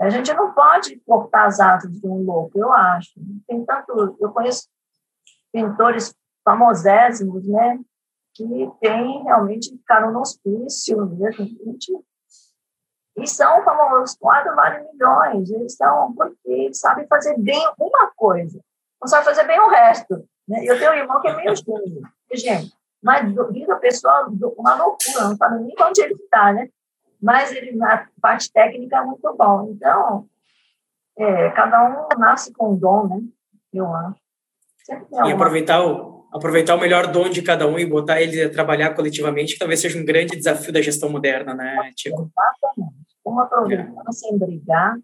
A 0.00 0.08
gente 0.10 0.32
não 0.34 0.52
pode 0.52 1.00
cortar 1.00 1.46
as 1.46 1.58
asas 1.58 1.90
de 1.90 2.06
um 2.06 2.24
louco, 2.24 2.56
eu 2.58 2.72
acho. 2.72 3.12
Tem 3.46 3.64
tanto. 3.64 4.16
Eu 4.20 4.30
conheço 4.30 4.68
pintores 5.52 6.14
famosésimos, 6.44 7.46
né? 7.48 7.80
Que 8.34 8.70
tem 8.80 9.24
realmente 9.24 9.70
ficaram 9.70 10.12
no 10.12 10.20
hospício 10.20 11.04
mesmo. 11.06 11.44
Gente, 11.46 11.92
e 13.18 13.26
são 13.26 13.62
famosos, 13.64 14.16
quadros 14.16 14.54
valem 14.54 14.86
milhões. 14.92 15.50
Eles 15.50 15.74
são 15.74 16.12
porque 16.14 16.50
eles 16.50 16.78
sabem 16.78 17.06
fazer 17.06 17.36
bem 17.38 17.66
uma 17.78 18.10
coisa, 18.16 18.60
não 19.00 19.08
sabem 19.08 19.26
fazer 19.26 19.44
bem 19.46 19.60
o 19.60 19.68
resto. 19.68 20.24
Né? 20.46 20.64
Eu 20.64 20.78
tenho 20.78 20.92
um 20.92 20.94
irmão 20.94 21.20
que 21.20 21.28
é 21.28 21.36
meio 21.36 21.54
gênio, 21.54 22.02
gente, 22.32 22.72
mas 23.02 23.32
vida 23.52 23.76
pessoal, 23.76 24.28
uma 24.56 24.74
loucura, 24.74 25.28
não 25.28 25.36
sabe 25.36 25.62
nem 25.62 25.74
onde 25.80 26.00
ele 26.00 26.14
está, 26.14 26.52
né? 26.52 26.68
Mas 27.20 27.52
ele, 27.52 27.72
na 27.72 28.06
parte 28.22 28.50
técnica, 28.52 28.98
é 28.98 29.04
muito 29.04 29.34
bom. 29.36 29.70
Então, 29.72 30.26
é, 31.18 31.50
cada 31.50 31.84
um 31.84 32.18
nasce 32.18 32.52
com 32.52 32.72
um 32.72 32.76
dom, 32.76 33.08
né? 33.08 33.20
Eu 33.72 33.92
acho. 33.92 34.20
E 35.26 35.32
aproveitar 35.32 35.84
o, 35.84 36.26
aproveitar 36.32 36.74
o 36.74 36.80
melhor 36.80 37.06
dom 37.08 37.28
de 37.28 37.42
cada 37.42 37.66
um 37.66 37.78
e 37.78 37.84
botar 37.84 38.20
ele 38.20 38.42
a 38.42 38.50
trabalhar 38.50 38.94
coletivamente, 38.94 39.54
que 39.54 39.58
talvez 39.58 39.80
seja 39.80 39.98
um 39.98 40.04
grande 40.04 40.36
desafio 40.36 40.72
da 40.72 40.80
gestão 40.80 41.08
moderna, 41.08 41.54
né, 41.54 41.90
Tico? 41.94 42.30
Exatamente. 42.30 43.07
Como 43.28 43.40
aproveitar 43.40 44.04
é. 44.08 44.12
sem 44.12 44.38
brigar. 44.38 44.98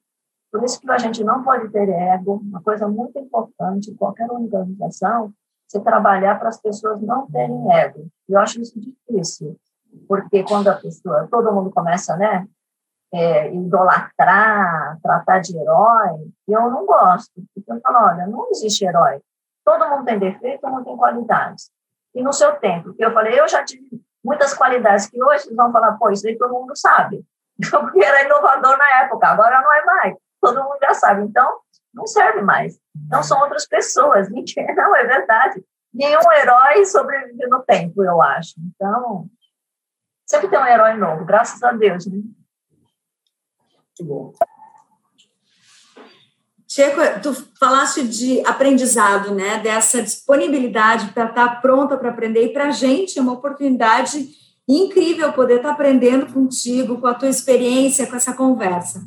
Por 0.51 0.65
isso 0.65 0.81
que 0.81 0.91
a 0.91 0.97
gente 0.97 1.23
não 1.23 1.43
pode 1.43 1.69
ter 1.69 1.87
ego. 1.91 2.41
Uma 2.43 2.63
coisa 2.63 2.89
muito 2.89 3.19
importante 3.19 3.91
em 3.91 3.95
qualquer 3.95 4.31
organização, 4.31 5.31
você 5.69 5.79
trabalhar 5.79 6.39
para 6.39 6.49
as 6.49 6.59
pessoas 6.59 7.03
não 7.03 7.27
terem 7.31 7.71
ego. 7.71 8.09
Eu 8.27 8.39
acho 8.39 8.63
isso 8.63 8.81
difícil, 8.81 9.59
porque 10.09 10.43
quando 10.43 10.69
a 10.69 10.75
pessoa, 10.75 11.29
todo 11.31 11.53
mundo 11.53 11.71
começa, 11.71 12.17
né, 12.17 12.49
é, 13.13 13.53
idolatrar, 13.53 14.99
tratar 15.03 15.41
de 15.41 15.55
herói, 15.55 16.33
eu 16.49 16.71
não 16.71 16.87
gosto. 16.87 17.45
Porque 17.55 17.71
eu 17.71 17.81
falo, 17.83 18.07
olha, 18.07 18.27
não 18.27 18.49
existe 18.51 18.87
herói. 18.87 19.21
Todo 19.63 19.91
mundo 19.91 20.07
tem 20.07 20.19
defeito, 20.19 20.63
todo 20.63 20.73
mundo 20.73 20.85
tem 20.85 20.97
qualidades. 20.97 21.71
E 22.15 22.23
no 22.23 22.33
seu 22.33 22.53
tempo, 22.57 22.95
que 22.95 23.05
eu 23.05 23.13
falei, 23.13 23.39
eu 23.39 23.47
já 23.47 23.63
tive 23.63 24.01
muitas 24.25 24.55
qualidades 24.55 25.09
que 25.09 25.23
hoje 25.23 25.45
vocês 25.45 25.57
vão 25.57 25.71
falar, 25.71 25.93
pô, 25.99 26.09
isso 26.11 26.27
aí 26.27 26.39
todo 26.39 26.55
mundo 26.55 26.75
sabe. 26.75 27.23
Porque 27.59 28.05
era 28.05 28.25
inovador 28.25 28.77
na 28.77 29.03
época, 29.03 29.29
agora 29.29 29.61
não 29.61 29.73
é 29.73 29.85
mais. 29.85 30.17
Todo 30.41 30.63
mundo 30.63 30.79
já 30.83 30.95
sabe. 30.95 31.23
Então, 31.23 31.61
não 31.93 32.07
serve 32.07 32.43
mais. 32.43 32.79
Não 33.09 33.23
são 33.23 33.41
outras 33.41 33.67
pessoas. 33.67 34.29
Não, 34.77 34.97
é 34.97 35.05
verdade. 35.05 35.65
Nenhum 35.93 36.33
herói 36.33 36.85
sobrevive 36.85 37.47
no 37.47 37.63
tempo, 37.63 38.03
eu 38.03 38.21
acho. 38.21 38.55
Então, 38.59 39.29
sempre 40.27 40.49
tem 40.49 40.59
um 40.59 40.67
herói 40.67 40.95
novo, 40.95 41.25
graças 41.25 41.63
a 41.63 41.73
Deus. 41.73 42.07
Né? 42.07 42.17
Muito 42.17 44.03
bom. 44.03 44.33
Checo, 46.69 47.01
tu 47.23 47.33
falaste 47.57 48.03
de 48.09 48.45
aprendizado, 48.45 49.33
né? 49.33 49.59
Dessa 49.59 50.03
disponibilidade 50.03 51.13
para 51.13 51.29
estar 51.29 51.49
tá 51.49 51.61
pronta 51.61 51.97
para 51.97 52.11
aprender. 52.11 52.47
E 52.47 52.53
para 52.53 52.67
a 52.67 52.73
gente 52.73 53.17
é 53.17 53.23
uma 53.23 53.35
oportunidade 53.35 54.29
incrível 54.69 55.33
poder 55.33 55.57
estar 55.57 55.69
tá 55.69 55.75
aprendendo 55.75 56.33
contigo, 56.33 57.01
com 57.01 57.07
a 57.07 57.15
tua 57.15 57.29
experiência, 57.29 58.07
com 58.07 58.17
essa 58.17 58.33
conversa. 58.33 59.05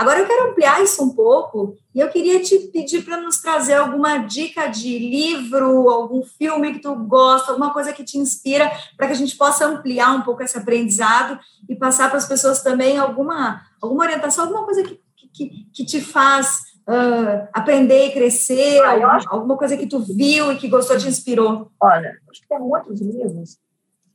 Agora 0.00 0.20
eu 0.20 0.26
quero 0.26 0.50
ampliar 0.50 0.82
isso 0.82 1.04
um 1.04 1.10
pouco 1.10 1.76
e 1.94 2.00
eu 2.00 2.08
queria 2.08 2.40
te 2.40 2.58
pedir 2.72 3.04
para 3.04 3.20
nos 3.20 3.36
trazer 3.42 3.74
alguma 3.74 4.16
dica 4.16 4.66
de 4.66 4.98
livro, 4.98 5.90
algum 5.90 6.22
filme 6.22 6.72
que 6.72 6.78
tu 6.78 6.94
gosta, 6.94 7.50
alguma 7.50 7.70
coisa 7.70 7.92
que 7.92 8.02
te 8.02 8.16
inspira, 8.16 8.72
para 8.96 9.08
que 9.08 9.12
a 9.12 9.16
gente 9.16 9.36
possa 9.36 9.66
ampliar 9.66 10.14
um 10.14 10.22
pouco 10.22 10.42
esse 10.42 10.56
aprendizado 10.56 11.38
e 11.68 11.76
passar 11.76 12.08
para 12.08 12.16
as 12.16 12.26
pessoas 12.26 12.62
também 12.62 12.96
alguma, 12.96 13.60
alguma 13.78 14.04
orientação, 14.04 14.44
alguma 14.44 14.64
coisa 14.64 14.82
que, 14.82 14.98
que, 15.34 15.50
que 15.70 15.84
te 15.84 16.00
faz 16.00 16.60
uh, 16.88 17.46
aprender 17.52 18.06
e 18.06 18.12
crescer, 18.12 18.80
ah, 18.80 18.92
alguma, 18.92 19.12
acho... 19.12 19.28
alguma 19.28 19.56
coisa 19.58 19.76
que 19.76 19.86
tu 19.86 19.98
viu 19.98 20.50
e 20.50 20.56
que 20.56 20.68
gostou, 20.68 20.96
te 20.96 21.08
inspirou? 21.08 21.70
Olha, 21.78 22.16
acho 22.30 22.40
que 22.40 22.48
tem 22.48 22.58
muitos 22.58 23.02
livros 23.02 23.58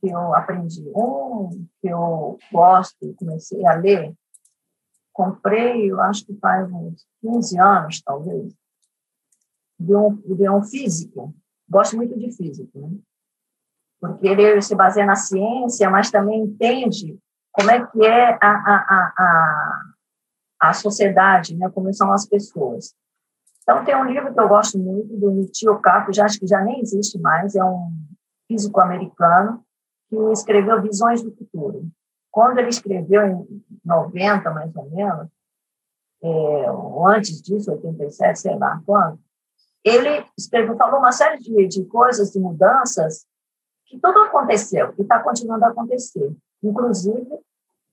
que 0.06 0.14
eu 0.14 0.34
aprendi. 0.34 0.88
Um 0.94 1.66
que 1.80 1.88
eu 1.88 2.38
gosto 2.52 3.14
comecei 3.18 3.66
a 3.66 3.74
ler, 3.74 4.14
comprei, 5.12 5.90
eu 5.90 6.00
acho 6.00 6.24
que 6.24 6.34
faz 6.36 6.70
uns 6.70 7.04
15 7.20 7.58
anos, 7.58 8.02
talvez, 8.02 8.54
de 9.78 9.96
um, 9.96 10.14
de 10.14 10.48
um 10.48 10.62
físico. 10.62 11.34
Gosto 11.68 11.96
muito 11.96 12.16
de 12.16 12.30
físico, 12.30 12.78
né? 12.78 12.96
Porque 13.98 14.28
ele 14.28 14.62
se 14.62 14.74
baseia 14.74 15.06
na 15.06 15.16
ciência, 15.16 15.90
mas 15.90 16.10
também 16.10 16.42
entende 16.42 17.18
como 17.50 17.70
é 17.70 17.84
que 17.84 18.04
é 18.04 18.34
a, 18.34 18.38
a, 18.40 18.86
a, 18.88 19.14
a 19.18 19.82
a 20.58 20.72
sociedade, 20.72 21.54
né, 21.54 21.68
como 21.68 21.92
são 21.92 22.10
as 22.10 22.26
pessoas. 22.26 22.94
Então, 23.62 23.84
tem 23.84 23.94
um 23.94 24.04
livro 24.04 24.32
que 24.32 24.40
eu 24.40 24.48
gosto 24.48 24.78
muito, 24.78 25.14
do 25.14 25.30
Michio 25.32 25.78
Kaku, 25.80 26.14
já 26.14 26.24
acho 26.24 26.40
que 26.40 26.46
já 26.46 26.62
nem 26.62 26.80
existe 26.80 27.18
mais, 27.18 27.54
é 27.54 27.62
um 27.62 27.92
físico 28.48 28.80
americano, 28.80 29.62
que 30.08 30.16
escreveu 30.32 30.82
Visões 30.82 31.22
do 31.22 31.34
Futuro. 31.34 31.86
Quando 32.30 32.58
ele 32.58 32.68
escreveu, 32.68 33.26
em 33.26 33.64
90, 33.84 34.50
mais 34.50 34.74
ou 34.76 34.90
menos, 34.90 35.28
é, 36.22 36.70
ou 36.70 37.06
antes 37.06 37.40
disso, 37.40 37.70
87, 37.72 38.38
sei 38.38 38.56
lá 38.56 38.80
quando, 38.84 39.18
ele 39.84 40.24
escreveu, 40.36 40.76
falou 40.76 40.98
uma 40.98 41.12
série 41.12 41.38
de, 41.38 41.66
de 41.68 41.84
coisas, 41.84 42.32
de 42.32 42.40
mudanças, 42.40 43.26
que 43.86 43.98
tudo 43.98 44.18
aconteceu 44.20 44.92
e 44.98 45.02
está 45.02 45.22
continuando 45.22 45.64
a 45.64 45.68
acontecer. 45.68 46.34
Inclusive, 46.62 47.38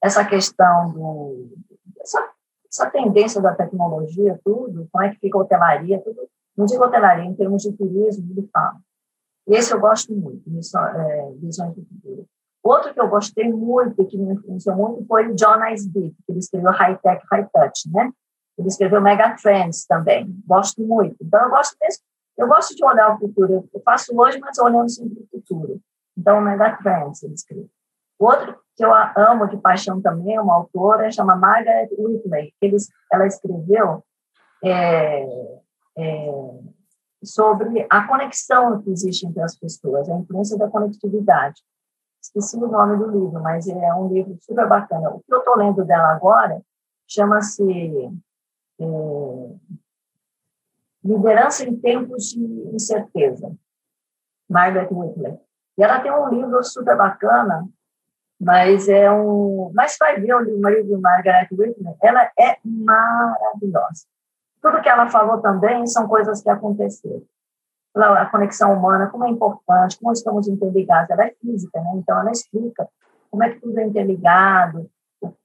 essa 0.01 0.25
questão 0.25 0.91
do, 0.91 1.53
essa 2.01 2.33
essa 2.73 2.89
tendência 2.89 3.39
da 3.39 3.53
tecnologia, 3.53 4.39
tudo, 4.43 4.89
como 4.91 5.03
é 5.03 5.11
que 5.11 5.19
fica 5.19 5.37
a 5.37 5.41
hotelaria, 5.41 6.01
tudo, 6.01 6.27
não 6.57 6.65
digo 6.65 6.83
hotelaria, 6.83 7.23
em 7.23 7.35
termos 7.35 7.61
de 7.61 7.71
turismo, 7.71 8.31
ele 8.31 8.49
fala. 8.51 8.77
Esse 9.47 9.73
eu 9.73 9.79
gosto 9.79 10.13
muito, 10.13 10.43
é, 10.49 11.31
Visões 11.39 11.75
do 11.75 11.85
Futuro. 11.85 12.25
Outro 12.63 12.93
que 12.93 12.99
eu 13.01 13.09
gostei 13.09 13.51
muito 13.51 14.01
e 14.01 14.05
que 14.05 14.17
me 14.17 14.33
influenciou 14.33 14.75
muito 14.75 15.05
foi 15.05 15.27
o 15.27 15.35
John 15.35 15.57
Naisbitt, 15.57 16.15
que 16.25 16.31
ele 16.31 16.39
escreveu 16.39 16.71
High 16.71 16.97
Tech, 16.99 17.21
High 17.29 17.49
Touch, 17.53 17.91
né? 17.91 18.09
Ele 18.57 18.67
escreveu 18.67 19.01
Mega 19.01 19.35
Trends 19.35 19.85
também, 19.85 20.33
gosto 20.47 20.81
muito. 20.81 21.17
Então, 21.21 21.41
eu 21.43 21.49
gosto 21.49 21.75
mesmo, 21.81 22.03
eu 22.37 22.47
gosto 22.47 22.75
de 22.75 22.85
olhar 22.85 23.13
o 23.13 23.19
futuro. 23.19 23.69
Eu 23.73 23.81
faço 23.81 24.17
hoje, 24.17 24.39
mas 24.39 24.57
olhando 24.59 24.89
sempre 24.89 25.19
o 25.19 25.27
futuro. 25.27 25.81
Então, 26.17 26.39
Mega 26.39 26.77
Trends 26.77 27.21
ele 27.23 27.33
escreveu. 27.33 27.69
Outro 28.17 28.55
que 28.75 28.85
eu 28.85 28.91
amo 29.17 29.47
de 29.47 29.57
paixão 29.57 30.01
também, 30.01 30.39
uma 30.39 30.55
autora, 30.55 31.11
chama 31.11 31.35
Margaret 31.35 31.89
Whitley. 31.97 32.53
Ela 33.11 33.27
escreveu 33.27 34.03
é, 34.63 35.25
é, 35.97 36.31
sobre 37.23 37.85
a 37.89 38.07
conexão 38.07 38.81
que 38.81 38.91
existe 38.91 39.25
entre 39.25 39.41
as 39.41 39.55
pessoas, 39.55 40.09
a 40.09 40.15
influência 40.15 40.57
da 40.57 40.69
conectividade. 40.69 41.61
Esqueci 42.21 42.57
o 42.57 42.67
nome 42.67 42.97
do 42.97 43.11
livro, 43.11 43.41
mas 43.41 43.67
é 43.67 43.93
um 43.93 44.07
livro 44.07 44.37
super 44.41 44.67
bacana. 44.67 45.09
O 45.09 45.19
que 45.19 45.33
eu 45.33 45.39
estou 45.39 45.57
lendo 45.57 45.83
dela 45.83 46.11
agora 46.13 46.61
chama-se 47.07 47.63
é, 48.79 48.85
Liderança 51.03 51.65
em 51.65 51.75
Tempos 51.75 52.29
de 52.29 52.43
Incerteza, 52.73 53.53
Margaret 54.49 54.87
Whitley. 54.89 55.37
E 55.77 55.83
ela 55.83 55.99
tem 55.99 56.11
um 56.11 56.29
livro 56.29 56.63
super 56.63 56.95
bacana 56.95 57.67
mas 58.43 58.89
é 58.89 59.09
um. 59.09 59.71
Mas 59.73 59.95
vai 59.99 60.19
ver 60.19 60.35
o 60.35 60.39
livro 60.39 60.83
de 60.83 60.97
Margaret 60.97 61.47
Whitman, 61.51 61.95
ela 62.01 62.29
é 62.37 62.57
maravilhosa. 62.63 64.05
Tudo 64.63 64.81
que 64.81 64.89
ela 64.89 65.07
falou 65.07 65.39
também 65.39 65.85
são 65.85 66.07
coisas 66.07 66.41
que 66.41 66.49
aconteceram. 66.49 67.21
A 67.95 68.25
conexão 68.25 68.73
humana, 68.73 69.07
como 69.07 69.25
é 69.25 69.29
importante, 69.29 69.99
como 69.99 70.13
estamos 70.13 70.47
interligados. 70.47 71.11
Ela 71.11 71.25
é 71.25 71.35
física, 71.39 71.79
né? 71.79 71.91
Então 71.95 72.19
ela 72.19 72.31
explica 72.31 72.87
como 73.29 73.43
é 73.43 73.49
que 73.51 73.59
tudo 73.59 73.77
é 73.77 73.83
interligado, 73.83 74.89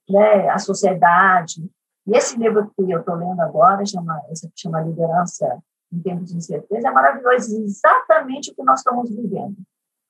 né? 0.08 0.48
A 0.48 0.58
sociedade. 0.58 1.70
E 2.06 2.16
esse 2.16 2.38
livro 2.38 2.70
que 2.74 2.90
eu 2.90 3.00
estou 3.00 3.16
lendo 3.16 3.40
agora, 3.40 3.84
chama, 3.84 4.22
esse 4.30 4.48
que 4.48 4.58
chama 4.58 4.80
Liderança 4.80 5.58
em 5.92 6.00
Tempos 6.00 6.30
de 6.30 6.36
Incerteza, 6.38 6.88
é 6.88 6.90
maravilhoso, 6.90 7.62
exatamente 7.62 8.52
o 8.52 8.54
que 8.54 8.62
nós 8.62 8.78
estamos 8.78 9.10
vivendo 9.10 9.56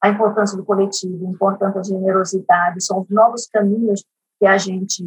a 0.00 0.08
importância 0.08 0.56
do 0.56 0.64
coletivo, 0.64 1.26
a 1.26 1.30
importância 1.30 1.74
da 1.74 1.82
generosidade, 1.82 2.84
são 2.84 3.00
os 3.00 3.08
novos 3.08 3.46
caminhos 3.46 4.04
que 4.38 4.46
a 4.46 4.56
gente 4.56 5.04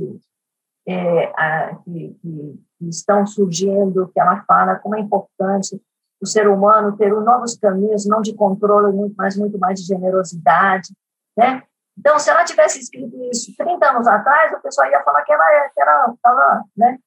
é, 0.88 1.26
a, 1.36 1.76
que, 1.84 2.18
que, 2.22 2.60
estão 2.90 3.26
surgindo, 3.26 4.10
que 4.14 4.20
ela 4.20 4.44
fala 4.46 4.76
como 4.76 4.96
é 4.96 5.00
importante 5.00 5.80
o 6.22 6.26
ser 6.26 6.48
humano 6.48 6.96
ter 6.98 7.12
novos 7.12 7.58
caminhos, 7.58 8.06
não 8.06 8.22
de 8.22 8.34
controle, 8.36 8.96
muito, 8.96 9.16
mas 9.18 9.36
muito 9.36 9.58
mais 9.58 9.80
de 9.80 9.88
generosidade, 9.88 10.94
né? 11.38 11.64
Então, 11.98 12.18
se 12.18 12.30
ela 12.30 12.44
tivesse 12.44 12.80
escrito 12.80 13.16
isso 13.32 13.54
30 13.58 13.90
anos 13.90 14.08
atrás, 14.08 14.54
o 14.54 14.62
pessoal 14.62 14.90
ia 14.90 15.04
falar 15.04 15.24
que 15.24 15.34
ela 15.34 16.14
estava, 16.14 16.64
é, 16.78 16.80
né, 16.80 17.00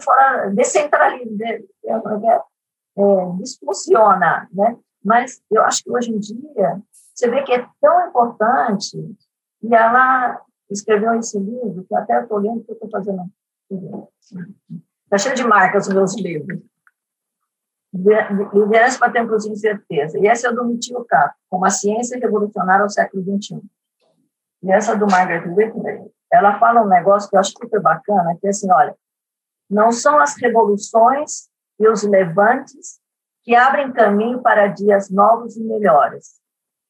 fora, 0.00 0.50
descentraliza, 0.50 1.34
de, 1.36 1.68
é, 2.96 3.32
disfunciona, 3.38 4.48
né? 4.52 4.76
Mas 5.04 5.40
eu 5.50 5.62
acho 5.62 5.82
que 5.82 5.90
hoje 5.90 6.10
em 6.10 6.18
dia, 6.18 6.80
você 7.14 7.30
vê 7.30 7.42
que 7.42 7.52
é 7.52 7.66
tão 7.80 8.08
importante, 8.08 8.96
e 9.62 9.74
ela 9.74 10.40
escreveu 10.74 11.14
esse 11.14 11.38
livro, 11.38 11.84
que 11.84 11.94
até 11.94 12.20
estou 12.20 12.38
lendo, 12.38 12.64
que 12.64 12.70
eu 12.70 12.74
estou 12.74 12.90
fazendo. 12.90 13.30
Está 15.04 15.18
cheio 15.18 15.34
de 15.34 15.44
marcas 15.44 15.86
os 15.86 15.94
meus 15.94 16.16
livros. 16.16 16.60
Liderança 18.52 18.98
para 18.98 19.12
tempos 19.12 19.44
de 19.44 19.50
incerteza. 19.50 20.18
E 20.18 20.26
essa 20.26 20.48
é 20.48 20.52
do 20.52 20.64
Mitio 20.64 21.04
Kato, 21.04 21.36
Como 21.48 21.64
a 21.64 21.70
Ciência 21.70 22.18
Revolucionária 22.18 22.82
ao 22.82 22.90
Século 22.90 23.22
XXI. 23.22 23.62
E 24.62 24.72
essa 24.72 24.96
do 24.96 25.06
Margaret 25.06 25.46
Whitney, 25.48 26.10
ela 26.32 26.58
fala 26.58 26.82
um 26.82 26.88
negócio 26.88 27.30
que 27.30 27.36
eu 27.36 27.40
acho 27.40 27.52
super 27.52 27.80
bacana, 27.80 28.36
que 28.40 28.46
é 28.46 28.50
assim, 28.50 28.70
olha, 28.72 28.96
não 29.70 29.92
são 29.92 30.18
as 30.18 30.36
revoluções 30.36 31.48
e 31.78 31.88
os 31.88 32.02
levantes 32.02 32.98
que 33.42 33.54
abrem 33.54 33.92
caminho 33.92 34.40
para 34.40 34.68
dias 34.68 35.10
novos 35.10 35.56
e 35.56 35.62
melhores, 35.62 36.40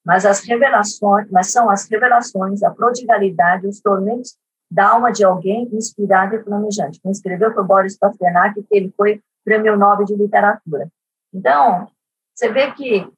mas 0.05 0.27
as 0.27 0.45
revelações, 0.45 1.31
mas 1.31 1.51
são 1.51 1.71
as 1.71 1.89
revelações, 1.89 2.63
a 2.63 2.71
prodigalidade, 2.71 3.67
os 3.67 3.81
tormentos 3.81 4.37
da 4.71 4.91
alma 4.91 5.13
de 5.13 5.25
alguém 5.25 5.69
inspirado 5.73 6.35
e 6.35 6.43
flamejante. 6.43 7.01
Quem 7.01 7.11
escreveu 7.11 7.53
foi 7.55 7.65
Boris 7.65 7.97
Pasternak, 7.97 8.61
que 8.63 8.77
ele 8.77 8.93
foi 8.97 9.23
prêmio 9.45 9.77
Nobel 9.77 10.05
de 10.05 10.17
Literatura. 10.17 10.89
Então, 11.33 11.89
você 12.35 12.51
vê 12.51 12.73
que 12.73 13.09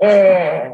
é, 0.00 0.70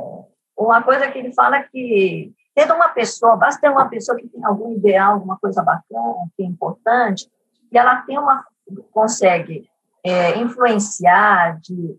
uma 0.56 0.82
coisa 0.82 1.10
que 1.10 1.18
ele 1.18 1.32
fala 1.32 1.62
que 1.62 2.32
tendo 2.54 2.74
uma 2.74 2.88
pessoa, 2.90 3.36
basta 3.36 3.60
ter 3.60 3.68
uma 3.68 3.88
pessoa 3.88 4.16
que 4.16 4.28
tem 4.28 4.44
algum 4.44 4.74
ideal, 4.74 5.14
alguma 5.14 5.36
coisa 5.38 5.62
bacana, 5.62 6.28
que 6.36 6.44
é 6.44 6.46
importante, 6.46 7.28
e 7.72 7.76
ela 7.76 7.96
tem 8.02 8.18
uma 8.18 8.44
consegue 8.92 9.68
é, 10.04 10.38
influenciar, 10.38 11.58
de, 11.60 11.98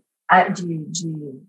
de, 0.54 0.78
de 0.86 1.42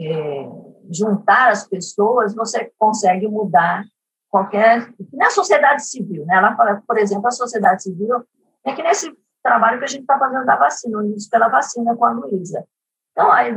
é, 0.00 0.48
juntar 0.90 1.50
as 1.50 1.66
pessoas, 1.66 2.34
você 2.34 2.72
consegue 2.78 3.26
mudar 3.28 3.84
qualquer. 4.30 4.92
Na 5.12 5.30
sociedade 5.30 5.84
civil, 5.86 6.24
né? 6.26 6.36
Ela 6.36 6.56
fala, 6.56 6.82
por 6.86 6.98
exemplo, 6.98 7.26
a 7.26 7.32
sociedade 7.32 7.82
civil 7.82 8.24
é 8.64 8.72
que 8.72 8.82
nesse 8.82 9.14
trabalho 9.42 9.78
que 9.78 9.84
a 9.84 9.88
gente 9.88 10.02
está 10.02 10.18
fazendo 10.18 10.44
da 10.44 10.56
vacina, 10.56 10.98
o 10.98 11.14
pela 11.30 11.48
vacina 11.48 11.96
com 11.96 12.04
a 12.04 12.12
Luísa. 12.12 12.64
Então, 13.12 13.30
aí, 13.32 13.52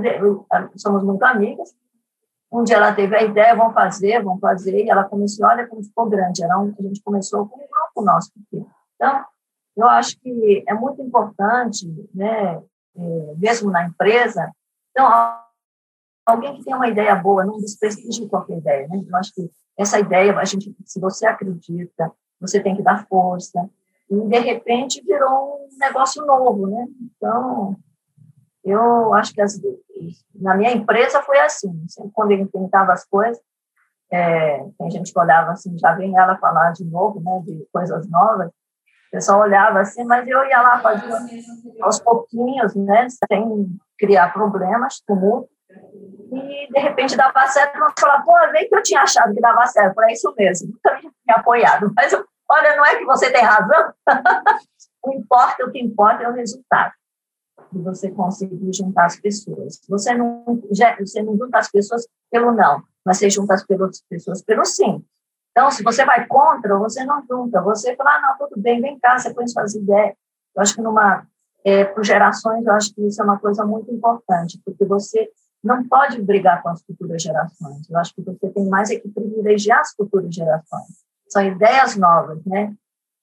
somos 0.75 1.03
muito 1.03 1.23
amigas. 1.23 1.75
Um 2.51 2.63
dia 2.63 2.77
ela 2.77 2.93
teve 2.93 3.15
a 3.15 3.23
ideia, 3.23 3.55
vamos 3.55 3.73
fazer, 3.73 4.21
vamos 4.23 4.41
fazer, 4.41 4.83
e 4.83 4.89
ela 4.89 5.05
começou, 5.05 5.45
olha 5.47 5.67
como 5.67 5.83
ficou 5.83 6.09
grande, 6.09 6.43
era 6.43 6.59
um, 6.59 6.73
a 6.77 6.81
gente 6.81 7.01
começou 7.01 7.47
com 7.47 7.55
um 7.55 7.67
grupo 7.67 8.01
nosso. 8.03 8.29
Aqui. 8.29 8.65
Então, 8.95 9.25
eu 9.77 9.87
acho 9.87 10.19
que 10.19 10.63
é 10.67 10.73
muito 10.73 11.01
importante, 11.01 11.87
né, 12.13 12.61
é, 12.97 13.33
mesmo 13.37 13.71
na 13.71 13.85
empresa, 13.85 14.51
então, 14.91 15.07
alguém 16.25 16.55
que 16.55 16.63
tem 16.63 16.75
uma 16.75 16.87
ideia 16.87 17.15
boa, 17.15 17.45
não 17.45 17.59
desprestigie 17.59 18.27
qualquer 18.27 18.57
ideia, 18.57 18.87
né? 18.87 19.01
Eu 19.07 19.15
acho 19.17 19.33
que 19.33 19.49
essa 19.77 19.99
ideia, 19.99 20.37
a 20.37 20.45
gente, 20.45 20.75
se 20.85 20.99
você 20.99 21.25
acredita, 21.25 22.11
você 22.39 22.59
tem 22.59 22.75
que 22.75 22.83
dar 22.83 23.07
força, 23.07 23.69
e 24.09 24.15
de 24.15 24.39
repente 24.39 25.01
virou 25.03 25.65
um 25.65 25.77
negócio 25.79 26.25
novo, 26.25 26.67
né? 26.67 26.87
Então, 27.01 27.75
eu 28.63 29.13
acho 29.13 29.33
que 29.33 29.41
as, 29.41 29.59
na 30.35 30.55
minha 30.55 30.71
empresa 30.71 31.21
foi 31.21 31.39
assim, 31.39 31.85
sempre 31.87 32.11
quando 32.13 32.31
eu 32.31 32.47
tentava 32.47 32.93
as 32.93 33.05
coisas, 33.05 33.41
é, 34.11 34.65
tem 34.77 34.91
gente 34.91 35.13
que 35.13 35.19
olhava 35.19 35.51
assim, 35.51 35.77
já 35.77 35.93
vem 35.93 36.17
ela 36.17 36.37
falar 36.37 36.71
de 36.71 36.83
novo, 36.83 37.21
né, 37.21 37.41
de 37.45 37.65
coisas 37.71 38.07
novas, 38.09 38.49
o 38.49 39.11
pessoal 39.11 39.39
olhava 39.39 39.79
assim, 39.79 40.03
mas 40.03 40.27
eu 40.27 40.43
ia 40.45 40.61
lá 40.61 40.79
fazia 40.79 41.17
aos 41.81 41.99
pouquinhos, 41.99 42.75
né, 42.75 43.07
sem 43.09 43.79
criar 43.97 44.33
problemas, 44.33 45.01
tumulto, 45.07 45.49
e 46.33 46.71
de 46.71 46.79
repente 46.79 47.17
dava 47.17 47.45
certo, 47.47 47.75
e 47.75 47.99
falava, 47.99 48.23
pô, 48.23 48.33
vem 48.51 48.67
que 48.67 48.75
eu 48.75 48.83
tinha 48.83 49.01
achado 49.01 49.33
que 49.33 49.41
dava 49.41 49.65
certo, 49.67 49.93
foi 49.93 50.11
isso 50.11 50.33
mesmo, 50.37 50.71
nunca 50.71 51.01
me 51.01 51.33
apoiado, 51.33 51.91
mas 51.95 52.13
Olha, 52.51 52.75
não 52.75 52.85
é 52.85 52.97
que 52.97 53.05
você 53.05 53.31
tem 53.31 53.41
razão. 53.41 53.93
o 55.05 55.13
importa, 55.13 55.65
o 55.65 55.71
que 55.71 55.79
importa 55.79 56.23
é 56.23 56.29
o 56.29 56.33
resultado 56.33 56.91
de 57.71 57.81
você 57.81 58.11
conseguir 58.11 58.73
juntar 58.73 59.05
as 59.05 59.17
pessoas. 59.17 59.79
Você 59.87 60.13
não, 60.13 60.43
você 60.99 61.23
não 61.23 61.37
junta 61.37 61.59
as 61.59 61.71
pessoas 61.71 62.05
pelo 62.29 62.51
não, 62.51 62.83
mas 63.05 63.17
você 63.17 63.29
junta 63.29 63.53
as 63.53 63.63
pessoas 63.63 64.41
pelo 64.41 64.65
sim. 64.65 65.01
Então, 65.51 65.71
se 65.71 65.81
você 65.81 66.03
vai 66.03 66.27
contra, 66.27 66.77
você 66.77 67.05
não 67.05 67.25
junta. 67.25 67.61
Você 67.61 67.95
fala, 67.95 68.17
ah, 68.17 68.21
não, 68.21 68.47
tudo 68.47 68.61
bem, 68.61 68.81
vem 68.81 68.99
cá, 68.99 69.17
você 69.17 69.33
põe 69.33 69.47
suas 69.47 69.73
ideias. 69.73 70.13
Eu 70.53 70.61
acho 70.61 70.75
que 70.75 70.81
numa, 70.81 71.25
é, 71.63 71.85
por 71.85 72.03
gerações, 72.03 72.65
eu 72.65 72.73
acho 72.73 72.93
que 72.93 73.07
isso 73.07 73.21
é 73.21 73.23
uma 73.23 73.39
coisa 73.39 73.65
muito 73.65 73.89
importante, 73.93 74.61
porque 74.65 74.83
você 74.83 75.29
não 75.63 75.87
pode 75.87 76.21
brigar 76.21 76.61
com 76.63 76.69
as 76.69 76.81
futuras 76.81 77.21
gerações. 77.21 77.89
Eu 77.89 77.97
acho 77.97 78.13
que 78.15 78.21
você 78.21 78.49
tem 78.49 78.67
mais 78.67 78.89
é 78.89 78.95
que 78.95 79.07
privilegiar 79.07 79.79
as 79.79 79.93
futuras 79.93 80.33
gerações 80.33 80.87
são 81.27 81.43
ideias 81.43 81.95
novas, 81.95 82.43
né? 82.45 82.73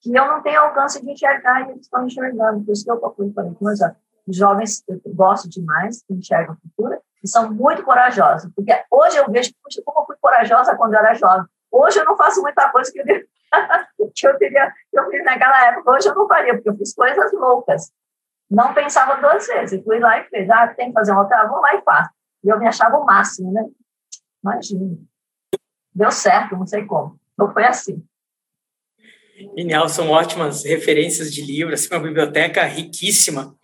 Que 0.00 0.14
eu 0.14 0.26
não 0.26 0.42
tenho 0.42 0.60
alcance 0.60 1.02
de 1.04 1.10
enxergar 1.10 1.66
e 1.66 1.72
eles 1.72 1.82
estão 1.82 2.06
enxergando. 2.06 2.64
Por 2.64 2.72
isso 2.72 2.84
que 2.84 2.90
eu 2.90 2.98
procuro 2.98 3.32
falei, 3.34 3.54
mas 3.60 3.80
os 4.26 4.36
jovens 4.36 4.84
eu 4.88 5.00
gosto 5.14 5.48
demais, 5.48 6.02
que 6.02 6.14
enxergam 6.14 6.54
o 6.54 6.68
futuro, 6.68 7.00
e 7.22 7.28
são 7.28 7.52
muito 7.52 7.82
corajosos. 7.82 8.50
Porque 8.54 8.72
hoje 8.90 9.16
eu 9.16 9.30
vejo 9.30 9.50
como 9.84 10.00
eu 10.00 10.06
fui 10.06 10.16
corajosa 10.20 10.76
quando 10.76 10.94
eu 10.94 11.00
era 11.00 11.14
jovem. 11.14 11.46
Hoje 11.70 11.98
eu 11.98 12.04
não 12.04 12.16
faço 12.16 12.40
muita 12.40 12.70
coisa 12.70 12.90
que 12.90 13.00
eu, 13.00 13.04
que 14.14 14.26
eu, 14.26 14.38
teria, 14.38 14.72
que 14.90 14.98
eu 14.98 15.10
fiz 15.10 15.24
naquela 15.24 15.66
época. 15.66 15.90
Hoje 15.90 16.08
eu 16.08 16.14
não 16.14 16.28
faria, 16.28 16.54
porque 16.54 16.68
eu 16.68 16.76
fiz 16.76 16.94
coisas 16.94 17.32
loucas. 17.32 17.92
Não 18.50 18.72
pensava 18.72 19.20
duas 19.20 19.46
vezes. 19.46 19.82
Fui 19.84 19.98
lá 19.98 20.18
e 20.18 20.24
fiz. 20.24 20.48
Ah, 20.48 20.68
tem 20.68 20.88
que 20.88 20.94
fazer 20.94 21.12
uma 21.12 21.22
outra, 21.22 21.46
vou 21.46 21.60
lá 21.60 21.74
e 21.74 21.82
faço. 21.82 22.10
E 22.44 22.48
eu 22.48 22.58
me 22.58 22.66
achava 22.66 22.96
o 22.98 23.04
máximo, 23.04 23.52
né? 23.52 23.64
Imagina. 24.42 24.96
Deu 25.94 26.10
certo, 26.10 26.56
não 26.56 26.66
sei 26.66 26.84
como. 26.84 27.18
Então, 27.34 27.52
foi 27.52 27.64
assim. 27.64 28.02
Genial, 29.56 29.88
são 29.88 30.10
ótimas 30.10 30.64
referências 30.64 31.32
de 31.32 31.42
livros, 31.42 31.80
assim, 31.80 31.94
uma 31.94 32.02
biblioteca 32.02 32.64
riquíssima 32.64 33.56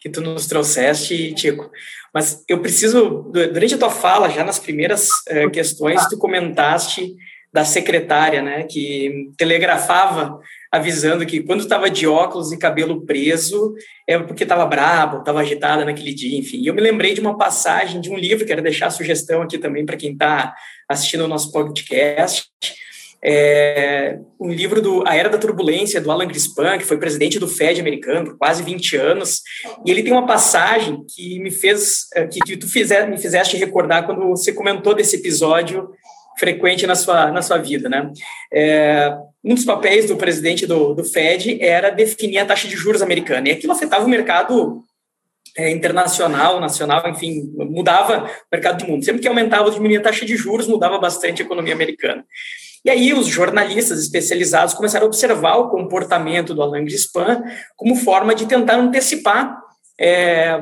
que 0.00 0.08
tu 0.08 0.20
nos 0.20 0.46
trouxeste, 0.46 1.34
Tico. 1.34 1.70
Mas 2.12 2.42
eu 2.48 2.60
preciso, 2.60 3.30
durante 3.32 3.74
a 3.74 3.78
tua 3.78 3.90
fala, 3.90 4.30
já 4.30 4.42
nas 4.42 4.58
primeiras 4.58 5.08
uh, 5.30 5.50
questões, 5.52 6.08
tu 6.08 6.18
comentaste 6.18 7.14
da 7.52 7.64
secretária, 7.64 8.42
né, 8.42 8.64
que 8.64 9.30
telegrafava 9.36 10.38
avisando 10.70 11.26
que 11.26 11.42
quando 11.42 11.60
estava 11.60 11.90
de 11.90 12.06
óculos 12.06 12.52
e 12.52 12.58
cabelo 12.58 13.04
preso 13.04 13.74
é 14.06 14.18
porque 14.18 14.44
estava 14.44 14.64
brabo, 14.64 15.18
estava 15.18 15.40
agitada 15.40 15.84
naquele 15.84 16.14
dia, 16.14 16.38
enfim. 16.38 16.58
E 16.58 16.66
eu 16.68 16.74
me 16.74 16.80
lembrei 16.80 17.12
de 17.12 17.20
uma 17.20 17.36
passagem 17.36 18.00
de 18.00 18.10
um 18.10 18.16
livro, 18.16 18.46
quero 18.46 18.62
deixar 18.62 18.86
a 18.86 18.90
sugestão 18.90 19.42
aqui 19.42 19.58
também 19.58 19.84
para 19.84 19.96
quem 19.96 20.12
está 20.12 20.54
assistindo 20.88 21.24
o 21.24 21.28
nosso 21.28 21.50
podcast, 21.50 22.44
é, 23.22 24.18
um 24.40 24.50
livro 24.50 24.80
do 24.80 25.06
A 25.06 25.14
Era 25.14 25.28
da 25.28 25.36
Turbulência, 25.36 26.00
do 26.00 26.10
Alan 26.10 26.26
Greenspan, 26.26 26.78
que 26.78 26.86
foi 26.86 26.98
presidente 26.98 27.38
do 27.38 27.46
Fed 27.46 27.78
americano 27.78 28.30
por 28.30 28.38
quase 28.38 28.62
20 28.62 28.96
anos, 28.96 29.42
e 29.84 29.90
ele 29.90 30.02
tem 30.02 30.12
uma 30.12 30.26
passagem 30.26 31.04
que 31.06 31.38
me 31.38 31.50
fez, 31.50 32.06
é, 32.14 32.26
que, 32.26 32.40
que 32.40 32.56
tu 32.56 32.66
fizer, 32.66 33.08
me 33.08 33.18
fizeste 33.18 33.56
recordar 33.56 34.06
quando 34.06 34.26
você 34.28 34.52
comentou 34.52 34.94
desse 34.94 35.16
episódio 35.16 35.90
frequente 36.40 36.86
na 36.86 36.94
sua, 36.94 37.30
na 37.30 37.42
sua 37.42 37.58
vida, 37.58 37.86
né? 37.86 38.10
É, 38.50 39.14
um 39.44 39.54
dos 39.54 39.64
papéis 39.64 40.06
do 40.06 40.16
presidente 40.16 40.66
do, 40.66 40.94
do 40.94 41.04
Fed 41.04 41.62
era 41.62 41.90
definir 41.90 42.38
a 42.38 42.46
taxa 42.46 42.66
de 42.66 42.76
juros 42.76 43.02
americana, 43.02 43.48
e 43.48 43.52
aquilo 43.52 43.74
afetava 43.74 44.06
o 44.06 44.08
mercado 44.08 44.82
é, 45.56 45.70
internacional, 45.70 46.58
nacional, 46.58 47.06
enfim, 47.10 47.52
mudava 47.54 48.24
o 48.24 48.28
mercado 48.50 48.78
do 48.78 48.90
mundo. 48.90 49.04
Sempre 49.04 49.20
que 49.20 49.28
aumentava 49.28 49.64
ou 49.64 49.70
diminuía 49.70 50.00
a 50.00 50.02
taxa 50.02 50.24
de 50.24 50.34
juros, 50.34 50.66
mudava 50.66 50.98
bastante 50.98 51.42
a 51.42 51.44
economia 51.44 51.74
americana. 51.74 52.24
E 52.82 52.88
aí 52.88 53.12
os 53.12 53.26
jornalistas 53.26 54.00
especializados 54.00 54.72
começaram 54.72 55.04
a 55.04 55.08
observar 55.08 55.56
o 55.56 55.68
comportamento 55.68 56.54
do 56.54 56.62
Alain 56.62 56.86
Greenspan 56.86 57.42
como 57.76 57.94
forma 57.94 58.34
de 58.34 58.46
tentar 58.46 58.76
antecipar 58.76 59.60
é, 60.00 60.58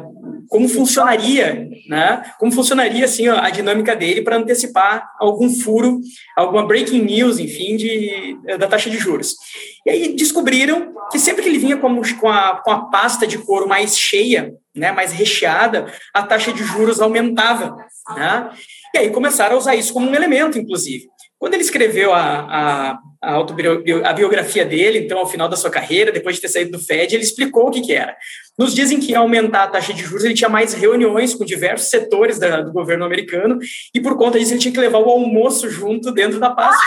como 0.48 0.68
funcionaria, 0.68 1.68
né? 1.88 2.22
Como 2.38 2.50
funcionaria 2.50 3.04
assim 3.04 3.28
a 3.28 3.48
dinâmica 3.50 3.94
dele 3.94 4.22
para 4.22 4.36
antecipar 4.36 5.08
algum 5.20 5.48
furo, 5.48 6.00
alguma 6.36 6.66
breaking 6.66 7.02
news, 7.02 7.38
enfim, 7.38 7.76
de, 7.76 8.36
da 8.58 8.66
taxa 8.66 8.90
de 8.90 8.98
juros. 8.98 9.36
E 9.86 9.90
aí 9.90 10.16
descobriram 10.16 10.92
que 11.10 11.18
sempre 11.18 11.42
que 11.42 11.48
ele 11.48 11.58
vinha 11.58 11.76
com, 11.76 12.02
com, 12.18 12.28
a, 12.28 12.60
com 12.64 12.70
a 12.70 12.86
pasta 12.86 13.26
de 13.26 13.38
couro 13.38 13.68
mais 13.68 13.96
cheia, 13.96 14.52
né, 14.74 14.90
mais 14.90 15.12
recheada, 15.12 15.86
a 16.12 16.22
taxa 16.22 16.52
de 16.52 16.64
juros 16.64 17.00
aumentava, 17.00 17.76
né? 18.16 18.50
E 18.94 18.98
aí 18.98 19.10
começaram 19.10 19.54
a 19.54 19.58
usar 19.58 19.76
isso 19.76 19.92
como 19.92 20.08
um 20.08 20.14
elemento, 20.14 20.58
inclusive 20.58 21.06
quando 21.38 21.54
ele 21.54 21.62
escreveu 21.62 22.12
a, 22.12 22.20
a, 22.20 22.98
a, 23.22 23.38
a 24.04 24.12
biografia 24.12 24.64
dele, 24.64 24.98
então, 24.98 25.18
ao 25.18 25.28
final 25.28 25.48
da 25.48 25.56
sua 25.56 25.70
carreira, 25.70 26.10
depois 26.10 26.36
de 26.36 26.42
ter 26.42 26.48
saído 26.48 26.72
do 26.72 26.80
FED, 26.80 27.14
ele 27.14 27.22
explicou 27.22 27.68
o 27.68 27.70
que, 27.70 27.80
que 27.80 27.92
era. 27.92 28.16
Nos 28.58 28.74
dias 28.74 28.90
em 28.90 28.98
que 28.98 29.12
ia 29.12 29.20
aumentar 29.20 29.62
a 29.62 29.68
taxa 29.68 29.94
de 29.94 30.02
juros, 30.02 30.24
ele 30.24 30.34
tinha 30.34 30.50
mais 30.50 30.74
reuniões 30.74 31.34
com 31.34 31.44
diversos 31.44 31.90
setores 31.90 32.40
da, 32.40 32.60
do 32.60 32.72
governo 32.72 33.04
americano, 33.04 33.56
e 33.94 34.00
por 34.00 34.16
conta 34.16 34.36
disso 34.36 34.52
ele 34.52 34.60
tinha 34.60 34.74
que 34.74 34.80
levar 34.80 34.98
o 34.98 35.08
almoço 35.08 35.70
junto 35.70 36.10
dentro 36.10 36.40
da 36.40 36.50
pasta. 36.50 36.82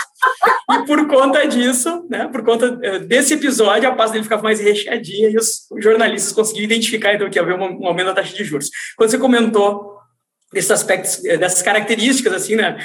e 0.70 0.86
por 0.86 1.08
conta 1.08 1.46
disso, 1.46 2.06
né, 2.10 2.28
por 2.28 2.44
conta 2.44 2.78
eh, 2.82 2.98
desse 2.98 3.32
episódio, 3.32 3.88
a 3.88 3.94
pasta 3.94 4.12
dele 4.12 4.24
ficava 4.24 4.42
mais 4.42 4.60
recheadinha 4.60 5.30
e 5.30 5.36
os 5.36 5.66
jornalistas 5.78 6.32
conseguiam 6.32 6.64
identificar, 6.64 7.14
então, 7.14 7.30
que 7.30 7.38
havia 7.38 7.56
um 7.56 7.86
aumento 7.86 8.08
da 8.08 8.14
taxa 8.14 8.36
de 8.36 8.44
juros. 8.44 8.68
Quando 8.96 9.08
você 9.08 9.18
comentou 9.18 9.96
desses 10.52 10.70
aspectos, 10.70 11.24
eh, 11.24 11.38
dessas 11.38 11.62
características, 11.62 12.34
assim, 12.34 12.56
né, 12.56 12.76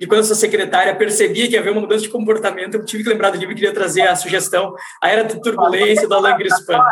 e 0.00 0.06
quando 0.06 0.20
a 0.20 0.24
sua 0.24 0.34
secretária 0.34 0.96
percebia 0.96 1.46
que 1.46 1.58
havia 1.58 1.72
uma 1.72 1.82
mudança 1.82 2.02
de 2.02 2.08
comportamento, 2.08 2.74
eu 2.74 2.84
tive 2.84 3.04
que 3.04 3.10
lembrar 3.10 3.30
do 3.30 3.36
livro 3.36 3.52
e 3.52 3.54
queria 3.54 3.74
trazer 3.74 4.08
a 4.08 4.16
sugestão, 4.16 4.74
a 5.02 5.08
Era 5.10 5.24
de 5.24 5.38
Turbulência, 5.42 6.08
do 6.08 6.14
Alain 6.14 6.38
Grispan. 6.38 6.82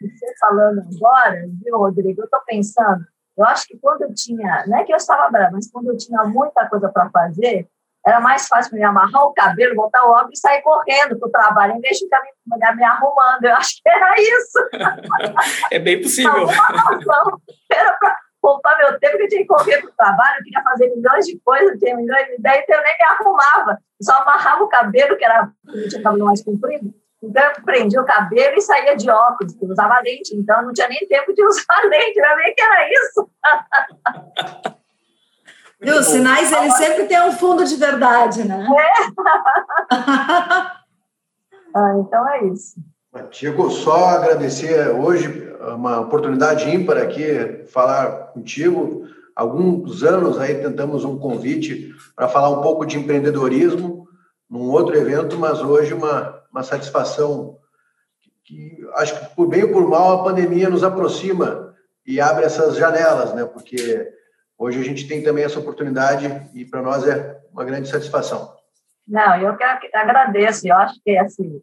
Você 0.00 0.34
falando 0.38 0.80
agora, 0.94 1.44
viu, 1.62 1.76
Rodrigo, 1.76 2.20
eu 2.20 2.26
estou 2.26 2.40
pensando, 2.46 3.04
eu 3.36 3.44
acho 3.44 3.66
que 3.66 3.76
quando 3.78 4.02
eu 4.02 4.14
tinha, 4.14 4.64
não 4.68 4.78
é 4.78 4.84
que 4.84 4.92
eu 4.92 4.96
estava 4.96 5.28
brava, 5.30 5.50
mas 5.52 5.68
quando 5.68 5.88
eu 5.88 5.96
tinha 5.96 6.22
muita 6.24 6.68
coisa 6.68 6.88
para 6.88 7.10
fazer, 7.10 7.66
era 8.06 8.20
mais 8.20 8.46
fácil 8.46 8.74
me 8.74 8.84
amarrar 8.84 9.24
o 9.24 9.32
cabelo, 9.32 9.74
botar 9.74 10.06
o 10.06 10.10
óculos 10.10 10.38
e 10.38 10.40
sair 10.40 10.60
correndo 10.60 11.18
para 11.18 11.28
o 11.28 11.32
trabalho, 11.32 11.72
em 11.72 11.80
vez 11.80 11.96
de 11.96 12.04
ficar 12.04 12.20
me, 12.20 12.76
me, 12.76 12.84
arrumando. 12.84 13.44
Eu 13.44 13.54
acho 13.54 13.82
que 13.82 13.88
era 13.88 14.14
isso. 14.20 14.58
é 15.72 15.78
bem 15.78 16.00
possível. 16.02 16.46
Tempo, 19.14 19.18
que 19.18 19.22
eu 19.22 19.28
tinha 19.28 19.42
que 19.42 19.46
correr 19.46 19.80
para 19.80 19.90
o 19.90 19.94
trabalho, 19.96 20.38
eu 20.38 20.44
queria 20.44 20.62
fazer 20.62 20.90
milhões 20.94 21.26
de 21.26 21.40
coisas, 21.44 21.78
tinha 21.78 21.96
milhões 21.96 22.26
de 22.26 22.34
ideias, 22.34 22.64
então 22.64 22.76
eu 22.76 22.82
nem 22.82 22.96
me 22.98 23.04
arrumava, 23.04 23.78
só 24.02 24.12
amarrava 24.14 24.64
o 24.64 24.68
cabelo, 24.68 25.16
que 25.16 25.24
era, 25.24 25.50
eu 25.68 25.88
tinha 25.88 26.02
cabelo 26.02 26.26
mais 26.26 26.42
comprido, 26.42 26.92
então 27.22 27.42
eu 27.42 27.62
prendia 27.64 28.00
o 28.00 28.04
cabelo 28.04 28.56
e 28.56 28.60
saía 28.60 28.96
de 28.96 29.08
óculos, 29.10 29.52
porque 29.52 29.66
eu 29.66 29.70
usava 29.70 30.00
lente, 30.00 30.36
então 30.36 30.58
eu 30.60 30.66
não 30.66 30.72
tinha 30.72 30.88
nem 30.88 31.06
tempo 31.08 31.32
de 31.32 31.44
usar 31.46 31.82
lente, 31.88 32.18
eu 32.18 32.36
ver 32.36 32.52
que 32.52 32.62
era 32.62 32.88
isso. 32.92 33.30
Viu, 35.80 35.98
os 35.98 36.06
sinais, 36.06 36.50
ele 36.52 36.70
sempre 36.70 37.04
tem 37.06 37.20
um 37.22 37.32
fundo 37.32 37.64
de 37.64 37.76
verdade, 37.76 38.46
né? 38.46 38.66
É. 38.66 38.92
ah, 41.74 41.92
então 41.98 42.28
é 42.30 42.44
isso. 42.46 42.76
Tiago, 43.22 43.70
só 43.70 44.06
agradecer 44.06 44.88
hoje 44.90 45.54
uma 45.60 46.00
oportunidade 46.00 46.68
ímpar 46.68 46.98
aqui 46.98 47.64
falar 47.68 48.32
contigo. 48.32 49.06
Alguns 49.36 50.02
anos 50.02 50.38
aí 50.38 50.56
tentamos 50.56 51.04
um 51.04 51.16
convite 51.18 51.94
para 52.16 52.28
falar 52.28 52.50
um 52.50 52.60
pouco 52.60 52.84
de 52.84 52.98
empreendedorismo 52.98 54.08
num 54.50 54.68
outro 54.68 54.96
evento, 54.96 55.38
mas 55.38 55.60
hoje 55.60 55.94
uma, 55.94 56.42
uma 56.50 56.62
satisfação 56.62 57.58
que 58.44 58.84
acho 58.94 59.18
que 59.18 59.34
por 59.34 59.48
bem 59.48 59.62
ou 59.62 59.70
por 59.70 59.88
mal 59.88 60.20
a 60.20 60.24
pandemia 60.24 60.68
nos 60.68 60.84
aproxima 60.84 61.74
e 62.06 62.20
abre 62.20 62.44
essas 62.44 62.76
janelas, 62.76 63.32
né? 63.32 63.44
Porque 63.44 64.12
hoje 64.58 64.80
a 64.80 64.84
gente 64.84 65.08
tem 65.08 65.22
também 65.22 65.44
essa 65.44 65.58
oportunidade 65.58 66.50
e 66.52 66.64
para 66.64 66.82
nós 66.82 67.06
é 67.06 67.40
uma 67.52 67.64
grande 67.64 67.88
satisfação. 67.88 68.54
Não, 69.06 69.36
eu 69.40 69.56
que 69.56 69.64
agradeço. 69.94 70.66
Eu 70.66 70.76
acho 70.76 71.00
que 71.02 71.16
assim 71.16 71.62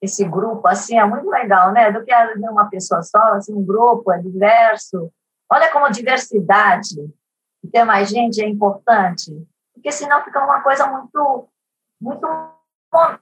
esse 0.00 0.24
grupo, 0.24 0.66
assim, 0.68 0.98
é 0.98 1.04
muito 1.04 1.28
legal, 1.28 1.72
né? 1.72 1.90
Do 1.90 2.04
que 2.04 2.12
uma 2.38 2.68
pessoa 2.68 3.02
só, 3.02 3.18
assim, 3.34 3.54
um 3.54 3.64
grupo 3.64 4.12
é 4.12 4.18
diverso. 4.18 5.10
Olha 5.50 5.72
como 5.72 5.90
diversidade, 5.90 6.96
ter 7.72 7.84
mais 7.84 8.08
gente 8.08 8.42
é 8.42 8.48
importante, 8.48 9.32
porque 9.74 9.90
senão 9.90 10.22
fica 10.22 10.44
uma 10.44 10.60
coisa 10.60 10.86
muito, 10.86 11.48
muito, 12.00 12.26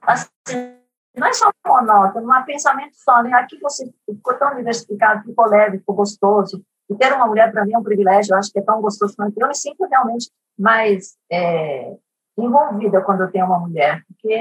assim, 0.01 0.75
não 1.15 1.27
é 1.27 1.33
só 1.33 1.49
monótono, 1.65 2.27
um 2.27 2.43
pensamento 2.43 2.95
só, 2.95 3.23
né? 3.23 3.33
Aqui 3.33 3.57
você 3.59 3.91
ficou 4.09 4.33
tão 4.35 4.55
diversificado, 4.55 5.23
ficou 5.23 5.47
leve, 5.47 5.79
ficou 5.79 5.95
gostoso. 5.95 6.63
E 6.89 6.95
ter 6.95 7.13
uma 7.13 7.25
mulher, 7.25 7.51
para 7.51 7.65
mim, 7.65 7.73
é 7.73 7.77
um 7.77 7.83
privilégio, 7.83 8.33
eu 8.33 8.37
acho 8.37 8.51
que 8.51 8.59
é 8.59 8.61
tão 8.61 8.81
gostoso 8.81 9.15
quanto 9.15 9.39
eu 9.39 9.47
me 9.47 9.55
sinto 9.55 9.85
realmente 9.85 10.29
mais 10.57 11.17
é, 11.31 11.95
envolvida 12.37 13.01
quando 13.01 13.21
eu 13.21 13.31
tenho 13.31 13.45
uma 13.45 13.59
mulher, 13.59 14.03
porque 14.07 14.33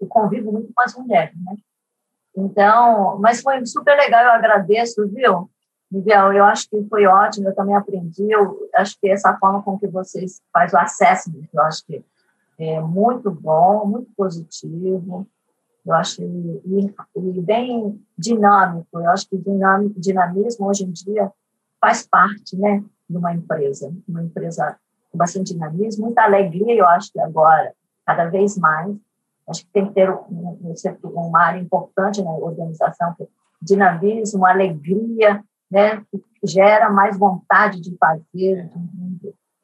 eu 0.00 0.06
convivo 0.08 0.52
muito 0.52 0.72
com 0.74 0.82
as 0.82 0.94
mulheres, 0.96 1.34
né? 1.44 1.56
Então, 2.36 3.18
mas 3.18 3.40
foi 3.40 3.64
super 3.66 3.96
legal, 3.96 4.24
eu 4.24 4.32
agradeço, 4.32 5.06
viu? 5.08 5.50
Miguel, 5.90 6.32
eu 6.34 6.44
acho 6.44 6.68
que 6.68 6.84
foi 6.84 7.06
ótimo, 7.06 7.48
eu 7.48 7.54
também 7.54 7.74
aprendi, 7.74 8.30
eu 8.30 8.68
acho 8.76 8.98
que 9.00 9.08
essa 9.08 9.36
forma 9.38 9.62
com 9.62 9.78
que 9.78 9.86
vocês 9.86 10.42
faz 10.52 10.72
o 10.72 10.78
acesso, 10.78 11.32
eu 11.52 11.62
acho 11.62 11.84
que 11.86 12.04
é 12.58 12.80
muito 12.80 13.30
bom, 13.30 13.86
muito 13.86 14.10
positivo, 14.16 15.26
eu 15.86 15.94
acho 15.94 16.22
e, 16.22 17.40
bem 17.40 17.98
dinâmico, 18.18 19.00
eu 19.00 19.08
acho 19.10 19.28
que 19.28 19.42
dinamismo 19.96 20.66
hoje 20.66 20.84
em 20.84 20.92
dia 20.92 21.32
faz 21.80 22.06
parte, 22.06 22.56
né, 22.56 22.84
de 23.08 23.16
uma 23.16 23.32
empresa, 23.32 23.90
uma 24.06 24.22
empresa 24.22 24.78
com 25.10 25.18
bastante 25.18 25.52
dinamismo, 25.52 26.06
muita 26.06 26.22
alegria, 26.22 26.74
eu 26.74 26.86
acho 26.86 27.12
que 27.12 27.20
agora, 27.20 27.72
cada 28.06 28.26
vez 28.26 28.56
mais. 28.56 28.94
Acho 29.48 29.64
que 29.64 29.72
tem 29.72 29.86
que 29.86 29.94
ter 29.94 30.10
um, 30.10 30.58
um, 30.62 30.74
uma 31.04 31.40
área 31.40 31.58
importante 31.58 32.22
na 32.22 32.30
organização, 32.30 33.14
que 33.14 33.22
é 33.22 33.26
dinamismo, 33.60 34.44
alegria, 34.44 35.42
né, 35.70 36.02
que 36.10 36.22
gera 36.44 36.90
mais 36.90 37.18
vontade 37.18 37.80
de 37.80 37.96
fazer, 37.96 38.70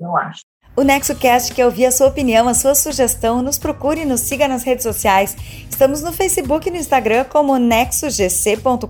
eu 0.01 0.17
acho. 0.17 0.45
O 0.77 0.83
NexoCast 0.83 1.55
quer 1.55 1.67
ouvir 1.67 1.87
a 1.87 1.93
sua 1.93 2.09
opinião, 2.09 2.49
a 2.49 2.55
sua 2.55 2.75
sugestão. 2.75 3.41
Nos 3.41 3.59
procure 3.59 4.01
e 4.01 4.05
nos 4.05 4.23
siga 4.23 4.49
nas 4.49 4.65
redes 4.65 4.83
sociais. 4.83 5.37
Estamos 5.71 6.03
no 6.03 6.13
Facebook 6.13 6.69
e 6.69 6.73
no 6.73 6.77
Instagram 6.77 7.25
como 7.25 7.57
nexogc.com.br 7.59 8.89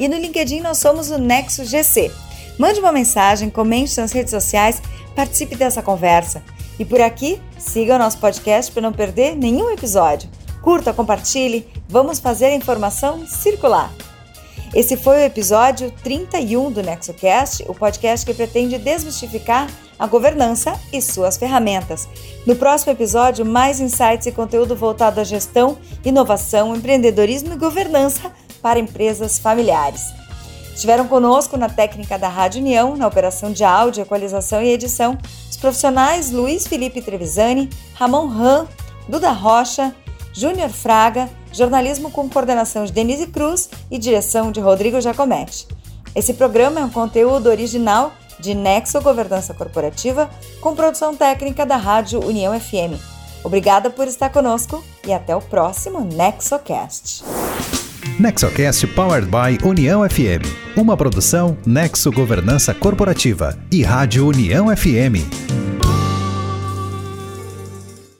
e 0.00 0.08
no 0.08 0.16
LinkedIn 0.16 0.62
nós 0.62 0.78
somos 0.78 1.08
o 1.10 1.18
NexoGC. 1.18 2.10
Mande 2.58 2.80
uma 2.80 2.92
mensagem, 2.92 3.50
comente 3.50 4.00
nas 4.00 4.12
redes 4.12 4.30
sociais 4.30 4.80
Participe 5.16 5.56
dessa 5.56 5.82
conversa. 5.82 6.42
E 6.78 6.84
por 6.84 7.00
aqui, 7.00 7.40
siga 7.58 7.96
o 7.96 7.98
nosso 7.98 8.18
podcast 8.18 8.70
para 8.70 8.82
não 8.82 8.92
perder 8.92 9.34
nenhum 9.34 9.70
episódio. 9.70 10.28
Curta, 10.60 10.92
compartilhe, 10.92 11.66
vamos 11.88 12.20
fazer 12.20 12.46
a 12.46 12.54
informação 12.54 13.26
circular. 13.26 13.90
Esse 14.74 14.94
foi 14.94 15.16
o 15.16 15.24
episódio 15.24 15.90
31 16.02 16.70
do 16.70 16.82
NexoCast, 16.82 17.64
o 17.66 17.74
podcast 17.74 18.26
que 18.26 18.34
pretende 18.34 18.76
desmistificar 18.76 19.70
a 19.98 20.06
governança 20.06 20.78
e 20.92 21.00
suas 21.00 21.38
ferramentas. 21.38 22.06
No 22.46 22.54
próximo 22.54 22.92
episódio, 22.92 23.46
mais 23.46 23.80
insights 23.80 24.26
e 24.26 24.32
conteúdo 24.32 24.76
voltado 24.76 25.18
à 25.18 25.24
gestão, 25.24 25.78
inovação, 26.04 26.76
empreendedorismo 26.76 27.54
e 27.54 27.56
governança 27.56 28.30
para 28.60 28.78
empresas 28.78 29.38
familiares. 29.38 30.25
Estiveram 30.76 31.08
conosco 31.08 31.56
na 31.56 31.70
técnica 31.70 32.18
da 32.18 32.28
Rádio 32.28 32.60
União, 32.60 32.98
na 32.98 33.06
operação 33.06 33.50
de 33.50 33.64
áudio, 33.64 34.02
equalização 34.02 34.62
e 34.62 34.68
edição, 34.68 35.16
os 35.50 35.56
profissionais 35.56 36.30
Luiz 36.30 36.66
Felipe 36.66 37.00
Trevisani, 37.00 37.70
Ramon 37.94 38.26
Ram, 38.26 38.68
Duda 39.08 39.30
Rocha, 39.30 39.96
Júnior 40.34 40.68
Fraga, 40.68 41.30
jornalismo 41.50 42.10
com 42.10 42.28
coordenação 42.28 42.84
de 42.84 42.92
Denise 42.92 43.26
Cruz 43.28 43.70
e 43.90 43.96
direção 43.96 44.52
de 44.52 44.60
Rodrigo 44.60 45.00
Giacometti. 45.00 45.66
Esse 46.14 46.34
programa 46.34 46.78
é 46.78 46.84
um 46.84 46.90
conteúdo 46.90 47.46
original 47.46 48.12
de 48.38 48.54
Nexo 48.54 49.00
Governança 49.00 49.54
Corporativa, 49.54 50.28
com 50.60 50.76
produção 50.76 51.16
técnica 51.16 51.64
da 51.64 51.78
Rádio 51.78 52.22
União 52.22 52.52
FM. 52.60 53.00
Obrigada 53.42 53.88
por 53.88 54.06
estar 54.06 54.28
conosco 54.28 54.84
e 55.06 55.12
até 55.14 55.34
o 55.34 55.40
próximo 55.40 56.00
NexoCast. 56.00 57.24
NexoCast 58.18 58.86
Powered 58.94 59.26
by 59.26 59.58
União 59.62 60.08
FM. 60.08 60.40
Uma 60.74 60.96
produção 60.96 61.56
Nexo 61.66 62.10
Governança 62.10 62.72
Corporativa 62.72 63.58
e 63.70 63.82
Rádio 63.82 64.26
União 64.26 64.74
FM. 64.74 65.55